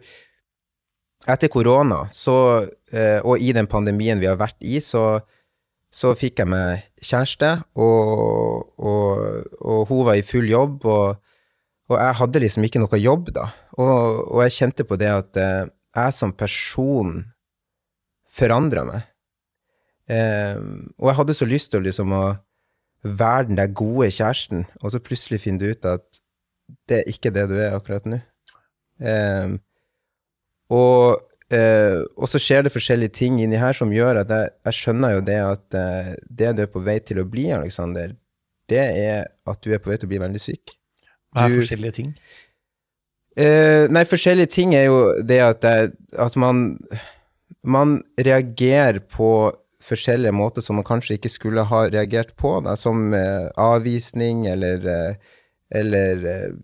etter 1.26 1.50
korona, 1.50 2.04
så, 2.12 2.66
eh, 2.92 3.18
og 3.24 3.42
i 3.42 3.52
den 3.56 3.66
pandemien 3.66 4.20
vi 4.22 4.28
har 4.30 4.38
vært 4.38 4.58
i, 4.62 4.78
så, 4.84 5.18
så 5.90 6.14
fikk 6.18 6.42
jeg 6.42 6.50
meg 6.52 6.84
kjæreste, 7.02 7.52
og, 7.82 8.68
og, 8.78 9.48
og 9.60 9.86
hun 9.90 10.04
var 10.06 10.20
i 10.20 10.26
full 10.26 10.46
jobb, 10.50 10.86
og, 10.86 11.16
og 11.90 11.98
jeg 11.98 12.18
hadde 12.20 12.42
liksom 12.44 12.66
ikke 12.66 12.82
noe 12.82 13.00
jobb 13.00 13.32
da. 13.34 13.48
Og, 13.82 14.38
jeg 14.46 14.56
kjente 14.60 14.86
på 14.86 14.98
det 15.00 15.10
at 15.10 15.42
eh, 15.42 15.66
jeg 15.96 16.14
som 16.14 16.34
person 16.36 17.18
forandra 18.36 18.84
meg. 18.86 19.06
Eh, 20.06 20.58
og 21.00 21.10
jeg 21.10 21.18
hadde 21.18 21.34
så 21.34 21.48
lyst 21.48 21.72
til 21.72 21.86
liksom 21.86 22.12
å 22.14 22.24
være 23.18 23.48
den 23.48 23.58
der 23.58 23.70
gode 23.72 24.10
kjæresten, 24.10 24.64
og 24.82 24.92
så 24.92 25.00
plutselig 25.02 25.40
finner 25.42 25.62
du 25.62 25.70
ut 25.74 25.88
at 25.90 26.20
det 26.88 26.98
er 26.98 27.10
ikke 27.10 27.30
det 27.34 27.46
du 27.50 27.56
er 27.60 27.76
akkurat 27.76 28.06
nå. 28.08 28.18
Um, 28.98 29.58
og, 30.72 31.20
uh, 31.52 32.00
og 32.16 32.30
så 32.32 32.40
skjer 32.42 32.64
det 32.66 32.72
forskjellige 32.74 33.14
ting 33.18 33.36
inni 33.42 33.58
her 33.60 33.76
som 33.76 33.92
gjør 33.94 34.22
at 34.22 34.32
jeg, 34.32 34.54
jeg 34.66 34.78
skjønner 34.80 35.16
jo 35.16 35.24
det 35.26 35.36
at 35.42 35.76
uh, 35.78 36.14
det 36.40 36.54
du 36.56 36.62
er 36.64 36.72
på 36.72 36.82
vei 36.86 36.96
til 37.04 37.20
å 37.22 37.26
bli, 37.28 37.46
Aleksander, 37.54 38.16
det 38.70 38.82
er 38.82 39.28
at 39.46 39.62
du 39.62 39.70
er 39.74 39.82
på 39.82 39.92
vei 39.92 39.98
til 40.00 40.08
å 40.08 40.14
bli 40.14 40.22
veldig 40.24 40.42
syk. 40.42 40.74
Hva 41.34 41.46
er 41.46 41.54
Du- 41.54 41.60
forskjellige 41.60 41.98
ting? 42.00 42.16
Uh, 43.36 43.84
nei, 43.92 44.06
forskjellige 44.08 44.48
ting 44.54 44.72
er 44.74 44.86
jo 44.88 44.98
det 45.20 45.42
at, 45.44 45.64
at 46.16 46.36
man, 46.40 46.78
man 47.62 47.98
reagerer 48.16 49.02
på 49.04 49.52
forskjellige 49.86 50.34
måter 50.34 50.64
som 50.64 50.78
man 50.78 50.86
kanskje 50.86 51.16
ikke 51.18 51.32
skulle 51.32 51.66
ha 51.70 51.84
reagert 51.88 52.34
på, 52.38 52.56
da, 52.64 52.76
som 52.78 53.12
eh, 53.14 53.48
avvisning 53.60 54.46
eller, 54.50 54.86
eh, 54.90 55.36
eller 55.80 56.26
eh, 56.32 56.56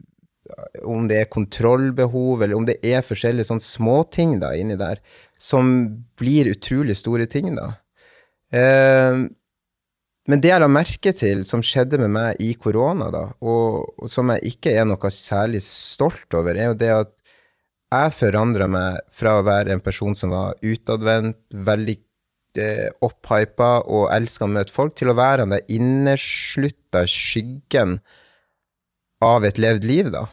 om 0.88 1.06
det 1.10 1.20
er 1.20 1.30
kontrollbehov, 1.32 2.42
eller 2.42 2.58
om 2.58 2.66
det 2.68 2.80
er 2.84 3.04
forskjellige 3.06 3.50
sånne 3.50 3.66
småting 3.66 4.38
da, 4.42 4.54
inni 4.58 4.78
der, 4.80 5.02
som 5.38 5.70
blir 6.18 6.50
utrolig 6.52 6.98
store 6.98 7.28
ting, 7.30 7.54
da. 7.58 7.70
Eh, 8.52 9.22
men 10.30 10.38
det 10.38 10.52
jeg 10.52 10.62
la 10.62 10.68
merke 10.70 11.10
til 11.18 11.42
som 11.48 11.64
skjedde 11.66 11.98
med 11.98 12.12
meg 12.14 12.42
i 12.44 12.52
korona, 12.54 13.08
da, 13.10 13.24
og, 13.42 13.96
og 13.98 14.10
som 14.10 14.30
jeg 14.34 14.54
ikke 14.54 14.76
er 14.78 14.86
noe 14.86 15.10
særlig 15.14 15.64
stolt 15.66 16.38
over, 16.38 16.54
er 16.54 16.70
jo 16.70 16.78
det 16.78 16.92
at 16.94 17.12
jeg 17.92 18.14
forandra 18.16 18.68
meg 18.70 19.02
fra 19.12 19.34
å 19.36 19.44
være 19.44 19.74
en 19.74 19.82
person 19.84 20.14
som 20.16 20.32
var 20.32 20.54
utadvendt, 20.64 21.42
veldig 21.52 21.96
opphypa 23.02 23.70
og 23.88 24.10
elsker 24.12 24.44
å 24.44 24.52
møte 24.52 24.74
folk, 24.74 24.96
til 24.98 25.12
å 25.12 25.16
være 25.16 25.44
den 25.44 25.54
der 25.56 25.72
inneslutta 25.72 27.06
skyggen 27.08 28.00
av 29.22 29.46
et 29.46 29.60
levd 29.62 29.86
liv, 29.88 30.10
da. 30.12 30.26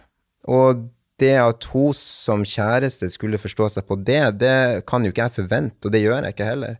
Og 0.49 0.87
det 1.19 1.35
at 1.39 1.67
hun 1.73 1.95
som 1.97 2.45
kjæreste 2.47 3.09
skulle 3.11 3.39
forstå 3.41 3.69
seg 3.75 3.87
på 3.87 3.97
det, 4.07 4.21
det 4.41 4.85
kan 4.89 5.03
jo 5.03 5.11
ikke 5.13 5.27
jeg 5.27 5.37
forvente, 5.41 5.87
og 5.87 5.93
det 5.95 6.03
gjør 6.03 6.23
jeg 6.23 6.35
ikke 6.35 6.47
heller. 6.47 6.79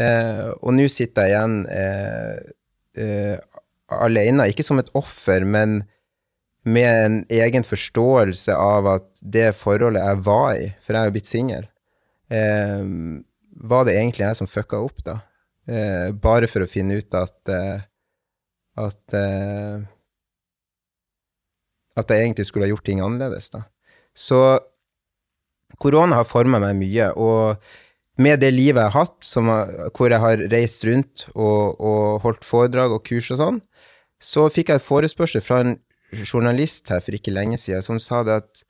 Eh, 0.00 0.46
og 0.60 0.74
nå 0.74 0.86
sitter 0.90 1.28
jeg 1.28 1.34
igjen 1.34 1.58
eh, 1.70 2.38
eh, 2.98 3.36
alene, 3.94 4.48
ikke 4.50 4.66
som 4.66 4.80
et 4.82 4.90
offer, 4.98 5.46
men 5.46 5.82
med 6.64 7.04
en 7.04 7.18
egen 7.28 7.66
forståelse 7.66 8.54
av 8.56 8.88
at 8.94 9.06
det 9.20 9.50
forholdet 9.58 10.00
jeg 10.00 10.24
var 10.26 10.48
i, 10.56 10.68
for 10.80 10.96
jeg 10.96 11.02
er 11.02 11.10
jo 11.10 11.16
blitt 11.18 11.30
singel, 11.30 11.68
eh, 12.32 12.82
var 13.56 13.86
det 13.86 13.96
egentlig 13.98 14.26
jeg 14.26 14.38
som 14.40 14.50
fucka 14.50 14.80
opp, 14.82 15.02
da? 15.06 15.18
Eh, 15.68 16.12
bare 16.12 16.48
for 16.50 16.64
å 16.64 16.68
finne 16.68 16.98
ut 17.00 17.14
at 17.16 17.52
eh, 17.52 17.84
at 18.80 19.16
eh, 19.16 19.84
at 21.94 22.10
jeg 22.10 22.24
egentlig 22.24 22.48
skulle 22.48 22.66
ha 22.66 22.72
gjort 22.72 22.86
ting 22.88 23.00
annerledes, 23.04 23.52
da. 23.54 23.64
Så 24.14 24.40
korona 25.78 26.18
har 26.20 26.26
forma 26.26 26.58
meg 26.62 26.74
mye, 26.78 27.10
og 27.14 27.62
med 28.18 28.40
det 28.42 28.50
livet 28.54 28.82
jeg 28.82 28.92
har 28.92 29.06
hatt, 29.06 29.16
som, 29.26 29.50
hvor 29.94 30.10
jeg 30.10 30.22
har 30.22 30.42
reist 30.52 30.84
rundt 30.86 31.26
og, 31.34 31.80
og 31.80 32.20
holdt 32.26 32.46
foredrag 32.46 32.94
og 32.94 33.02
kurs 33.06 33.30
og 33.34 33.40
sånn, 33.40 33.62
så 34.22 34.46
fikk 34.52 34.70
jeg 34.70 34.80
et 34.80 34.86
forespørsel 34.86 35.42
fra 35.42 35.62
en 35.64 35.74
journalist 36.14 36.90
her 36.92 37.02
for 37.02 37.16
ikke 37.16 37.34
lenge 37.34 37.58
siden 37.58 37.82
som 37.82 37.98
sa 38.02 38.22
det 38.26 38.42
at 38.44 38.64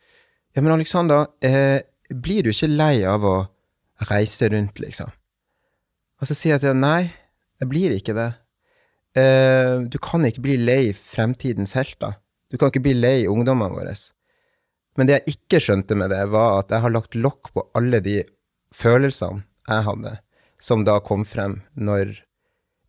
Ja, 0.54 0.62
men 0.62 0.70
Alexander, 0.70 1.26
eh, 1.42 1.82
blir 2.14 2.44
du 2.46 2.52
ikke 2.52 2.68
lei 2.70 3.02
av 3.10 3.24
å 3.26 3.34
reise 4.10 4.48
rundt, 4.52 4.80
liksom? 4.82 5.12
Og 6.20 6.30
så 6.30 6.36
sier 6.36 6.54
jeg 6.54 6.64
til 6.64 6.72
ham 6.72 6.82
nei, 6.82 7.12
jeg 7.60 7.70
blir 7.70 7.94
ikke 7.94 8.16
det. 8.16 8.30
Uh, 9.14 9.86
du 9.86 9.98
kan 10.02 10.24
ikke 10.26 10.42
bli 10.42 10.56
lei 10.58 10.92
fremtidens 10.96 11.74
helter. 11.76 12.16
Du 12.50 12.58
kan 12.58 12.70
ikke 12.70 12.84
bli 12.84 12.94
lei 12.96 13.16
ungdommene 13.30 13.74
våre. 13.74 13.94
Men 14.98 15.08
det 15.08 15.18
jeg 15.18 15.36
ikke 15.36 15.60
skjønte 15.62 15.96
med 15.98 16.12
det, 16.14 16.22
var 16.30 16.60
at 16.60 16.70
jeg 16.74 16.84
har 16.84 16.94
lagt 16.94 17.18
lokk 17.18 17.50
på 17.54 17.66
alle 17.78 18.00
de 18.04 18.20
følelsene 18.74 19.44
jeg 19.68 19.86
hadde, 19.88 20.12
som 20.62 20.84
da 20.86 20.98
kom 21.02 21.24
frem 21.26 21.58
når 21.74 22.12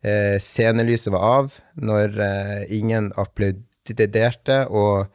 eh, 0.06 0.36
scenelyset 0.42 1.12
var 1.14 1.26
av, 1.40 1.56
når 1.80 2.18
eh, 2.22 2.62
ingen 2.78 3.10
applauderte, 3.18 4.64
og 4.70 5.06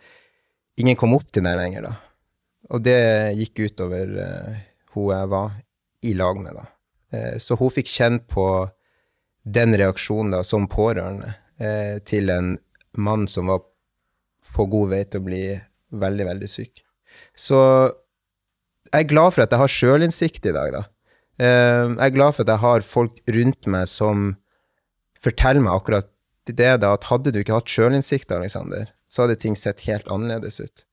ingen 0.82 1.00
kom 1.00 1.16
opp 1.16 1.30
til 1.32 1.46
meg 1.46 1.60
lenger, 1.60 1.88
da. 1.88 1.94
Og 2.72 2.84
det 2.84 3.00
gikk 3.40 3.66
utover 3.68 4.16
eh, 4.26 4.62
hun 4.96 5.12
jeg 5.14 5.32
var 5.32 5.54
i 6.02 6.14
lag 6.18 6.40
med, 6.42 6.56
da. 6.58 6.66
Eh, 7.12 7.38
så 7.38 7.58
hun 7.60 7.74
fikk 7.74 7.90
kjenne 7.92 8.24
på 8.28 8.46
den 9.42 9.76
reaksjonen 9.78 10.36
da, 10.36 10.44
som 10.46 10.70
pårørende 10.70 11.34
eh, 11.62 11.98
til 12.08 12.30
en 12.34 12.56
mann 12.98 13.28
som 13.32 13.50
var 13.52 13.64
på 14.56 14.68
god 14.70 14.92
vei 14.92 15.04
til 15.08 15.22
å 15.22 15.28
bli 15.28 15.44
veldig, 16.02 16.28
veldig 16.28 16.50
syk. 16.50 16.84
Så 17.38 17.60
jeg 18.92 19.06
er 19.06 19.12
glad 19.12 19.36
for 19.36 19.46
at 19.46 19.54
jeg 19.54 19.62
har 19.62 19.76
sjølinnsikt 19.76 20.48
i 20.50 20.56
dag, 20.56 20.76
da. 20.76 20.84
Eh, 21.42 21.88
jeg 21.88 22.06
er 22.08 22.16
glad 22.16 22.36
for 22.36 22.46
at 22.46 22.54
jeg 22.54 22.64
har 22.66 22.88
folk 22.88 23.22
rundt 23.38 23.70
meg 23.72 23.90
som 23.90 24.32
forteller 25.22 25.64
meg 25.64 25.78
akkurat 25.78 26.10
det, 26.50 26.74
da, 26.82 26.96
at 26.96 27.08
hadde 27.08 27.32
du 27.32 27.42
ikke 27.42 27.56
hatt 27.56 27.72
sjølinnsikt, 27.72 28.32
Alexander, 28.34 28.90
så 29.08 29.24
hadde 29.24 29.38
ting 29.40 29.56
sett 29.60 29.86
helt 29.86 30.10
annerledes 30.12 30.60
ut. 30.60 30.86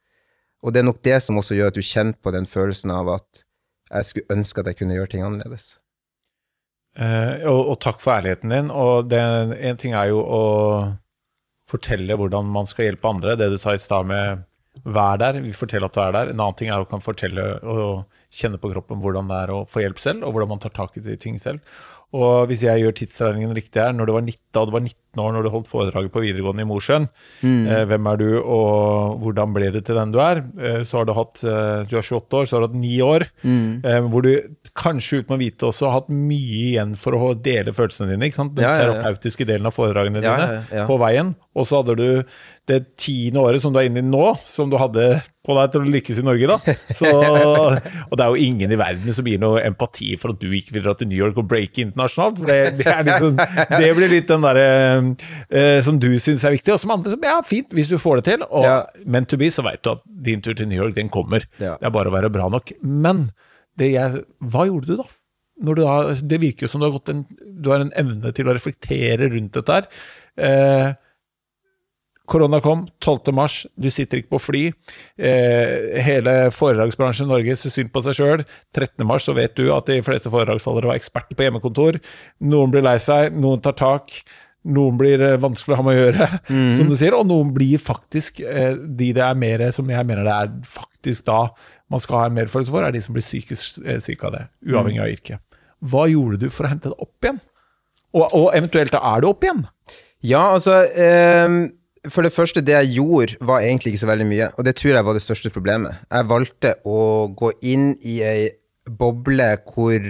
Og 0.62 0.74
det 0.74 0.82
er 0.82 0.88
nok 0.88 1.00
det 1.06 1.18
som 1.24 1.38
også 1.40 1.56
gjør 1.56 1.72
at 1.72 1.78
du 1.78 1.84
kjenner 1.86 2.18
på 2.22 2.32
den 2.34 2.46
følelsen 2.48 2.92
av 2.94 3.10
at 3.16 3.44
jeg 3.88 4.08
skulle 4.08 4.38
ønske 4.38 4.62
at 4.62 4.70
jeg 4.70 4.78
kunne 4.80 4.96
gjøre 4.96 5.12
ting 5.12 5.24
annerledes. 5.24 5.76
Eh, 6.98 7.44
og, 7.48 7.60
og 7.72 7.76
takk 7.84 8.00
for 8.02 8.16
ærligheten 8.18 8.52
din. 8.52 8.70
Og 8.74 9.08
det, 9.10 9.20
en 9.58 9.80
ting 9.80 9.94
er 9.96 10.10
jo 10.12 10.22
å 10.22 10.42
fortelle 11.68 12.16
hvordan 12.16 12.48
man 12.52 12.68
skal 12.68 12.88
hjelpe 12.88 13.10
andre. 13.10 13.36
Det 13.38 13.50
du 13.52 13.58
sa 13.60 13.74
i 13.76 13.82
stad 13.82 14.08
med 14.08 14.44
vær 14.84 15.18
der, 15.20 15.40
vi 15.42 15.52
forteller 15.56 15.90
at 15.90 15.96
du 15.96 16.00
er 16.02 16.14
der. 16.14 16.32
En 16.32 16.40
annen 16.40 16.58
ting 16.58 16.72
er 16.72 16.82
å 16.82 16.88
kan 16.88 17.02
fortelle 17.04 17.46
og 17.66 18.06
kjenne 18.34 18.60
på 18.60 18.70
kroppen 18.72 19.00
hvordan 19.02 19.30
det 19.30 19.38
er 19.44 19.54
å 19.54 19.62
få 19.68 19.82
hjelp 19.82 20.00
selv, 20.02 20.26
og 20.26 20.34
hvordan 20.34 20.52
man 20.52 20.62
tar 20.62 20.74
tak 20.76 20.98
i 20.98 21.04
de 21.04 21.16
ting 21.20 21.38
selv. 21.40 21.62
Og 22.16 22.46
hvis 22.48 22.62
jeg 22.64 22.80
gjør 22.80 22.94
tidsregningen 22.96 23.50
riktig 23.52 23.82
her, 23.82 23.92
når 23.92 24.06
du 24.08 24.12
var 24.14 24.22
19, 24.24 24.40
da 24.56 24.62
du 24.64 24.70
var 24.72 24.80
19 24.80 25.20
år 25.20 25.32
når 25.34 25.42
du 25.44 25.48
holdt 25.52 25.68
foredraget 25.68 26.12
på 26.14 26.22
videregående 26.24 26.62
i 26.64 26.68
Mosjøen, 26.68 27.08
eh, 27.44 27.84
hvem 27.90 28.06
er 28.08 28.16
du, 28.16 28.28
og 28.40 29.18
hvordan 29.20 29.52
ble 29.52 29.68
du 29.74 29.80
til 29.84 29.98
den 29.98 30.12
du 30.14 30.18
er? 30.24 30.40
Eh, 30.56 30.78
så 30.88 30.98
har 31.02 31.04
du 31.04 31.12
hatt, 31.12 31.42
eh, 31.44 31.84
du 31.90 31.96
er 31.98 32.06
28 32.06 32.38
år, 32.38 32.46
så 32.48 32.56
har 32.56 32.64
du 32.64 32.68
hatt 32.70 32.80
ni 32.80 32.94
år, 33.04 33.26
eh, 33.84 34.00
hvor 34.08 34.22
du 34.24 34.30
kanskje 34.74 35.20
uten 35.20 35.36
å 35.36 35.40
vite 35.42 35.68
også 35.68 35.84
har 35.90 36.00
hatt 36.00 36.08
mye 36.08 36.72
igjen 36.72 36.96
for 36.96 37.12
å 37.12 37.34
dele 37.34 37.74
følelsene 37.76 38.08
dine, 38.14 38.24
ikke 38.30 38.40
sant? 38.40 38.54
Den 38.54 38.64
Ja, 38.64 38.72
ja, 38.72 38.86
ja. 38.94 39.02
terapeutiske 39.02 39.44
delen 39.46 39.66
av 39.66 39.74
foredragene 39.76 40.22
dine 40.22 40.86
på 40.88 40.98
veien, 40.98 41.34
og 41.54 41.66
så 41.66 41.82
hadde 41.82 41.96
du 41.96 42.24
det 42.68 42.96
tiende 42.96 43.40
året 43.44 43.60
som 43.60 43.72
du 43.72 43.80
er 43.80 43.88
inne 43.90 44.00
i 44.00 44.08
nå, 44.08 44.38
som 44.44 44.70
du 44.70 44.76
hadde 44.78 45.22
på 45.48 45.56
deg 45.56 45.70
til 45.72 45.80
å 45.86 45.90
lykkes 45.94 46.18
i 46.20 46.24
Norge, 46.26 46.48
da. 46.50 46.74
Så, 46.98 47.08
og 47.08 48.14
det 48.18 48.24
er 48.26 48.34
jo 48.34 48.42
ingen 48.44 48.74
i 48.74 48.78
verden 48.80 49.14
som 49.16 49.26
gir 49.28 49.40
noe 49.42 49.62
empati 49.64 50.10
for 50.20 50.34
at 50.34 50.42
du 50.42 50.46
ikke 50.54 50.76
vil 50.76 50.84
dra 50.84 50.94
til 51.00 51.08
New 51.10 51.18
York 51.18 51.40
og 51.40 51.48
breake 51.50 51.82
internasjonalt. 51.86 52.42
For 52.42 52.52
det, 52.52 52.58
det, 52.82 52.94
liksom, 53.08 53.40
det 53.80 53.90
blir 53.96 54.12
litt 54.12 54.28
den 54.30 54.44
derre 54.44 54.66
eh, 55.48 55.80
som 55.86 55.98
du 56.02 56.10
syns 56.20 56.44
er 56.44 56.54
viktig, 56.58 56.74
og 56.76 56.82
som 56.82 56.92
andre 56.94 57.14
som 57.16 57.24
Ja, 57.28 57.38
fint, 57.46 57.72
hvis 57.74 57.90
du 57.90 57.96
får 58.00 58.20
det 58.20 58.26
til. 58.34 58.44
Og 58.52 58.68
Ja. 58.68 58.78
meant 59.08 59.30
to 59.32 59.40
be, 59.40 59.48
så 59.54 59.64
veit 59.66 59.80
du 59.84 59.94
at 59.96 60.04
din 60.28 60.44
tur 60.44 60.54
til 60.58 60.68
New 60.70 60.78
York, 60.78 60.94
den 60.98 61.08
kommer. 61.12 61.48
Ja. 61.58 61.76
Det 61.80 61.88
er 61.88 61.94
bare 61.96 62.12
å 62.12 62.14
være 62.14 62.30
bra 62.34 62.50
nok. 62.52 62.74
Men 62.84 63.30
det 63.78 63.92
jeg, 63.94 64.22
hva 64.52 64.68
gjorde 64.68 64.92
du 64.92 64.96
da? 65.00 65.08
Du 65.58 65.72
da 65.74 66.14
det 66.14 66.38
virker 66.38 66.66
jo 66.66 66.70
som 66.70 66.82
du 66.82 66.86
har, 66.86 66.94
gått 66.94 67.10
en, 67.10 67.24
du 67.58 67.72
har 67.72 67.82
en 67.82 67.92
evne 67.98 68.30
til 68.36 68.46
å 68.46 68.54
reflektere 68.54 69.26
rundt 69.32 69.56
dette 69.58 69.74
her. 69.80 69.88
Eh, 70.38 70.92
Korona 72.28 72.60
kom 72.64 72.84
12. 73.04 73.32
mars, 73.36 73.62
du 73.80 73.88
sitter 73.92 74.20
ikke 74.20 74.34
på 74.36 74.42
fly. 74.42 74.64
Eh, 75.16 76.00
hele 76.04 76.34
foredragsbransjen 76.54 77.28
i 77.28 77.32
Norge 77.32 77.56
ser 77.56 77.72
synd 77.72 77.92
på 77.94 78.02
seg 78.04 78.18
sjøl. 78.18 78.44
13. 78.76 79.06
mars 79.08 79.28
så 79.28 79.34
vet 79.36 79.56
du 79.56 79.70
at 79.74 79.88
de 79.88 80.02
fleste 80.04 80.32
foredragsholdere 80.32 80.90
var 80.90 81.00
eksperter 81.00 81.38
på 81.38 81.46
hjemmekontor. 81.46 82.00
Noen 82.44 82.74
blir 82.74 82.84
lei 82.84 82.98
seg, 83.02 83.32
noen 83.36 83.64
tar 83.64 83.78
tak. 83.80 84.20
Noen 84.68 84.98
blir 85.00 85.22
eh, 85.24 85.38
vanskelig 85.40 85.76
å 85.76 85.80
ha 85.80 85.86
med 85.86 85.96
å 85.96 86.00
gjøre, 86.02 86.28
som 86.76 86.90
du 86.90 86.96
sier, 86.98 87.16
og 87.16 87.28
noen 87.30 87.52
blir 87.56 87.80
faktisk 87.80 88.42
eh, 88.44 88.74
de 88.76 89.12
det 89.16 89.24
er 89.24 89.38
mer 89.38 89.68
som 89.72 89.88
jeg 89.88 90.08
mener 90.08 90.26
det 90.26 90.34
er 90.34 90.50
faktisk 90.68 91.28
da 91.30 91.44
man 91.88 92.02
skal 92.04 92.20
ha 92.20 92.24
en 92.28 92.36
merfølelse 92.36 92.74
for, 92.74 92.84
er 92.84 92.92
de 92.92 93.00
som 93.00 93.16
blir 93.16 93.24
psykisk 93.24 93.78
eh, 93.86 94.00
syke 94.04 94.28
av 94.28 94.34
det, 94.34 94.42
uavhengig 94.68 95.00
av 95.04 95.14
yrke. 95.14 95.38
Hva 95.88 96.04
gjorde 96.10 96.42
du 96.42 96.50
for 96.52 96.66
å 96.66 96.72
hente 96.74 96.90
det 96.90 96.98
opp 96.98 97.24
igjen? 97.24 97.40
Og, 98.16 98.24
og 98.26 98.50
eventuelt, 98.56 98.92
da 98.92 99.00
er 99.14 99.22
det 99.22 99.30
opp 99.30 99.46
igjen? 99.46 99.64
Ja, 100.26 100.42
altså 100.56 100.80
ehm, 100.98 101.60
For 102.06 102.22
det 102.22 102.32
første, 102.32 102.62
det 102.62 102.74
jeg 102.74 102.94
gjorde, 102.98 103.36
var 103.40 103.64
egentlig 103.64 103.92
ikke 103.92 104.04
så 104.04 104.10
veldig 104.12 104.28
mye. 104.28 104.48
Og 104.56 104.64
det 104.64 104.76
tror 104.78 104.94
jeg 104.94 105.06
var 105.08 105.16
det 105.16 105.24
største 105.24 105.50
problemet. 105.50 105.98
Jeg 106.12 106.28
valgte 106.30 106.74
å 106.86 107.00
gå 107.34 107.52
inn 107.66 107.90
i 108.06 108.20
ei 108.22 108.48
boble 108.88 109.50
hvor 109.66 110.08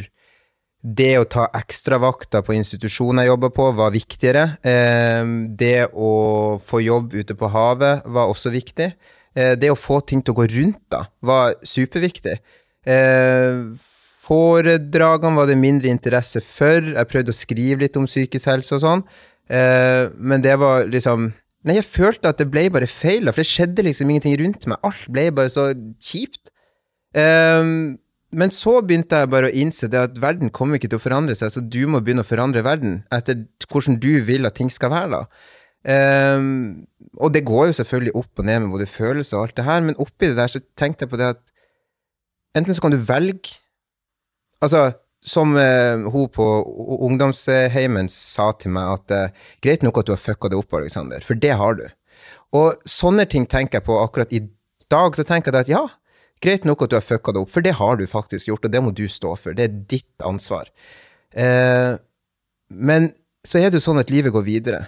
det 0.78 1.12
å 1.18 1.26
ta 1.26 1.49
ekstravakter 1.59 2.45
på 2.47 2.55
institusjonen 2.55 3.24
jeg 3.24 3.32
jobba 3.32 3.51
på, 3.55 3.66
var 3.76 3.95
viktigere. 3.95 4.45
Ehm, 4.62 5.57
det 5.59 5.89
å 5.91 6.59
få 6.64 6.82
jobb 6.84 7.16
ute 7.18 7.34
på 7.39 7.51
havet 7.51 8.07
var 8.07 8.30
også 8.30 8.53
viktig. 8.55 8.93
Eh, 9.34 9.55
det 9.59 9.72
å 9.72 9.78
få 9.78 10.01
ting 10.07 10.22
til 10.22 10.34
å 10.34 10.39
gå 10.39 10.47
rundt, 10.55 10.84
da, 10.91 11.07
var 11.20 11.57
superviktig. 11.66 12.39
Eh, 12.86 13.64
foredragene 14.28 15.36
var 15.36 15.51
det 15.51 15.59
mindre 15.59 15.91
interesse 15.91 16.41
for. 16.45 16.95
Jeg 16.95 17.11
prøvde 17.11 17.34
å 17.34 17.36
skrive 17.36 17.82
litt 17.82 17.97
om 17.97 18.07
psykisk 18.07 18.47
helse 18.53 18.76
og 18.76 18.84
sånn. 18.84 19.05
Men 19.49 20.43
det 20.45 20.59
var 20.61 20.84
liksom 20.84 21.30
Nei, 21.66 21.74
jeg 21.80 21.88
følte 21.88 22.30
at 22.30 22.38
det 22.38 22.46
ble 22.52 22.68
bare 22.70 22.86
feil, 22.90 23.26
for 23.32 23.42
det 23.42 23.50
skjedde 23.50 23.84
liksom 23.86 24.11
ingenting 24.12 24.36
rundt 24.40 24.66
meg. 24.70 24.78
Alt 24.86 25.09
ble 25.11 25.24
bare 25.34 25.50
så 25.50 25.70
kjipt. 26.04 26.52
Um, 27.16 27.98
men 28.38 28.52
så 28.52 28.76
begynte 28.84 29.22
jeg 29.22 29.30
bare 29.32 29.48
å 29.48 29.56
innse 29.56 29.88
det 29.90 30.00
at 30.00 30.18
verden 30.20 30.52
kommer 30.54 30.76
ikke 30.76 30.90
til 30.92 31.00
å 31.00 31.02
forandre 31.02 31.34
seg, 31.38 31.50
så 31.52 31.62
du 31.64 31.80
må 31.90 32.02
begynne 32.04 32.22
å 32.22 32.28
forandre 32.28 32.62
verden 32.66 33.00
etter 33.14 33.46
hvordan 33.66 33.96
du 34.02 34.11
vil 34.28 34.46
at 34.46 34.59
ting 34.59 34.70
skal 34.72 34.92
være, 34.92 35.16
da. 35.16 35.22
Um, 35.88 36.84
og 37.16 37.32
det 37.32 37.46
går 37.48 37.70
jo 37.70 37.78
selvfølgelig 37.78 38.14
opp 38.18 38.42
og 38.42 38.46
ned 38.46 38.64
med 38.64 38.74
både 38.74 38.90
følelser 38.90 39.38
og 39.38 39.46
alt 39.46 39.56
det 39.56 39.66
her, 39.66 39.84
men 39.86 39.98
oppi 40.02 40.28
det 40.28 40.36
der 40.38 40.52
så 40.52 40.61
tenkte 40.76 41.06
jeg 41.06 41.12
på 41.14 41.20
det 41.20 41.32
at 41.32 41.42
enten 42.59 42.76
så 42.76 42.84
kan 42.84 42.94
du 42.94 43.00
velge 43.02 43.56
Altså, 44.59 44.88
som 45.29 45.53
eh, 45.61 46.01
hun 46.09 46.29
på 46.33 46.47
ungdomsheimen 47.05 48.09
sa 48.12 48.51
til 48.59 48.72
meg, 48.76 48.95
at 48.99 49.14
eh, 49.14 49.47
greit 49.64 49.85
nok 49.85 50.01
at 50.01 50.09
du 50.09 50.14
har 50.14 50.22
fucka 50.22 50.51
det 50.53 50.59
opp, 50.61 50.72
Alexander, 50.79 51.24
for 51.24 51.39
det 51.39 51.55
har 51.61 51.79
du. 51.79 51.87
Og 52.57 52.81
sånne 52.89 53.26
ting 53.29 53.45
tenker 53.47 53.79
jeg 53.81 53.87
på 53.89 53.99
akkurat 54.01 54.33
i 54.33 54.43
dag, 54.89 55.16
så 55.18 55.24
tenker 55.29 55.53
jeg 55.53 55.66
at 55.66 55.72
ja, 55.72 55.85
greit 56.41 56.64
nok 56.64 56.87
at 56.87 56.93
du 56.93 56.97
har 56.97 57.05
fucka 57.05 57.35
det 57.37 57.43
opp, 57.45 57.53
for 57.53 57.64
det 57.66 57.76
har 57.81 57.99
du 58.01 58.07
faktisk 58.09 58.49
gjort, 58.49 58.64
og 58.64 58.72
det 58.72 58.83
må 58.85 58.93
du 58.97 59.05
stå 59.11 59.35
for. 59.37 59.57
Det 59.59 59.66
er 59.68 59.81
ditt 59.91 60.24
ansvar. 60.24 60.70
Eh, 61.37 61.97
men 62.72 63.11
så 63.49 63.61
er 63.61 63.68
det 63.70 63.81
jo 63.81 63.87
sånn 63.91 64.01
at 64.01 64.11
livet 64.12 64.33
går 64.35 64.47
videre. 64.47 64.81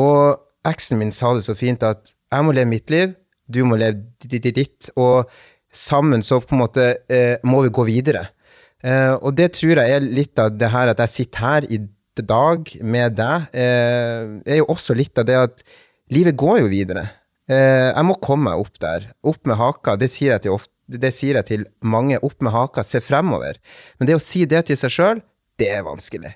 Og 0.00 0.40
eksen 0.66 0.98
min 1.00 1.12
sa 1.14 1.34
det 1.36 1.44
så 1.46 1.54
fint 1.58 1.84
at 1.86 2.14
jeg 2.32 2.44
må 2.46 2.54
leve 2.56 2.70
mitt 2.72 2.90
liv, 2.90 3.12
du 3.46 3.60
må 3.68 3.76
leve 3.76 4.00
di- 4.24 4.40
di- 4.40 4.54
ditt, 4.56 4.88
og 4.96 5.28
sammen 5.74 6.22
så 6.24 6.38
på 6.40 6.54
en 6.56 6.62
måte 6.64 6.86
eh, 7.12 7.36
må 7.44 7.60
vi 7.66 7.72
gå 7.76 7.84
videre. 7.86 8.28
Eh, 8.84 9.14
og 9.16 9.32
det 9.38 9.54
tror 9.56 9.80
jeg 9.80 9.96
er 9.96 10.04
litt 10.04 10.38
av 10.40 10.52
det 10.60 10.68
her 10.72 10.92
at 10.92 11.00
jeg 11.06 11.12
sitter 11.14 11.46
her 11.46 11.66
i 11.72 11.80
dag 12.20 12.68
med 12.84 13.16
deg, 13.18 13.48
eh, 13.56 14.34
er 14.44 14.60
jo 14.60 14.68
også 14.74 14.94
litt 14.96 15.18
av 15.18 15.26
det 15.28 15.38
at 15.40 15.64
livet 16.12 16.36
går 16.36 16.60
jo 16.60 16.68
videre. 16.72 17.08
Eh, 17.48 17.90
jeg 17.90 18.04
må 18.04 18.18
komme 18.20 18.50
meg 18.50 18.60
opp 18.60 18.78
der. 18.80 19.10
Opp 19.24 19.44
med 19.48 19.56
haka. 19.60 19.96
Det 19.96 20.10
sier 20.12 20.34
jeg 20.34 20.44
til, 20.44 20.56
ofte, 20.56 20.72
det 20.88 21.12
sier 21.16 21.40
jeg 21.40 21.48
til 21.48 21.66
mange. 21.82 22.20
Opp 22.22 22.40
med 22.44 22.52
haka, 22.52 22.84
se 22.84 23.00
fremover. 23.04 23.58
Men 23.98 24.08
det 24.08 24.16
å 24.16 24.22
si 24.22 24.44
det 24.48 24.66
til 24.68 24.78
seg 24.80 24.92
sjøl, 24.92 25.22
det 25.60 25.70
er 25.72 25.84
vanskelig. 25.86 26.34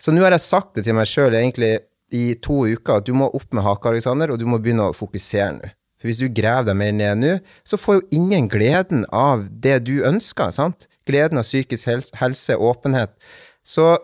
Så 0.00 0.14
nå 0.14 0.22
har 0.24 0.34
jeg 0.34 0.46
sagt 0.46 0.74
det 0.78 0.86
til 0.86 0.96
meg 0.96 1.10
sjøl 1.10 1.34
egentlig 1.36 1.78
i 2.10 2.34
to 2.42 2.64
uker, 2.66 2.98
at 2.98 3.06
du 3.06 3.14
må 3.14 3.28
opp 3.34 3.52
med 3.54 3.62
haka, 3.66 3.92
Alexander, 3.92 4.32
og 4.32 4.40
du 4.40 4.46
må 4.48 4.58
begynne 4.58 4.90
å 4.90 4.96
fokusere 4.96 5.52
nå. 5.58 5.74
For 6.00 6.08
hvis 6.08 6.22
du 6.22 6.32
graver 6.32 6.70
deg 6.70 6.78
mer 6.80 6.94
ned 6.96 7.20
nå, 7.20 7.32
så 7.62 7.76
får 7.78 7.98
jo 7.98 8.06
ingen 8.16 8.48
gleden 8.50 9.04
av 9.12 9.44
det 9.50 9.82
du 9.84 10.00
ønsker, 10.08 10.50
sant? 10.56 10.88
Gleden 11.08 11.38
av 11.40 11.44
psykisk 11.46 11.86
hel- 11.86 12.14
helse, 12.20 12.56
åpenhet. 12.56 13.10
Så 13.64 13.96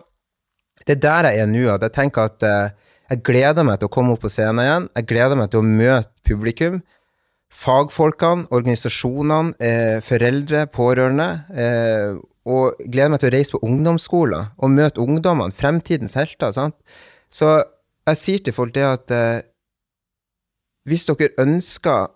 det 0.87 0.97
er 0.97 1.01
der 1.03 1.29
jeg 1.31 1.39
er 1.43 1.49
nå, 1.51 1.63
at 1.73 1.81
jeg 1.81 1.93
tenker 1.93 2.29
at 2.31 2.43
eh, 2.43 2.69
jeg 3.09 3.23
gleder 3.23 3.63
meg 3.63 3.79
til 3.79 3.87
å 3.87 3.93
komme 3.93 4.13
opp 4.15 4.21
på 4.25 4.31
scenen 4.31 4.63
igjen. 4.63 4.87
Jeg 4.95 5.07
gleder 5.07 5.35
meg 5.39 5.51
til 5.51 5.61
å 5.61 5.67
møte 5.67 6.11
publikum. 6.27 6.81
Fagfolkene, 7.53 8.47
organisasjonene, 8.51 9.53
eh, 9.63 9.99
foreldre, 10.03 10.65
pårørende. 10.67 11.29
Eh, 11.55 12.17
og 12.47 12.79
gleder 12.87 13.11
meg 13.13 13.19
til 13.21 13.29
å 13.29 13.35
reise 13.35 13.55
på 13.55 13.63
ungdomsskoler 13.67 14.51
og 14.57 14.71
møte 14.71 15.03
ungdommene, 15.03 15.55
fremtidens 15.55 16.15
helter. 16.15 16.51
sant? 16.55 16.75
Så 17.29 17.63
jeg 18.07 18.17
sier 18.17 18.43
til 18.43 18.53
folk 18.55 18.73
det 18.75 18.83
at 18.87 19.11
eh, 19.11 19.41
hvis 20.87 21.05
dere 21.09 21.33
ønsker 21.43 22.07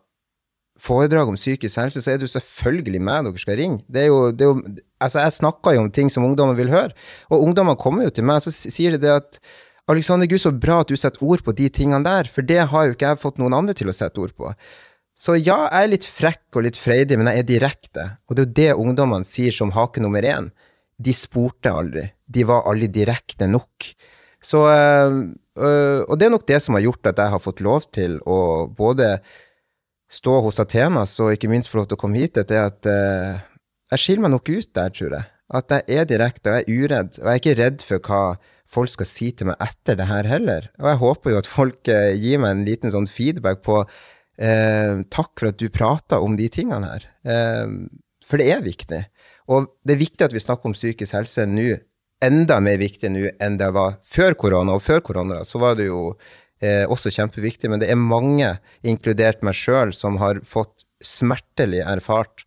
foredrag 0.81 1.29
om 1.29 1.37
psykisk 1.37 1.79
helse, 1.81 2.01
så 2.01 2.13
er 2.13 2.19
det 2.19 2.27
jo 2.27 2.35
selvfølgelig 2.35 3.01
meg 3.05 3.27
dere 3.27 3.41
skal 3.41 3.59
ringe. 3.59 3.81
Det 3.91 4.05
er 4.05 4.09
jo, 4.09 4.21
det 4.33 4.45
er 4.45 4.53
jo, 4.53 4.77
altså 5.01 5.25
jeg 5.25 5.37
snakker 5.37 5.75
jo 5.75 5.83
om 5.85 5.91
ting 5.93 6.09
som 6.13 6.25
ungdommer 6.25 6.57
vil 6.57 6.71
høre, 6.73 6.95
og 7.29 7.43
ungdommer 7.45 7.77
kommer 7.79 8.07
jo 8.07 8.15
til 8.15 8.25
meg, 8.27 8.41
og 8.41 8.47
så 8.47 8.71
sier 8.73 8.95
de 8.95 9.01
det 9.03 9.13
at 9.13 9.41
Alexander, 9.91 10.29
gud, 10.29 10.39
så 10.39 10.53
bra 10.53 10.81
at 10.83 10.91
du 10.91 10.95
setter 10.99 11.23
ord 11.25 11.41
på 11.43 11.53
de 11.57 11.67
tingene 11.73 12.05
der, 12.05 12.29
for 12.31 12.45
det 12.45 12.61
har 12.71 12.87
jo 12.87 12.95
ikke 12.95 13.11
jeg 13.11 13.21
fått 13.21 13.41
noen 13.41 13.55
andre 13.57 13.75
til 13.77 13.89
å 13.91 13.95
sette 13.95 14.21
ord 14.21 14.33
på. 14.37 14.53
Så 15.17 15.35
ja, 15.35 15.57
jeg 15.67 15.83
er 15.83 15.91
litt 15.91 16.07
frekk 16.07 16.57
og 16.57 16.65
litt 16.65 16.79
freidig, 16.79 17.17
men 17.19 17.29
jeg 17.29 17.43
er 17.43 17.49
direkte, 17.49 18.05
og 18.29 18.37
det 18.37 18.43
er 18.43 18.47
jo 18.47 18.55
det 18.61 18.85
ungdommene 18.85 19.27
sier 19.27 19.53
som 19.53 19.73
hake 19.75 20.01
nummer 20.03 20.25
én. 20.25 20.49
De 21.01 21.13
spurte 21.17 21.73
aldri, 21.73 22.07
de 22.25 22.45
var 22.47 22.65
aldri 22.69 22.89
direkte 22.93 23.49
nok. 23.49 23.91
Så, 24.41 24.63
øh, 24.65 26.01
og 26.07 26.13
det 26.17 26.27
er 26.27 26.33
nok 26.33 26.47
det 26.49 26.61
som 26.63 26.77
har 26.77 26.85
gjort 26.85 27.11
at 27.11 27.21
jeg 27.21 27.33
har 27.35 27.43
fått 27.43 27.61
lov 27.61 27.85
til 27.93 28.17
å 28.25 28.39
både 28.77 29.19
stå 30.11 30.37
hos 30.45 30.59
Athenas 30.59 31.15
og 31.23 31.35
ikke 31.35 31.49
minst 31.51 31.71
få 31.71 31.81
lov 31.81 31.89
til 31.89 31.99
å 31.99 32.01
komme 32.01 32.19
hit, 32.19 32.35
det 32.35 32.57
er 32.57 32.67
at 32.67 32.87
eh, 32.89 33.43
jeg 33.93 34.03
skiller 34.03 34.27
meg 34.27 34.33
nok 34.35 34.51
ut 34.51 34.71
der, 34.75 34.95
tror 34.95 35.15
jeg. 35.17 35.27
At 35.51 35.73
jeg 35.75 35.99
er 35.99 36.07
direkte, 36.07 36.51
og 36.51 36.57
jeg 36.57 36.63
er 36.63 36.81
uredd, 36.83 37.19
og 37.19 37.25
jeg 37.25 37.31
er 37.31 37.41
ikke 37.41 37.59
redd 37.59 37.85
for 37.87 38.07
hva 38.07 38.23
folk 38.71 38.91
skal 38.93 39.09
si 39.09 39.31
til 39.35 39.49
meg 39.49 39.59
etter 39.63 39.97
det 39.99 40.07
her 40.07 40.27
heller. 40.29 40.69
Og 40.79 40.87
jeg 40.87 41.01
håper 41.01 41.33
jo 41.33 41.41
at 41.41 41.49
folk 41.49 41.91
eh, 41.91 42.13
gir 42.19 42.39
meg 42.43 42.55
en 42.55 42.65
liten 42.67 42.93
sånn 42.93 43.09
feedback 43.11 43.63
på 43.67 43.81
eh, 43.83 45.01
takk 45.11 45.33
for 45.35 45.51
at 45.51 45.59
du 45.59 45.67
prater 45.73 46.23
om 46.23 46.37
de 46.39 46.47
tingene 46.51 46.93
her. 46.93 47.07
Eh, 47.27 47.75
for 48.27 48.39
det 48.39 48.47
er 48.53 48.63
viktig. 48.63 49.01
Og 49.51 49.67
det 49.83 49.97
er 49.97 50.03
viktig 50.05 50.27
at 50.27 50.35
vi 50.35 50.43
snakker 50.43 50.71
om 50.71 50.77
psykisk 50.77 51.17
helse 51.17 51.43
nå, 51.49 51.73
enda 52.23 52.61
mer 52.63 52.77
viktig 52.79 53.09
nå 53.11 53.25
enn 53.41 53.57
det 53.59 53.71
var 53.75 53.99
før 54.07 54.37
korona. 54.39 54.77
Og 54.77 54.85
før 54.85 55.03
korona 55.03 55.41
så 55.47 55.59
var 55.59 55.75
det 55.79 55.89
jo 55.89 56.13
eh, 56.63 56.85
også 56.89 57.11
kjempeviktig, 57.13 57.69
men 57.71 57.81
det 57.81 57.89
er 57.91 57.99
mange, 57.99 58.55
inkludert 58.87 59.43
meg 59.45 59.57
sjøl, 59.57 59.93
som 59.95 60.19
har 60.21 60.41
fått 60.47 60.85
smertelig 61.01 61.81
erfart 61.83 62.45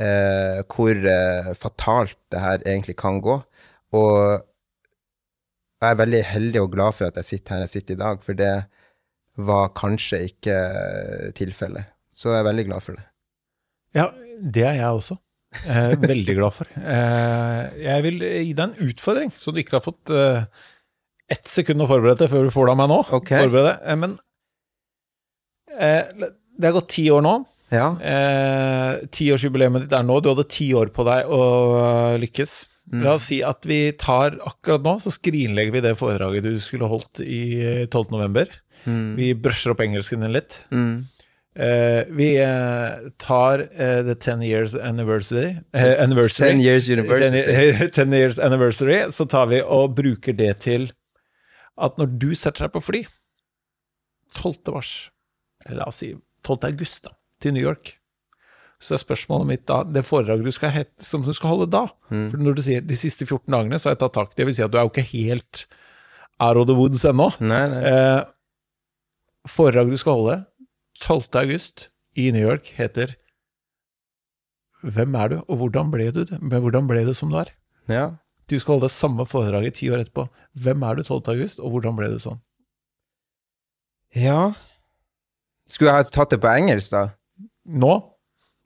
eh, 0.00 0.62
hvor 0.70 0.92
eh, 0.96 1.52
fatalt 1.58 2.18
det 2.34 2.42
her 2.42 2.64
egentlig 2.66 2.98
kan 3.00 3.20
gå. 3.22 3.38
Og 3.96 4.18
jeg 5.82 5.90
er 5.90 5.98
veldig 5.98 6.22
heldig 6.30 6.62
og 6.62 6.70
glad 6.76 6.98
for 6.98 7.08
at 7.08 7.18
jeg 7.20 7.30
sitter 7.30 7.56
her 7.56 7.66
jeg 7.66 7.74
sitter 7.76 7.96
i 7.96 8.02
dag, 8.02 8.22
for 8.22 8.38
det 8.38 8.52
var 9.42 9.72
kanskje 9.78 10.24
ikke 10.28 10.54
eh, 10.54 11.28
tilfellet. 11.36 11.90
Så 12.12 12.34
jeg 12.34 12.42
er 12.42 12.48
veldig 12.50 12.68
glad 12.68 12.84
for 12.84 12.98
det. 12.98 13.06
Ja, 13.96 14.08
det 14.40 14.64
er 14.68 14.78
jeg 14.78 14.98
også. 15.00 15.18
Eh, 15.68 15.94
veldig 16.00 16.34
glad 16.38 16.54
for. 16.56 16.68
Eh, 16.76 17.64
jeg 17.84 18.04
vil 18.06 18.22
gi 18.22 18.52
deg 18.56 18.62
en 18.64 18.88
utfordring, 18.88 19.32
så 19.36 19.52
du 19.52 19.60
ikke 19.60 19.76
har 19.78 19.84
fått 19.84 20.12
eh, 20.12 20.44
ett 21.32 21.48
sekund 21.48 21.84
å 21.84 21.88
forberede 21.90 22.24
deg 22.24 22.32
før 22.32 22.48
du 22.48 22.52
får 22.54 22.68
det 22.68 22.74
av 22.74 22.80
meg 22.82 22.92
nå. 22.92 22.98
Forbered 23.08 23.46
Forberede. 23.46 23.74
Eh, 23.84 23.98
men 24.02 24.18
eh, 25.78 26.28
det 26.58 26.68
har 26.68 26.76
gått 26.76 26.92
ti 26.94 27.06
år 27.14 27.24
nå. 27.24 27.38
Ja. 27.72 27.88
Eh, 28.04 29.06
Tiårsjubileet 29.16 29.86
ditt 29.86 29.96
er 29.96 30.04
nå. 30.04 30.18
Du 30.20 30.30
hadde 30.32 30.48
ti 30.52 30.68
år 30.76 30.92
på 30.92 31.06
deg 31.08 31.30
å 31.32 31.40
eh, 31.80 32.20
lykkes. 32.22 32.58
La 33.00 33.14
oss 33.16 33.30
si 33.30 33.38
at 33.46 33.64
vi 33.64 33.86
tar 33.96 34.34
akkurat 34.44 34.82
nå, 34.84 34.98
så 35.00 35.12
skrinlegger 35.14 35.72
vi 35.76 35.84
det 35.84 35.94
foredraget 35.96 36.44
du 36.44 36.58
skulle 36.60 36.90
holdt 36.90 37.22
i 37.24 37.42
eh, 37.62 37.86
12. 37.86 38.10
november. 38.12 38.50
Mm. 38.84 39.14
Vi 39.16 39.32
brusher 39.38 39.72
opp 39.72 39.80
engelsken 39.84 40.24
din 40.24 40.34
litt. 40.34 40.60
Mm. 40.74 41.06
Uh, 41.52 42.08
vi 42.16 42.30
uh, 42.40 43.10
tar 43.20 43.60
uh, 43.60 44.00
the 44.02 44.14
10 44.14 44.40
years 44.42 44.74
anniversary, 44.74 45.58
eh, 45.74 46.02
anniversary 46.02 46.48
10 46.48 46.60
years 46.60 46.88
university. 46.88 47.42
10, 47.76 47.90
10 47.90 48.12
years 48.20 48.38
anniversary, 48.38 49.10
så 49.12 49.26
tar 49.28 49.46
vi 49.46 49.60
og 49.60 49.94
bruker 49.94 50.32
det 50.32 50.54
til 50.64 50.88
at 51.80 51.98
når 52.00 52.12
du 52.20 52.30
setter 52.36 52.66
deg 52.66 52.74
på 52.74 52.82
fly 52.84 53.02
12. 54.36 54.72
mars, 54.74 54.92
eller 55.66 55.82
la 55.82 55.88
oss 55.90 56.00
si 56.02 56.12
12. 56.46 56.64
august, 56.68 57.04
da, 57.06 57.14
til 57.42 57.54
New 57.56 57.64
York, 57.64 57.94
så 58.82 58.96
er 58.96 59.02
spørsmålet 59.02 59.46
mitt 59.46 59.64
da 59.70 59.82
det 59.86 60.02
foredraget 60.06 60.48
du 60.48 60.54
skal, 60.54 60.72
hette, 60.74 61.04
som 61.06 61.22
du 61.22 61.30
skal 61.36 61.52
holde 61.54 61.68
da. 61.70 61.84
For 62.32 62.40
når 62.42 62.56
du 62.58 62.62
sier 62.66 62.82
de 62.82 62.96
siste 62.98 63.26
14 63.28 63.46
dagene, 63.54 63.78
så 63.78 63.88
har 63.88 63.94
jeg 63.94 64.00
tatt 64.02 64.16
tak. 64.16 64.32
Det 64.34 64.46
vil 64.48 64.56
si 64.56 64.64
at 64.64 64.72
du 64.72 64.78
er 64.80 64.88
jo 64.88 64.90
ikke 64.90 65.04
helt 65.12 65.66
out 66.42 66.58
of 66.58 66.66
the 66.66 66.74
woods 66.74 67.04
ennå. 67.06 67.28
Nei, 67.38 67.62
nei. 67.70 67.82
Eh, 67.92 68.24
foredraget 69.52 69.94
du 69.94 70.00
skal 70.02 70.18
holde 70.18 70.38
12. 70.98 71.30
august 71.44 71.86
i 72.18 72.30
New 72.34 72.42
York 72.42 72.72
heter 72.76 73.14
Hvem 74.82 75.14
er 75.14 75.28
du, 75.30 75.36
og 75.46 75.60
hvordan 75.60 75.92
ble 75.92 76.08
du 76.10 76.24
det? 76.26 76.40
Men 76.42 76.58
hvordan 76.64 76.88
ble 76.90 77.04
du 77.06 77.12
som 77.14 77.30
du 77.30 77.38
er? 77.38 77.52
Ja. 77.86 78.08
Du 78.50 78.58
skal 78.58 78.74
holde 78.76 78.88
det 78.88 78.94
samme 78.94 79.26
foredraget 79.26 79.78
ti 79.80 79.90
år 79.90 80.02
etterpå. 80.02 80.26
Hvem 80.62 80.82
er 80.82 80.98
du 80.98 81.02
12. 81.02 81.22
august, 81.34 81.60
og 81.60 81.74
hvordan 81.74 81.98
ble 81.98 82.12
du 82.12 82.18
sånn? 82.22 82.40
ja. 84.16 84.52
Skulle 85.68 85.92
jeg 85.92 86.04
ha 86.04 86.08
tatt 86.12 86.34
det 86.34 86.40
på 86.42 86.50
engelsk, 86.52 86.92
da? 86.92 87.06
Nå? 87.64 87.92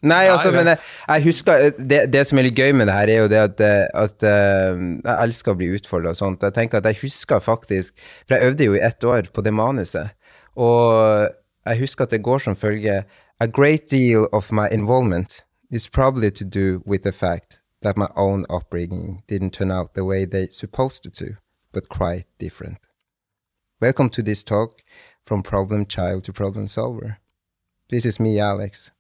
Nei, 0.07 0.27
altså, 0.29 0.51
men 0.53 0.69
jeg, 0.69 0.79
jeg 1.09 1.25
husker 1.25 1.69
det, 1.79 2.01
det 2.13 2.23
som 2.29 2.39
er 2.39 2.47
litt 2.49 2.59
gøy 2.59 2.75
med 2.77 2.89
det 2.91 2.97
her, 2.97 3.11
er 3.11 3.23
jo 3.23 3.31
det 3.31 3.39
at, 3.41 3.63
eh, 3.65 3.85
at 3.97 4.27
eh, 4.27 4.81
jeg 5.01 5.15
elsker 5.15 5.55
å 5.55 5.59
bli 5.59 5.71
utfordra 5.79 6.13
og 6.13 6.19
sånt. 6.19 6.45
Jeg 6.45 6.55
tenker 6.57 6.83
at 6.83 6.89
jeg 6.91 7.01
husker 7.01 7.43
faktisk 7.43 7.95
For 8.27 8.37
jeg 8.37 8.51
øvde 8.51 8.69
jo 8.69 8.77
i 8.77 8.83
ett 8.85 9.05
år 9.05 9.31
på 9.33 9.45
det 9.47 9.55
manuset, 9.57 10.13
og 10.55 11.31
jeg 11.67 11.81
husker 11.81 12.07
at 12.07 12.15
det 12.15 12.25
går 12.27 12.45
som 12.45 12.59
følger 12.59 13.07
A 13.41 13.47
great 13.47 13.91
deal 13.91 14.29
of 14.33 14.53
my 14.53 14.69
involvement 14.73 15.45
is 15.71 15.89
probably 15.89 16.31
to 16.31 16.45
do 16.45 16.83
with 16.87 17.03
the 17.03 17.13
fact 17.13 17.61
that 17.87 17.97
my 17.97 18.09
own 18.17 18.45
upbringing 18.51 19.23
didn't 19.29 19.53
turn 19.53 19.71
out 19.71 19.95
the 19.95 20.05
way 20.05 20.25
they 20.25 20.49
supposed 20.49 21.07
it 21.07 21.15
to, 21.15 21.37
but 21.71 21.89
quite 21.89 22.25
different. 22.37 22.79
Welcome 23.81 24.09
to 24.11 24.23
this 24.23 24.43
talk 24.43 24.83
from 25.25 25.45
problem 25.45 25.87
child 25.87 26.25
to 26.25 26.33
problem 26.33 26.67
solver. 26.67 27.19
This 27.89 28.05
is 28.05 28.19
me, 28.19 28.41
Alex. 28.41 28.91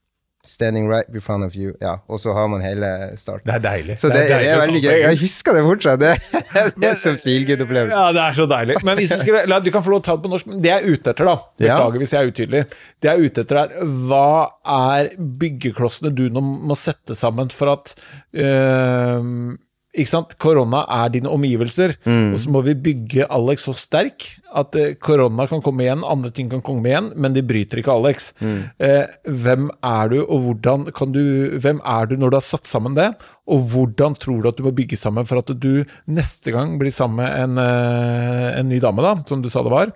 Standing 0.46 0.88
right 0.88 1.08
in 1.12 1.20
front 1.20 1.44
of 1.44 1.56
you. 1.58 1.74
Ja, 1.82 1.96
og 2.08 2.20
så 2.22 2.32
har 2.36 2.46
man 2.48 2.62
hele 2.62 2.88
starten. 3.18 3.46
Det 3.48 3.54
er 3.56 3.64
deilig. 3.64 3.98
Så 3.98 4.10
det, 4.12 4.22
er, 4.30 4.38
det 4.38 4.50
er 4.52 4.60
veldig 4.62 4.82
gøy. 4.84 4.94
Jeg 5.02 5.18
husker 5.20 5.58
det 5.58 5.64
fortsatt. 5.66 6.00
Det, 6.00 6.12
er 6.60 6.70
er 6.90 7.00
så 7.00 7.16
feelgood-opplevelse. 7.18 7.98
Ja, 7.98 8.12
det 8.14 8.22
er 8.22 8.38
så 8.38 8.46
deilig. 8.50 8.78
Men 8.86 9.00
hvis 9.00 9.10
du, 9.12 9.18
skulle, 9.24 9.42
la, 9.50 9.60
du 9.60 9.72
kan 9.74 9.84
få 9.84 9.96
lov 9.96 10.04
til 10.04 10.12
å 10.12 10.14
ta 10.14 10.18
det 10.20 10.26
på 10.28 10.32
norsk. 10.32 10.50
Men 10.52 10.62
det 10.62 10.72
jeg 10.72 10.78
er 10.78 10.96
ute 10.96 11.14
etter, 11.14 11.28
da 11.28 11.36
Beklager 11.66 12.04
hvis 12.04 12.14
jeg 12.14 12.22
er 12.22 12.32
utydelig. 12.32 12.64
Det 13.02 13.10
jeg 13.10 13.18
er 13.18 13.28
ute 13.30 13.46
etter, 13.46 13.62
er 13.64 13.92
hva 14.06 14.30
er 14.76 15.12
byggeklossene 15.42 16.14
du 16.14 16.26
nå 16.32 16.42
må 16.46 16.78
sette 16.78 17.18
sammen 17.18 17.50
for 17.54 17.74
at 17.74 17.96
øh, 18.38 19.56
ikke 19.96 20.10
sant? 20.10 20.34
Korona 20.42 20.82
er 20.92 21.12
dine 21.14 21.30
omgivelser, 21.32 21.96
mm. 22.04 22.34
og 22.34 22.42
så 22.42 22.52
må 22.52 22.62
vi 22.66 22.76
bygge 22.86 23.26
Alex 23.32 23.64
så 23.66 23.74
sterk 23.76 24.28
at 24.56 24.76
eh, 24.78 24.94
korona 25.02 25.46
kan 25.50 25.62
komme 25.64 25.84
igjen, 25.84 26.04
andre 26.06 26.30
ting 26.34 26.50
kan 26.52 26.62
komme 26.64 26.90
igjen, 26.90 27.10
men 27.16 27.34
de 27.36 27.44
bryter 27.46 27.80
ikke 27.80 27.94
Alex. 27.94 28.30
Mm. 28.40 28.58
Eh, 28.82 29.16
hvem 29.44 29.70
er 29.84 30.12
du, 30.12 30.18
og 30.24 30.44
hvordan 30.44 30.86
kan 30.96 31.14
du 31.14 31.24
Hvem 31.56 31.80
er 31.84 32.08
du 32.08 32.16
når 32.20 32.32
du 32.32 32.36
har 32.38 32.44
satt 32.44 32.68
sammen 32.68 32.96
det, 32.96 33.08
og 33.48 33.66
hvordan 33.72 34.16
tror 34.20 34.42
du 34.42 34.50
at 34.50 34.58
du 34.58 34.64
må 34.66 34.74
bygge 34.76 34.98
sammen 35.00 35.26
for 35.28 35.40
at 35.40 35.50
du 35.62 35.86
neste 36.06 36.52
gang 36.54 36.76
blir 36.80 36.94
sammen 36.94 37.22
med 37.22 37.32
en, 37.42 37.58
eh, 37.62 38.48
en 38.60 38.70
ny 38.70 38.80
dame, 38.82 39.04
da, 39.04 39.16
som 39.28 39.42
du 39.42 39.50
sa 39.52 39.64
det 39.66 39.74
var, 39.74 39.92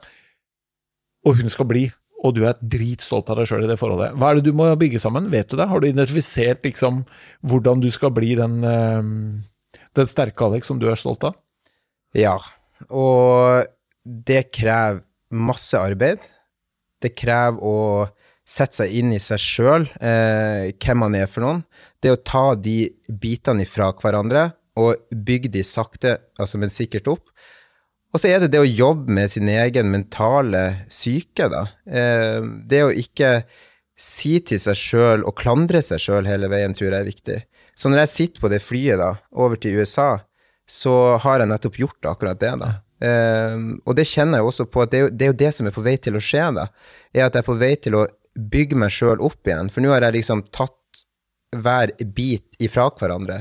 og 1.27 1.41
hun 1.41 1.53
skal 1.53 1.69
bli 1.69 1.89
og 2.21 2.35
du 2.37 2.43
er 2.45 2.59
dritstolt 2.61 3.31
av 3.33 3.39
deg 3.41 3.49
sjøl 3.49 3.65
i 3.65 3.71
det 3.71 3.79
forholdet. 3.81 4.13
Hva 4.21 4.31
er 4.31 4.39
det 4.39 4.51
du 4.51 4.57
må 4.57 4.67
bygge 4.77 5.01
sammen? 5.01 5.31
Vet 5.33 5.49
du 5.49 5.57
det? 5.57 5.69
Har 5.71 5.81
du 5.81 5.87
identifisert 5.89 6.67
liksom 6.67 7.05
hvordan 7.49 7.81
du 7.81 7.89
skal 7.93 8.13
bli 8.13 8.35
den 8.37 8.59
uh, 8.61 9.01
den 9.97 10.09
sterke 10.09 10.47
Alex 10.47 10.71
som 10.71 10.81
du 10.81 10.89
er 10.91 10.99
stolt 10.99 11.25
av? 11.27 11.37
Ja, 12.17 12.37
og 12.89 13.69
det 14.05 14.49
krever 14.55 15.03
masse 15.31 15.79
arbeid. 15.79 16.23
Det 17.01 17.13
krever 17.17 17.63
å 17.63 17.77
sette 18.51 18.81
seg 18.81 18.95
inn 18.99 19.13
i 19.15 19.21
seg 19.23 19.41
sjøl, 19.41 19.87
eh, 20.03 20.73
hvem 20.75 21.05
man 21.05 21.15
er 21.15 21.29
for 21.31 21.45
noen. 21.45 21.63
Det 22.03 22.11
å 22.13 22.19
ta 22.19 22.55
de 22.59 22.91
bitene 23.09 23.63
ifra 23.63 23.93
hverandre 23.95 24.51
og 24.81 24.99
bygge 25.11 25.53
de 25.55 25.63
sakte, 25.67 26.17
altså 26.41 26.59
men 26.59 26.73
sikkert 26.73 27.11
opp. 27.13 27.31
Og 28.11 28.19
så 28.19 28.33
er 28.33 28.43
det 28.43 28.51
det 28.51 28.63
å 28.63 28.67
jobbe 28.67 29.13
med 29.15 29.31
sin 29.31 29.49
egen 29.49 29.93
mentale 29.93 30.87
syke, 30.91 31.47
da. 31.53 31.69
Eh, 31.87 32.41
det 32.67 32.83
å 32.83 32.91
ikke 32.91 33.45
si 34.01 34.39
til 34.43 34.59
seg 34.59 34.79
sjøl 34.81 35.27
og 35.29 35.37
klandre 35.39 35.83
seg 35.85 36.03
sjøl 36.03 36.27
hele 36.27 36.51
veien, 36.51 36.75
tror 36.75 36.91
jeg 36.91 36.99
er 36.99 37.11
viktig. 37.11 37.39
Så 37.81 37.89
når 37.89 38.05
jeg 38.05 38.13
sitter 38.13 38.43
på 38.43 38.51
det 38.53 38.61
flyet 38.61 39.01
da, 39.01 39.15
over 39.33 39.57
til 39.57 39.81
USA, 39.81 40.19
så 40.69 41.17
har 41.23 41.41
jeg 41.41 41.51
nettopp 41.51 41.79
gjort 41.81 42.09
akkurat 42.13 42.41
det, 42.41 42.53
da. 42.61 42.71
Um, 43.01 43.79
og 43.89 43.97
det 43.97 44.05
kjenner 44.11 44.43
jeg 44.43 44.51
også 44.51 44.67
på 44.69 44.83
at 44.85 44.91
det 44.93 44.99
er, 44.99 45.07
jo, 45.07 45.13
det 45.15 45.25
er, 45.25 45.31
jo, 45.31 45.39
det 45.41 45.51
som 45.57 45.69
er 45.71 45.73
på 45.73 45.85
vei 45.87 45.95
til 45.97 46.19
å 46.19 46.23
skje, 46.23 46.45
da. 46.59 46.67
Er 47.17 47.27
at 47.27 47.39
jeg 47.39 47.41
er 47.41 47.49
på 47.49 47.57
vei 47.61 47.73
til 47.81 47.97
å 47.97 48.07
bygge 48.53 48.79
meg 48.79 48.93
sjøl 48.93 49.23
opp 49.25 49.49
igjen. 49.49 49.73
For 49.73 49.83
nå 49.83 49.95
har 49.95 50.05
jeg 50.07 50.19
liksom 50.21 50.45
tatt 50.53 50.77
hver 51.57 51.95
bit 52.15 52.61
ifra 52.63 52.91
hverandre. 53.01 53.41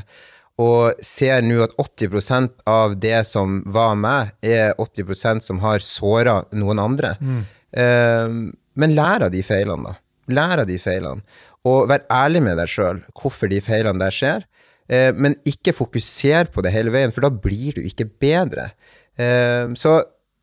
Og 0.60 1.04
ser 1.06 1.44
nå 1.46 1.60
at 1.64 1.76
80% 1.80 2.64
av 2.68 2.96
det 3.00 3.20
som 3.28 3.60
var 3.68 4.00
meg, 4.00 4.34
er 4.40 4.74
80% 4.80 5.46
som 5.46 5.62
har 5.64 5.84
såra 5.84 6.42
noen 6.56 6.82
andre. 6.84 7.16
Mm. 7.20 7.42
Um, 7.76 8.42
men 8.80 8.96
lær 8.96 9.28
av 9.28 9.36
de 9.36 9.44
feilene, 9.46 9.92
da. 9.92 10.00
Lær 10.30 10.64
av 10.64 10.68
de 10.70 10.78
feilene. 10.82 11.24
Og 11.68 11.89
vær 11.91 12.05
ærlig 12.14 12.43
med 12.45 12.60
deg 12.60 12.72
sjøl 12.72 13.01
hvorfor 13.18 13.51
de 13.51 13.60
feilene 13.64 13.99
der 13.99 14.16
skjer, 14.16 14.45
eh, 14.88 15.12
men 15.16 15.36
ikke 15.47 15.76
fokuser 15.76 16.47
på 16.53 16.64
det 16.64 16.72
hele 16.76 16.93
veien, 16.93 17.12
for 17.12 17.26
da 17.26 17.34
blir 17.34 17.76
du 17.76 17.84
ikke 17.84 18.07
bedre. 18.22 18.72
Eh, 19.20 19.68
så 19.80 19.99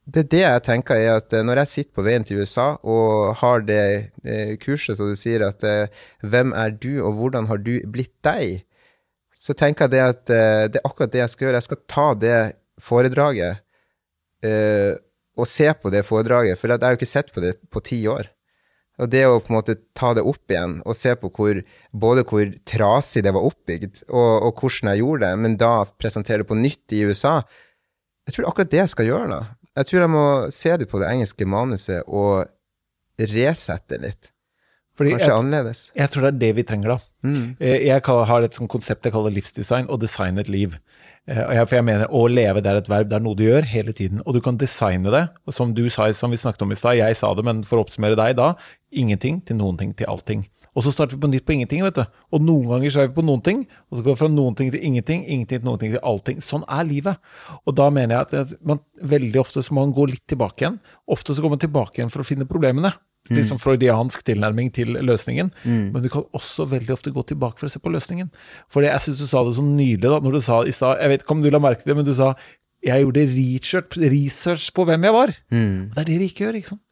det 0.07 0.23
er 0.23 0.29
det 0.31 0.43
jeg 0.43 0.63
tenker 0.69 1.01
er 1.01 1.17
at 1.19 1.35
eh, 1.35 1.43
når 1.43 1.63
jeg 1.63 1.73
sitter 1.73 1.97
på 1.99 2.05
veien 2.07 2.27
til 2.27 2.43
USA 2.43 2.67
og 2.87 3.35
har 3.41 3.65
det 3.67 3.83
eh, 4.23 4.53
kurset 4.63 5.01
så 5.01 5.09
du 5.09 5.17
sier 5.19 5.43
at 5.49 5.65
eh, 5.67 5.91
hvem 6.23 6.53
er 6.55 6.77
du, 6.77 7.01
og 7.03 7.17
hvordan 7.19 7.49
har 7.51 7.59
du 7.59 7.81
blitt 7.91 8.15
deg, 8.27 8.63
så 9.35 9.57
tenker 9.57 9.87
jeg 9.87 9.97
det 9.97 10.05
at 10.05 10.35
eh, 10.35 10.63
det 10.71 10.81
er 10.81 10.87
akkurat 10.87 11.13
det 11.13 11.25
jeg 11.25 11.33
skal 11.33 11.49
gjøre. 11.49 11.59
Jeg 11.59 11.69
skal 11.69 11.83
ta 11.91 12.09
det 12.27 12.39
foredraget 12.83 13.63
og 14.47 15.49
se 15.51 15.67
på 15.75 15.91
det 15.91 16.05
foredraget, 16.07 16.59
for 16.61 16.71
jeg 16.71 16.79
har 16.79 16.93
jo 16.93 16.99
ikke 17.01 17.09
sett 17.09 17.33
på 17.35 17.43
det 17.43 17.57
på 17.73 17.81
ti 17.83 17.99
år. 18.07 18.29
Og 18.97 19.11
det 19.13 19.27
å 19.29 19.41
på 19.45 19.53
en 19.53 19.59
måte 19.59 19.77
ta 19.97 20.15
det 20.17 20.25
opp 20.25 20.53
igjen 20.53 20.79
og 20.89 20.97
se 20.97 21.13
på 21.21 21.29
hvor, 21.37 21.59
både 21.93 22.25
hvor 22.29 22.53
trasig 22.69 23.27
det 23.27 23.35
var 23.37 23.45
oppbygd, 23.45 24.07
og, 24.09 24.31
og, 24.49 24.63
hvordan 24.63 24.93
jeg 24.93 25.03
gjorde 25.03 25.27
det, 25.27 25.41
men 25.43 25.59
da 25.61 25.73
presentere 26.01 26.43
det 26.43 26.49
på 26.49 26.57
nytt 26.57 26.97
i 26.97 27.03
USA 27.05 27.43
Jeg 28.27 28.37
tror 28.37 28.49
akkurat 28.49 28.73
det 28.73 28.81
jeg 28.81 28.91
skal 28.95 29.11
gjøre 29.11 29.27
da. 29.31 29.41
Jeg 29.77 29.89
tror 29.91 30.01
jeg 30.01 30.13
må 30.15 30.25
se 30.55 30.73
det 30.81 30.89
på 30.91 31.03
det 31.03 31.11
engelske 31.13 31.47
manuset 31.47 32.09
og 32.09 32.49
resette 33.21 34.01
litt. 34.01 34.33
Fordi 34.97 35.13
Kanskje 35.13 35.29
jeg, 35.29 35.37
annerledes. 35.37 35.81
Jeg 35.97 36.13
tror 36.13 36.25
det 36.25 36.31
er 36.31 36.39
det 36.41 36.51
vi 36.57 36.65
trenger, 36.67 36.95
da. 36.95 37.29
Mm. 37.29 37.49
Eh, 37.61 37.83
jeg 37.85 38.03
har 38.31 38.47
et 38.47 38.59
konsept 38.73 39.05
jeg 39.05 39.13
kaller 39.13 39.35
livsdesign, 39.35 39.91
og 39.93 40.01
design 40.01 40.41
et 40.41 40.49
liv. 40.49 40.79
Eh, 41.27 41.65
for 41.67 41.75
jeg 41.75 41.85
mener, 41.85 42.07
Å 42.07 42.27
leve 42.31 42.63
det 42.63 42.71
er 42.71 42.79
et 42.79 42.89
verb, 42.91 43.09
det 43.11 43.17
er 43.19 43.25
noe 43.25 43.35
du 43.35 43.43
gjør 43.43 43.67
hele 43.67 43.93
tiden. 43.93 44.23
Og 44.27 44.37
du 44.37 44.41
kan 44.41 44.57
designe 44.57 45.11
det. 45.11 45.29
og 45.47 45.55
Som 45.55 45.75
du 45.75 45.89
sa, 45.91 46.11
som 46.13 46.31
vi 46.31 46.37
snakket 46.37 46.63
om 46.63 46.73
i 46.73 46.79
stad, 46.79 46.97
jeg 46.97 47.17
sa 47.17 47.35
det, 47.35 47.45
men 47.45 47.65
for 47.65 47.79
å 47.79 47.87
oppsummere 47.87 48.17
deg 48.19 48.37
da, 48.37 48.55
ingenting 48.93 49.41
til 49.45 49.57
noen 49.57 49.77
ting 49.77 49.93
til 49.93 50.07
allting. 50.07 50.47
Og 50.77 50.85
så 50.85 50.93
starter 50.93 51.17
vi 51.17 51.25
på 51.25 51.31
nytt 51.33 51.47
på 51.49 51.57
ingenting, 51.57 51.83
vet 51.83 51.97
du. 51.97 52.05
Og 52.33 52.45
noen 52.45 52.69
ganger 52.69 52.93
så 52.93 53.01
er 53.03 53.09
vi 53.09 53.17
på 53.17 53.25
noen 53.25 53.43
ting, 53.43 53.65
og 53.91 53.99
så 53.99 54.05
går 54.05 54.15
vi 54.15 54.21
fra 54.21 54.29
noen 54.29 54.55
ting 54.55 54.71
til 54.71 54.85
ingenting, 54.85 55.25
ingenting 55.25 55.63
til 55.63 55.67
noen 55.67 55.81
ting 55.81 55.95
til 55.97 56.05
allting. 56.05 56.43
Sånn 56.45 56.67
er 56.69 56.85
livet. 56.85 57.19
Og 57.65 57.75
da 57.75 57.89
mener 57.91 58.15
jeg 58.15 58.45
at 58.45 58.55
man, 58.63 58.83
veldig 59.03 59.41
ofte 59.41 59.65
så 59.65 59.75
må 59.75 59.87
man 59.87 59.97
gå 59.97 60.07
litt 60.13 60.27
tilbake 60.29 60.63
igjen. 60.63 60.79
Ofte 61.09 61.35
så 61.35 61.43
går 61.43 61.57
man 61.57 61.65
tilbake 61.65 61.99
igjen 61.99 62.13
for 62.13 62.23
å 62.23 62.29
finne 62.29 62.47
problemene. 62.47 62.93
Mm. 63.27 63.39
Litt 63.39 63.49
sånn 63.51 63.63
freudiansk 63.63 64.23
tilnærming 64.27 64.71
til 64.75 64.95
løsningen. 65.07 65.51
Mm. 65.65 65.89
Men 65.95 66.05
du 66.05 66.11
kan 66.13 66.27
også 66.37 66.69
veldig 66.71 66.95
ofte 66.95 67.15
gå 67.15 67.27
tilbake 67.31 67.61
for 67.61 67.69
å 67.69 67.73
se 67.73 67.83
på 67.83 67.93
løsningen. 67.93 68.31
For 68.73 68.87
jeg 68.87 69.03
syns 69.05 69.23
du 69.23 69.27
sa 69.29 69.43
det 69.47 69.57
så 69.59 69.65
nydelig 69.67 70.07
da, 70.07 70.21
når 70.23 70.39
du 70.39 70.45
sa 70.45 70.63
i 70.63 70.75
stad 70.75 71.03
Jeg 71.03 71.13
vet 71.13 71.25
ikke 71.25 71.37
om 71.37 71.43
du 71.45 71.51
la 71.51 71.63
merke 71.63 71.83
til 71.83 71.93
det, 71.93 71.99
men 72.01 72.09
du 72.09 72.15
sa 72.17 72.35
jeg 72.87 73.03
gjorde 73.03 73.23
research, 73.33 73.97
research 73.99 74.71
på 74.77 74.85
hvem 74.87 75.07
jeg 75.09 75.15
var. 75.17 75.33
Mm. 75.51 75.89
Det 75.95 76.03
er 76.03 76.09
det 76.11 76.19
vi 76.21 76.29
ikke 76.31 76.45
gjør. 76.45 76.59
ikke 76.61 76.73
sant? 76.75 76.86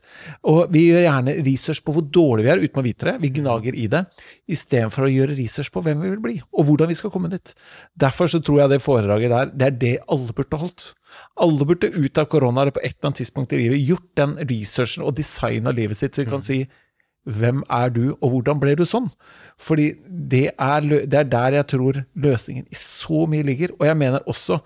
Og 0.50 0.72
vi 0.74 0.86
gjør 0.88 1.06
gjerne 1.06 1.36
research 1.46 1.84
på 1.84 1.94
hvor 1.96 2.04
dårlige 2.04 2.46
vi 2.46 2.52
er, 2.54 2.64
uten 2.64 2.82
å 2.82 2.86
vite 2.86 3.08
det. 3.10 3.16
Vi 3.22 3.32
gnager 3.40 3.78
i 3.78 3.86
det, 3.92 4.04
istedenfor 4.50 5.06
å 5.06 5.12
gjøre 5.12 5.38
research 5.38 5.72
på 5.74 5.82
hvem 5.84 6.04
vi 6.04 6.12
vil 6.14 6.22
bli, 6.24 6.36
og 6.52 6.68
hvordan 6.68 6.90
vi 6.90 6.98
skal 6.98 7.12
komme 7.14 7.32
dit. 7.32 7.54
Derfor 8.00 8.30
så 8.30 8.42
tror 8.44 8.62
jeg 8.62 8.74
det 8.74 8.82
foredraget 8.84 9.34
der, 9.34 9.52
det 9.54 9.68
er 9.70 9.80
det 9.80 9.96
alle 10.12 10.36
burde 10.36 10.60
holdt. 10.60 10.92
Alle 11.40 11.66
burde 11.68 11.92
ut 11.94 12.18
av 12.18 12.30
korona 12.30 12.66
på 12.70 12.82
et 12.82 12.96
eller 12.96 13.10
annet 13.10 13.22
tidspunkt 13.22 13.52
i 13.54 13.60
livet 13.60 13.84
gjort 13.84 14.08
den 14.18 14.38
researchen 14.48 15.04
og 15.06 15.14
designa 15.18 15.74
livet 15.74 16.00
sitt, 16.00 16.14
så 16.14 16.24
vi 16.24 16.30
kan 16.30 16.42
mm. 16.42 16.48
si 16.48 16.64
hvem 17.24 17.62
er 17.72 17.92
du, 17.92 18.04
og 18.20 18.34
hvordan 18.34 18.60
ble 18.60 18.74
du 18.76 18.84
sånn? 18.88 19.08
Fordi 19.60 19.92
det 20.08 20.50
er, 20.52 20.88
det 21.08 21.20
er 21.22 21.28
der 21.30 21.58
jeg 21.60 21.68
tror 21.72 22.00
løsningen 22.20 22.66
i 22.68 22.78
så 22.78 23.24
mye 23.30 23.46
ligger. 23.46 23.72
Og 23.78 23.86
jeg 23.88 23.96
mener 24.00 24.26
også 24.28 24.58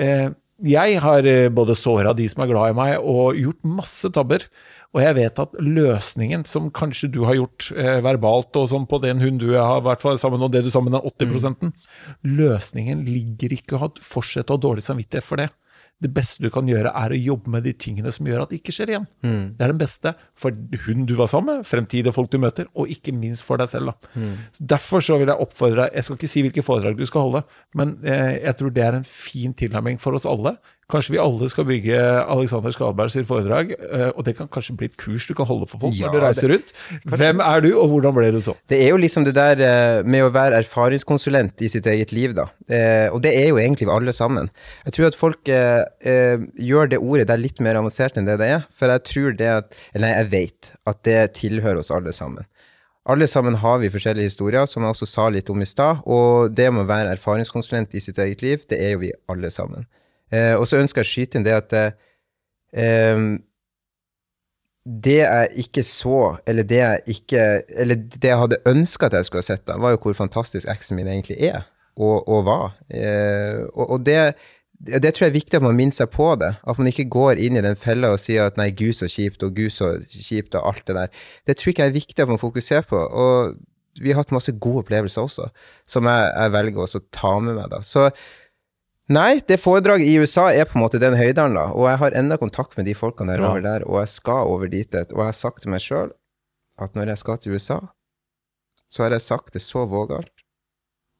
eh, 0.00 0.30
Jeg 0.62 0.98
har 1.02 1.26
eh, 1.26 1.50
både 1.50 1.78
såra 1.78 2.12
de 2.14 2.26
som 2.30 2.42
er 2.42 2.50
glad 2.50 2.72
i 2.72 2.78
meg, 2.78 2.96
og 2.98 3.38
gjort 3.38 3.62
masse 3.66 4.10
tabber. 4.14 4.46
Og 4.92 5.00
jeg 5.00 5.16
vet 5.16 5.40
at 5.40 5.54
løsningen 5.56 6.44
som 6.48 6.68
kanskje 6.74 7.08
du 7.14 7.22
har 7.24 7.38
gjort 7.38 7.70
eh, 7.72 7.98
verbalt, 8.04 8.52
og 8.60 8.68
sånn 8.68 8.84
på 8.88 9.00
den 9.00 9.22
hun 9.24 9.40
du 9.40 9.48
har 9.54 9.80
vært 9.86 10.04
sammen 10.20 10.44
og 10.44 10.52
det 10.52 10.64
du 10.66 10.70
sammen 10.72 10.92
med 10.92 11.00
den 11.00 11.32
80 11.32 11.56
mm. 11.56 11.72
Løsningen 12.36 13.06
ligger 13.08 13.56
ikke 13.56 13.78
i 13.78 13.80
å 13.80 13.90
fortsette 14.04 14.52
å 14.52 14.58
ha 14.58 14.64
dårlig 14.66 14.84
samvittighet 14.84 15.26
for 15.26 15.40
det 15.40 15.48
det 16.02 16.10
beste 16.10 16.42
du 16.42 16.50
kan 16.52 16.66
gjøre, 16.68 16.90
er 16.90 17.14
å 17.14 17.18
jobbe 17.18 17.52
med 17.54 17.64
de 17.66 17.72
tingene 17.78 18.10
som 18.14 18.26
gjør 18.26 18.44
at 18.44 18.52
det 18.52 18.58
ikke 18.60 18.74
skjer 18.74 18.92
igjen. 18.94 19.06
Mm. 19.22 19.42
Det 19.58 19.64
er 19.64 19.72
den 19.72 19.80
beste 19.80 20.12
for 20.38 20.56
hun 20.86 21.06
du 21.06 21.14
var 21.18 21.30
sammen 21.30 21.60
med, 21.60 21.68
fremtidige 21.68 22.14
folk 22.14 22.32
du 22.32 22.38
møter, 22.42 22.68
og 22.74 22.90
ikke 22.90 23.14
minst 23.14 23.46
for 23.46 23.60
deg 23.62 23.70
selv. 23.70 23.94
Mm. 24.18 24.34
Derfor 24.72 25.04
så 25.04 25.20
vil 25.20 25.30
jeg 25.30 25.44
oppfordre 25.44 25.86
deg 25.86 25.98
Jeg 25.98 26.06
skal 26.06 26.18
ikke 26.18 26.32
si 26.32 26.44
hvilke 26.46 26.66
foredrag 26.66 26.98
du 26.98 27.06
skal 27.08 27.28
holde, 27.28 27.44
men 27.78 27.96
eh, 28.02 28.40
jeg 28.40 28.58
tror 28.58 28.74
det 28.74 28.86
er 28.86 28.98
en 28.98 29.06
fin 29.06 29.54
tilnærming 29.54 30.00
for 30.02 30.18
oss 30.18 30.26
alle. 30.28 30.56
Kanskje 30.92 31.14
vi 31.14 31.20
alle 31.22 31.48
skal 31.48 31.64
bygge 31.68 31.98
Alexander 32.34 32.74
Skalberg 32.74 33.12
sitt 33.14 33.28
foredrag, 33.28 33.72
eh, 33.72 34.10
og 34.10 34.26
det 34.26 34.34
kan 34.36 34.50
kanskje 34.52 34.74
bli 34.76 34.90
et 34.90 34.96
kurs 35.00 35.24
du 35.28 35.32
kan 35.38 35.48
holde 35.48 35.68
for 35.70 35.80
folk 35.80 35.96
ja, 35.96 36.10
når 36.10 36.18
du 36.18 36.24
reiser 36.26 36.52
rundt. 36.52 36.74
Hvem 37.08 37.40
er 37.44 37.64
du, 37.64 37.70
og 37.80 37.88
hvordan 37.94 38.16
ble 38.16 38.28
du 38.34 38.40
sånn? 38.44 38.58
Det 38.68 38.82
er 38.84 38.92
jo 38.92 39.00
liksom 39.00 39.24
det 39.28 39.34
der 39.38 39.62
eh, 39.64 40.02
med 40.04 40.26
å 40.26 40.32
være 40.34 40.60
erfaringskonsulent 40.60 41.64
i 41.64 41.70
sitt 41.72 41.88
eget 41.88 42.12
liv, 42.12 42.36
da. 42.36 42.50
Eh, 42.68 43.08
og 43.08 43.22
det 43.24 43.32
er 43.38 43.48
jo 43.48 43.60
egentlig 43.62 43.88
alle 43.92 44.12
sammen. 44.16 44.50
Jeg 44.84 44.96
tror 44.98 45.08
at 45.08 45.18
folk 45.18 45.48
gjør 45.48 46.90
det 46.90 46.98
ordet 47.00 47.26
der 47.30 47.40
litt 47.40 47.60
mer 47.64 47.78
avansert 47.80 48.18
enn 48.18 48.28
det 48.28 48.36
det 48.42 48.50
er. 48.58 48.66
For 48.74 48.92
jeg 48.92 49.04
tror 49.08 49.36
det 49.38 49.48
at 49.52 49.76
Eller 49.96 50.12
jeg 50.12 50.28
vet 50.32 50.72
at 50.88 51.02
det 51.06 51.20
tilhører 51.38 51.80
oss 51.80 51.90
alle 51.94 52.12
sammen. 52.12 52.44
Alle 53.08 53.26
sammen 53.26 53.56
har 53.58 53.80
vi 53.82 53.90
forskjellige 53.90 54.30
historier, 54.30 54.66
som 54.66 54.84
jeg 54.84 54.94
også 54.94 55.08
sa 55.10 55.26
litt 55.32 55.50
om 55.50 55.62
i 55.62 55.66
stad. 55.66 56.04
Og 56.06 56.52
det 56.54 56.68
med 56.70 56.84
å 56.84 56.90
være 56.90 57.16
erfaringskonsulent 57.16 57.96
i 57.98 58.02
sitt 58.04 58.20
eget 58.22 58.44
liv, 58.44 58.62
det 58.70 58.78
er 58.78 58.94
jo 58.94 59.02
vi 59.02 59.10
alle 59.32 59.50
sammen. 59.50 59.88
Eh, 60.32 60.54
og 60.56 60.66
så 60.68 60.80
ønsker 60.80 61.02
jeg 61.02 61.08
å 61.08 61.12
skyte 61.12 61.38
inn 61.38 61.46
det 61.46 61.56
at 61.56 61.74
eh, 61.76 63.18
det 64.82 65.18
jeg 65.20 65.50
ikke 65.62 65.84
så, 65.86 66.22
eller 66.48 66.66
det 66.66 66.80
jeg 66.80 67.02
ikke 67.14 67.42
Eller 67.68 68.00
det 68.00 68.30
jeg 68.32 68.38
hadde 68.40 68.58
ønska 68.66 69.06
at 69.06 69.14
jeg 69.14 69.28
skulle 69.28 69.44
ha 69.44 69.50
sett, 69.52 69.66
da, 69.68 69.76
var 69.78 69.94
jo 69.94 70.00
hvor 70.02 70.16
fantastisk 70.18 70.66
eksen 70.72 70.98
min 70.98 71.10
egentlig 71.10 71.38
er, 71.38 71.62
og, 71.94 72.26
og 72.26 72.44
var. 72.48 72.72
Eh, 72.90 73.62
og, 73.70 73.84
og 73.94 74.06
det, 74.06 74.34
det 74.82 75.12
tror 75.14 75.28
jeg 75.28 75.30
er 75.30 75.38
viktig 75.38 75.60
at 75.60 75.66
man 75.66 75.78
minner 75.78 75.94
seg 75.94 76.10
på 76.10 76.32
det. 76.40 76.50
At 76.66 76.80
man 76.80 76.90
ikke 76.90 77.06
går 77.12 77.38
inn 77.38 77.60
i 77.60 77.62
den 77.62 77.78
fella 77.78 78.10
og 78.16 78.22
sier 78.22 78.48
at 78.48 78.58
'nei, 78.58 78.72
gud 78.74 78.96
så 78.98 79.06
kjipt', 79.06 79.44
og 79.46 79.54
'gud 79.54 79.70
så 79.70 79.92
kjipt', 80.10 80.56
og 80.58 80.72
alt 80.72 80.86
det 80.88 80.96
der. 80.98 81.12
Det 81.46 81.56
tror 81.56 81.70
jeg 81.70 81.76
ikke 81.76 81.86
er 81.86 82.00
viktig 82.00 82.22
at 82.24 82.32
man 82.32 82.42
fokuserer 82.42 82.88
på. 82.88 82.98
Og 82.98 83.54
vi 84.00 84.10
har 84.10 84.24
hatt 84.24 84.34
masse 84.34 84.52
gode 84.52 84.82
opplevelser 84.82 85.22
også, 85.22 85.50
som 85.86 86.08
jeg, 86.08 86.32
jeg 86.34 86.52
velger 86.52 86.82
også 86.82 86.98
å 87.02 87.08
ta 87.12 87.32
med 87.38 87.54
meg, 87.60 87.68
da. 87.70 87.82
Så 87.86 88.08
Nei, 89.12 89.42
det 89.48 89.58
foredraget 89.60 90.08
i 90.08 90.18
USA 90.22 90.46
er 90.54 90.68
på 90.68 90.78
en 90.78 90.84
måte 90.84 91.00
den 91.02 91.16
høydalen, 91.18 91.56
da. 91.58 91.66
Og 91.76 91.88
jeg 91.90 92.00
har 92.00 92.16
enda 92.16 92.38
kontakt 92.40 92.76
med 92.78 92.86
de 92.88 92.94
folkene 92.96 93.34
der 93.34 93.42
ja. 93.42 93.50
over 93.50 93.64
der, 93.64 93.84
og 93.88 93.98
jeg 94.00 94.12
skal 94.14 94.52
over 94.52 94.70
dit. 94.72 94.94
Og 94.94 95.18
jeg 95.20 95.28
har 95.28 95.36
sagt 95.36 95.64
til 95.64 95.72
meg 95.74 95.82
sjøl 95.84 96.12
at 96.80 96.94
når 96.96 97.12
jeg 97.12 97.20
skal 97.20 97.40
til 97.42 97.56
USA, 97.56 97.80
så 98.92 99.04
har 99.04 99.16
jeg 99.16 99.24
sagt 99.24 99.52
det 99.56 99.64
så 99.64 99.84
vågalt 99.88 100.32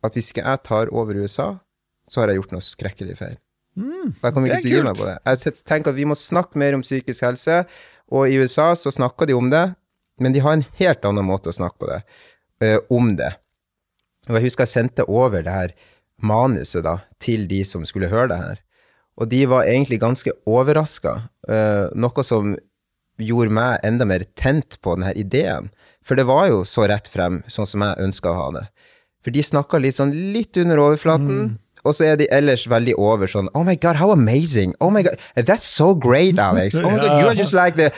at 0.02 0.16
hvis 0.16 0.32
ikke 0.32 0.44
jeg 0.44 0.62
tar 0.66 0.90
over 0.90 1.18
USA, 1.20 1.52
så 2.08 2.22
har 2.22 2.32
jeg 2.32 2.40
gjort 2.40 2.54
noe 2.56 2.64
skrekkelig 2.66 3.16
feil. 3.20 3.36
Mm, 3.78 4.10
Og 4.18 4.24
jeg 4.26 4.34
kommer 4.34 4.50
ikke 4.50 4.64
til 4.64 4.72
å 4.72 4.80
gi 4.80 4.86
meg 4.88 4.98
på 4.98 5.06
det. 5.08 5.14
Jeg 5.28 5.54
tenker 5.68 5.92
at 5.92 5.98
vi 5.98 6.08
må 6.08 6.16
snakke 6.18 6.60
mer 6.60 6.76
om 6.76 6.82
psykisk 6.84 7.24
helse, 7.24 7.62
og 8.12 8.28
i 8.28 8.40
USA 8.40 8.72
så 8.76 8.92
snakker 8.92 9.30
de 9.30 9.36
om 9.38 9.48
det, 9.52 9.62
men 10.20 10.34
de 10.34 10.42
har 10.44 10.58
en 10.58 10.66
helt 10.80 11.06
annen 11.08 11.24
måte 11.28 11.52
å 11.52 11.56
snakke 11.56 11.80
på 11.80 11.88
det, 11.88 12.02
eh, 12.60 12.78
om 12.92 13.14
det. 13.16 13.30
Og 14.28 14.36
jeg 14.36 14.48
husker 14.48 14.66
jeg 14.66 14.74
sendte 14.74 15.08
over 15.08 15.42
det 15.42 15.54
her 15.54 15.72
manuset 16.22 16.84
da, 16.86 16.98
til 17.22 17.46
de 17.50 17.62
som 17.68 17.86
skulle 17.88 18.10
høre 18.12 18.30
det 18.32 18.40
her. 18.40 18.60
Og 19.20 19.28
de 19.28 19.42
var 19.50 19.68
egentlig 19.68 20.00
ganske 20.00 20.32
overraska, 20.48 21.18
noe 21.94 22.24
som 22.24 22.54
gjorde 23.20 23.54
meg 23.54 23.82
enda 23.86 24.06
mer 24.08 24.24
tent 24.38 24.78
på 24.82 24.96
denne 24.96 25.12
ideen. 25.18 25.68
For 26.02 26.18
det 26.18 26.24
var 26.30 26.48
jo 26.50 26.62
så 26.66 26.86
rett 26.90 27.10
frem, 27.12 27.42
sånn 27.50 27.68
som 27.68 27.84
jeg 27.84 28.06
ønska 28.06 28.32
å 28.32 28.38
ha 28.38 28.48
det. 28.56 28.64
For 29.22 29.34
de 29.34 29.44
snakka 29.44 29.78
litt 29.78 29.98
sånn 30.00 30.14
litt 30.34 30.56
under 30.58 30.80
overflaten, 30.82 31.52
og 31.82 31.94
så 31.94 32.08
er 32.12 32.18
de 32.18 32.28
ellers 32.34 32.64
veldig 32.70 32.94
over 32.98 33.30
sånn 33.30 33.48
Oh 33.58 33.64
my 33.66 33.74
God, 33.74 33.98
how 33.98 34.12
amazing! 34.14 34.74
Oh 34.80 34.90
my 34.90 35.02
God, 35.02 35.18
that's 35.36 35.66
so 35.66 35.94
great, 35.94 36.38
Alex! 36.38 36.78
Oh 36.78 36.90
my 36.90 36.98
God, 36.98 37.18
you 37.20 37.28
are 37.28 37.38
just 37.38 37.54
like 37.54 37.76
the 37.78 37.90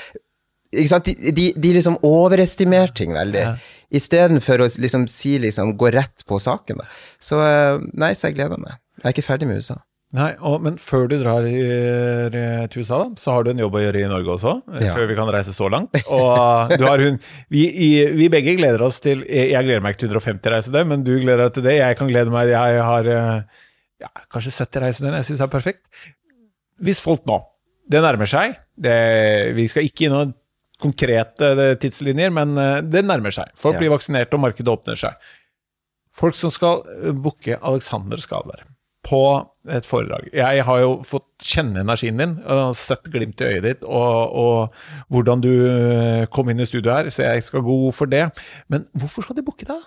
ikke 0.75 0.91
sant? 0.91 1.07
De, 1.07 1.33
de, 1.33 1.47
de 1.57 1.72
liksom 1.77 1.99
overestimerer 2.05 2.93
ting 2.97 3.12
veldig, 3.14 3.45
istedenfor 3.91 4.62
å 4.64 4.68
liksom 4.80 5.09
si 5.11 5.39
liksom 5.43 5.74
gå 5.80 5.91
rett 5.95 6.24
på 6.28 6.39
saken. 6.41 6.80
Da. 6.80 6.87
Så 7.22 7.41
eh, 7.45 7.80
nei, 7.99 8.12
så 8.14 8.28
jeg 8.30 8.39
gleder 8.39 8.61
meg. 8.61 8.78
Jeg 9.03 9.11
er 9.11 9.16
ikke 9.16 9.26
ferdig 9.26 9.49
med 9.51 9.61
USA. 9.61 9.80
Nei, 10.14 10.28
og, 10.47 10.61
Men 10.62 10.76
før 10.78 11.09
du 11.11 11.16
drar 11.18 11.43
i, 11.43 11.57
eh, 11.59 12.66
til 12.70 12.85
USA, 12.85 13.01
da, 13.03 13.18
så 13.18 13.32
har 13.35 13.43
du 13.43 13.51
en 13.51 13.59
jobb 13.64 13.74
å 13.74 13.82
gjøre 13.82 14.05
i 14.05 14.11
Norge 14.12 14.30
også. 14.37 14.53
eh, 14.76 14.85
Ja. 14.87 14.93
Før 14.95 15.09
vi 15.11 15.16
kan 15.18 15.30
reise 15.35 15.53
så 15.57 15.66
langt. 15.72 15.91
Og 16.07 16.70
du 16.78 16.85
har 16.87 17.03
hun 17.03 17.18
vi, 17.51 17.64
i, 17.66 17.89
vi 18.14 18.28
begge 18.30 18.55
gleder 18.61 18.82
oss 18.87 19.01
til 19.03 19.24
Jeg 19.26 19.51
gleder 19.66 19.82
meg 19.82 19.97
ikke 19.97 20.05
til 20.07 20.14
150 20.14 20.55
reisedøgn, 20.55 20.89
men 20.93 21.03
du 21.03 21.16
gleder 21.18 21.49
deg 21.49 21.57
til 21.59 21.66
det. 21.66 21.78
Jeg 21.80 21.99
kan 21.99 22.12
glede 22.12 22.30
meg 22.30 22.53
Jeg 22.55 22.85
har 22.87 23.11
ja, 23.11 24.12
kanskje 24.30 24.55
70 24.55 24.85
reisedøgn. 24.87 25.18
Jeg 25.18 25.26
syns 25.32 25.43
det 25.43 25.49
er 25.49 25.53
perfekt. 25.57 25.91
Hvis 26.85 27.03
folk 27.03 27.26
nå 27.26 27.41
Det 27.91 28.01
nærmer 28.03 28.26
seg. 28.30 28.55
Det, 28.78 28.95
vi 29.59 29.66
skal 29.68 29.85
ikke 29.91 30.07
inn 30.07 30.14
noen 30.14 30.32
konkrete 30.85 31.55
eh, 31.55 31.72
tidslinjer, 31.80 32.35
men 32.35 32.59
eh, 32.61 32.82
det 32.85 33.05
nærmer 33.07 33.35
seg. 33.35 33.51
Folk 33.59 33.80
blir 33.80 33.93
vaksinert, 33.95 34.35
og 34.37 34.45
markedet 34.45 34.72
åpner 34.72 35.01
seg. 35.01 35.32
Folk 36.14 36.39
som 36.39 36.53
skal 36.55 36.85
eh, 36.99 37.11
booke 37.16 37.59
Alexander 37.61 38.20
Skalberg 38.22 38.70
på 39.05 39.20
et 39.68 39.85
foredrag. 39.85 40.30
Jeg 40.32 40.62
har 40.64 40.78
jo 40.80 40.93
fått 41.05 41.26
kjenne 41.45 41.82
energien 41.85 42.16
din 42.16 42.39
og 42.49 42.76
sett 42.80 43.05
glimt 43.12 43.43
i 43.45 43.51
øyet 43.51 43.66
ditt, 43.66 43.82
og, 43.85 44.32
og 44.32 45.12
hvordan 45.12 45.43
du 45.45 45.51
kom 46.32 46.49
inn 46.49 46.64
i 46.64 46.68
studio 46.68 46.95
her, 46.95 47.11
så 47.12 47.26
jeg 47.26 47.45
skal 47.45 47.61
gå 47.66 47.76
god 47.82 47.97
for 47.99 48.09
det. 48.09 48.22
Men 48.72 48.87
hvorfor 48.97 49.26
skal 49.26 49.37
de 49.37 49.45
booke 49.45 49.68
deg? 49.68 49.82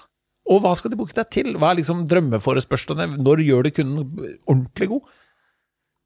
Og 0.54 0.62
hva 0.62 0.76
skal 0.78 0.94
de 0.94 1.00
booke 1.00 1.18
deg 1.18 1.32
til? 1.34 1.56
Hva 1.58 1.72
er 1.72 1.80
liksom 1.82 2.06
drømmeforespørslene? 2.12 3.18
Når 3.18 3.42
gjør 3.48 3.66
de 3.66 3.74
kunden 3.80 4.30
ordentlig 4.46 4.92
god? 4.94 5.10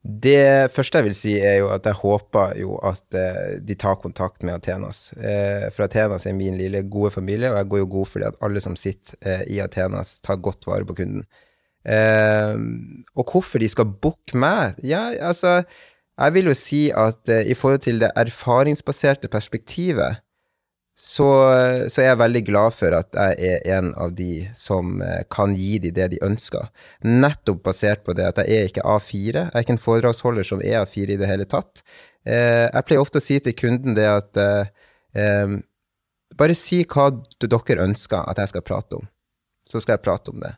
Det 0.02 0.72
første 0.74 0.98
jeg 0.98 1.06
vil 1.06 1.14
si, 1.14 1.34
er 1.38 1.60
jo 1.60 1.68
at 1.70 1.86
jeg 1.86 2.00
håper 2.00 2.56
jo 2.58 2.80
at 2.82 3.18
eh, 3.18 3.60
de 3.62 3.76
tar 3.78 4.00
kontakt 4.02 4.42
med 4.42 4.56
Athenas. 4.56 5.12
Eh, 5.14 5.68
for 5.70 5.86
Athenas 5.86 6.26
er 6.26 6.34
min 6.34 6.58
lille 6.58 6.82
gode 6.90 7.12
familie, 7.14 7.52
og 7.52 7.60
jeg 7.60 7.70
går 7.70 7.84
jo 7.84 7.90
god 7.98 8.10
fordi 8.10 8.26
at 8.32 8.40
alle 8.42 8.64
som 8.66 8.76
sitter 8.80 9.20
eh, 9.22 9.44
i 9.54 9.60
Athenas, 9.62 10.16
tar 10.26 10.42
godt 10.42 10.66
vare 10.66 10.88
på 10.90 10.98
kunden. 10.98 11.26
Og 13.18 13.32
hvorfor 13.32 13.58
de 13.58 13.70
skal 13.70 13.90
booke 14.02 14.38
meg? 14.38 14.76
Ja, 14.86 15.16
altså 15.18 15.64
Jeg 16.22 16.34
vil 16.34 16.46
jo 16.46 16.54
si 16.54 16.92
at 16.94 17.26
i 17.26 17.56
forhold 17.58 17.80
til 17.82 18.00
det 18.04 18.12
erfaringsbaserte 18.16 19.28
perspektivet, 19.28 20.20
så, 21.02 21.28
så 21.90 22.04
jeg 22.04 22.18
veldig 22.20 22.42
glad 22.46 22.76
for 22.78 22.94
at 22.94 23.16
jeg 23.18 23.38
er 23.66 23.80
en 23.80 23.88
av 23.98 24.12
de 24.14 24.44
som 24.54 25.00
eh, 25.02 25.24
kan 25.34 25.56
gi 25.58 25.80
de 25.82 25.90
det 25.96 26.12
de 26.14 26.20
ønsker. 26.22 26.68
Nettopp 27.08 27.64
basert 27.66 28.04
på 28.06 28.14
det 28.18 28.28
at 28.28 28.44
jeg 28.44 28.60
er 28.60 28.70
ikke 28.70 28.86
A4. 28.86 29.32
Jeg 29.34 29.50
er 29.50 29.66
ikke 29.66 29.76
en 29.80 29.82
foredragsholder 29.82 30.46
som 30.46 30.62
er 30.62 30.84
A4 30.84 31.16
i 31.16 31.18
det 31.18 31.32
hele 31.32 31.50
tatt. 31.50 31.82
Eh, 32.22 32.68
jeg 32.68 32.86
pleier 32.86 33.02
ofte 33.02 33.18
å 33.18 33.26
si 33.26 33.40
til 33.42 33.58
kunden 33.58 33.98
det 33.98 34.06
at 34.12 34.42
eh, 34.44 35.58
bare 36.38 36.60
si 36.60 36.84
hva 36.86 37.10
dere 37.42 37.82
ønsker 37.88 38.22
at 38.22 38.44
jeg 38.44 38.54
skal 38.54 38.68
prate 38.70 39.02
om, 39.02 39.10
så 39.66 39.82
skal 39.82 39.98
jeg 39.98 40.06
prate 40.06 40.36
om 40.36 40.46
det. 40.46 40.54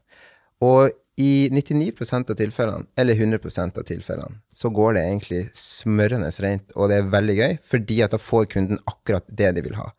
Og 0.64 0.92
i 1.24 1.48
99% 1.56 2.32
av 2.34 2.38
tilfellene, 2.44 2.90
eller 3.00 3.16
100% 3.16 3.80
av 3.80 3.88
tilfellene, 3.88 4.40
så 4.52 4.76
går 4.76 4.96
det 4.98 5.08
egentlig 5.08 5.44
smørende 5.56 6.36
rent, 6.44 6.74
og 6.76 6.90
det 6.90 7.00
er 7.00 7.12
veldig 7.16 7.36
gøy, 7.38 7.60
fordi 7.64 8.04
at 8.04 8.16
da 8.16 8.20
får 8.20 8.48
kunden 8.58 8.82
akkurat 8.90 9.28
det 9.30 9.52
de 9.56 9.70
vil 9.72 9.78
ha. 9.80 9.92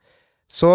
Så 0.50 0.72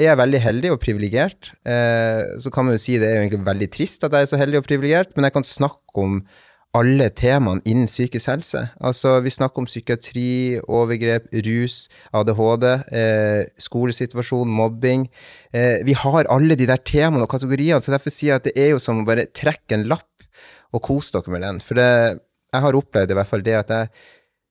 er 0.00 0.12
jeg 0.12 0.20
veldig 0.20 0.40
heldig 0.40 0.74
og 0.74 0.80
privilegert. 0.82 1.50
Eh, 1.68 2.38
så 2.40 2.52
kan 2.52 2.66
man 2.66 2.76
jo 2.76 2.82
si 2.82 2.98
det 3.00 3.08
er 3.08 3.18
jo 3.18 3.24
egentlig 3.24 3.48
veldig 3.48 3.72
trist 3.72 4.06
at 4.06 4.14
jeg 4.16 4.26
er 4.26 4.30
så 4.30 4.40
heldig 4.40 4.62
og 4.62 4.68
privilegert, 4.68 5.12
men 5.16 5.28
jeg 5.28 5.36
kan 5.36 5.46
snakke 5.46 6.04
om 6.04 6.22
alle 6.78 7.08
temaene 7.18 7.64
innen 7.66 7.88
psykisk 7.90 8.30
helse. 8.30 8.60
Altså, 8.78 9.16
vi 9.24 9.32
snakker 9.34 9.62
om 9.62 9.66
psykiatri, 9.66 10.60
overgrep, 10.70 11.26
rus, 11.46 11.88
ADHD, 12.14 12.66
eh, 12.94 13.42
skolesituasjon, 13.58 14.52
mobbing. 14.54 15.08
Eh, 15.52 15.82
vi 15.86 15.96
har 15.98 16.30
alle 16.30 16.54
de 16.54 16.68
der 16.70 16.78
temaene 16.78 17.26
og 17.26 17.32
kategoriene, 17.32 17.82
så 17.82 17.90
derfor 17.90 18.14
sier 18.14 18.36
jeg 18.36 18.40
at 18.40 18.48
det 18.48 18.54
er 18.54 18.70
jo 18.74 18.78
som 18.78 19.02
å 19.02 19.08
bare 19.08 19.26
trekke 19.34 19.80
en 19.80 19.88
lapp 19.90 20.06
og 20.70 20.82
kose 20.86 21.10
dere 21.16 21.34
med 21.34 21.42
den. 21.42 21.60
For 21.60 21.74
det, 21.74 21.90
jeg 22.54 22.62
har 22.62 22.78
opplevd 22.78 23.10
i 23.10 23.18
hvert 23.18 23.30
fall 23.30 23.42
det 23.42 23.58
at 23.58 23.74
jeg 23.74 23.90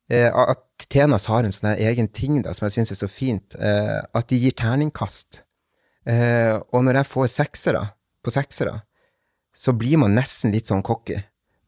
at 0.10 0.88
Tenas 0.90 1.28
har 1.30 1.46
en 1.46 1.54
sånn 1.54 1.76
egen 1.78 2.08
ting 2.10 2.40
da, 2.42 2.54
som 2.56 2.66
jeg 2.66 2.80
syns 2.80 2.94
er 2.96 3.00
så 3.04 3.10
fint, 3.12 3.56
eh, 3.62 4.00
at 4.02 4.30
de 4.32 4.40
gir 4.42 4.56
terningkast. 4.58 5.44
Eh, 6.10 6.56
og 6.74 6.86
når 6.86 7.02
jeg 7.02 7.10
får 7.12 7.28
seksere 7.34 7.84
på 8.26 8.34
seksere, 8.34 8.80
så 9.54 9.74
blir 9.78 10.00
man 10.02 10.16
nesten 10.18 10.54
litt 10.56 10.70
sånn 10.72 10.86
cocky. 10.86 11.20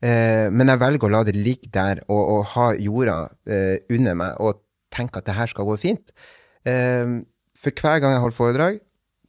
Eh, 0.01 0.47
men 0.49 0.71
jeg 0.71 0.81
velger 0.81 1.07
å 1.07 1.13
la 1.13 1.23
det 1.27 1.35
ligge 1.37 1.69
der 1.73 2.01
og, 2.07 2.21
og 2.21 2.45
ha 2.55 2.71
jorda 2.73 3.17
eh, 3.45 3.83
under 3.93 4.17
meg 4.17 4.39
og 4.41 4.63
tenke 4.91 5.21
at 5.21 5.27
det 5.27 5.37
her 5.37 5.51
skal 5.51 5.67
gå 5.67 5.77
fint. 5.81 6.13
Eh, 6.65 7.19
for 7.61 7.77
hver 7.77 8.01
gang 8.01 8.15
jeg 8.15 8.23
holder 8.23 8.37
foredrag, 8.37 8.79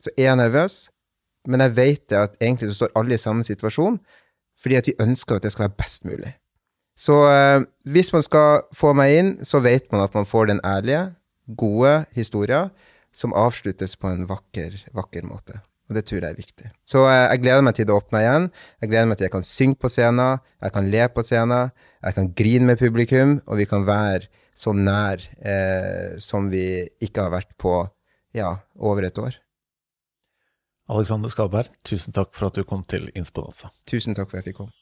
så 0.01 0.13
er 0.17 0.31
jeg 0.31 0.41
nervøs, 0.41 0.79
men 1.53 1.61
jeg 1.67 1.77
vet 1.77 2.15
at 2.17 2.39
egentlig 2.41 2.71
så 2.71 2.81
står 2.81 2.95
alle 2.99 3.19
i 3.19 3.21
samme 3.21 3.45
situasjon, 3.45 3.99
fordi 4.63 4.79
at 4.79 4.89
vi 4.89 5.01
ønsker 5.03 5.37
at 5.37 5.45
det 5.45 5.53
skal 5.53 5.67
være 5.67 5.81
best 5.83 6.07
mulig. 6.09 6.33
Så 7.03 7.17
eh, 7.27 7.65
hvis 7.91 8.13
man 8.15 8.23
skal 8.23 8.63
få 8.77 8.93
meg 8.95 9.17
inn, 9.19 9.35
så 9.47 9.63
vet 9.65 9.89
man 9.91 10.05
at 10.05 10.15
man 10.15 10.29
får 10.29 10.53
den 10.53 10.63
ærlige, 10.67 11.11
gode 11.59 12.05
historia 12.15 12.69
som 13.13 13.35
avsluttes 13.37 13.97
på 13.99 14.09
en 14.13 14.29
vakker, 14.29 14.77
vakker 14.95 15.27
måte. 15.27 15.59
Og 15.91 15.97
det 15.99 16.05
tror 16.09 16.23
jeg 16.23 16.31
er 16.31 16.39
viktig. 16.39 16.71
Så 16.87 17.03
eh, 17.11 17.27
jeg 17.33 17.43
gleder 17.43 17.65
meg 17.67 17.77
til 17.77 17.89
det 17.89 17.97
åpner 17.97 18.23
igjen. 18.23 18.47
Jeg 18.81 18.93
gleder 18.93 19.09
meg 19.11 19.19
til 19.19 19.27
jeg 19.27 19.35
kan 19.35 19.49
synge 19.49 19.81
på 19.83 19.91
scenen, 19.93 20.45
jeg 20.63 20.75
kan 20.77 20.91
le 20.95 21.09
på 21.13 21.25
scenen, 21.27 21.73
jeg 22.07 22.19
kan 22.19 22.31
grine 22.39 22.71
med 22.71 22.81
publikum, 22.81 23.41
og 23.47 23.59
vi 23.59 23.67
kan 23.69 23.87
være 23.89 24.31
så 24.55 24.75
nær 24.77 25.25
eh, 25.41 26.19
som 26.23 26.53
vi 26.53 26.85
ikke 27.03 27.27
har 27.27 27.35
vært 27.35 27.57
på 27.61 27.81
ja, 28.37 28.55
over 28.79 29.09
et 29.09 29.19
år. 29.19 29.41
Alexander 30.93 31.33
Skalberg, 31.33 31.73
tusen 31.89 32.15
takk 32.15 32.33
for 32.37 32.51
at 32.51 32.59
du 32.59 32.67
kom 32.69 32.87
til 32.87 33.09
Insponanza. 33.19 33.73
Tusen 33.89 34.15
takk 34.15 34.31
for 34.31 34.39
at 34.39 34.47
jeg 34.47 34.53
fikk 34.53 34.63
komme. 34.63 34.82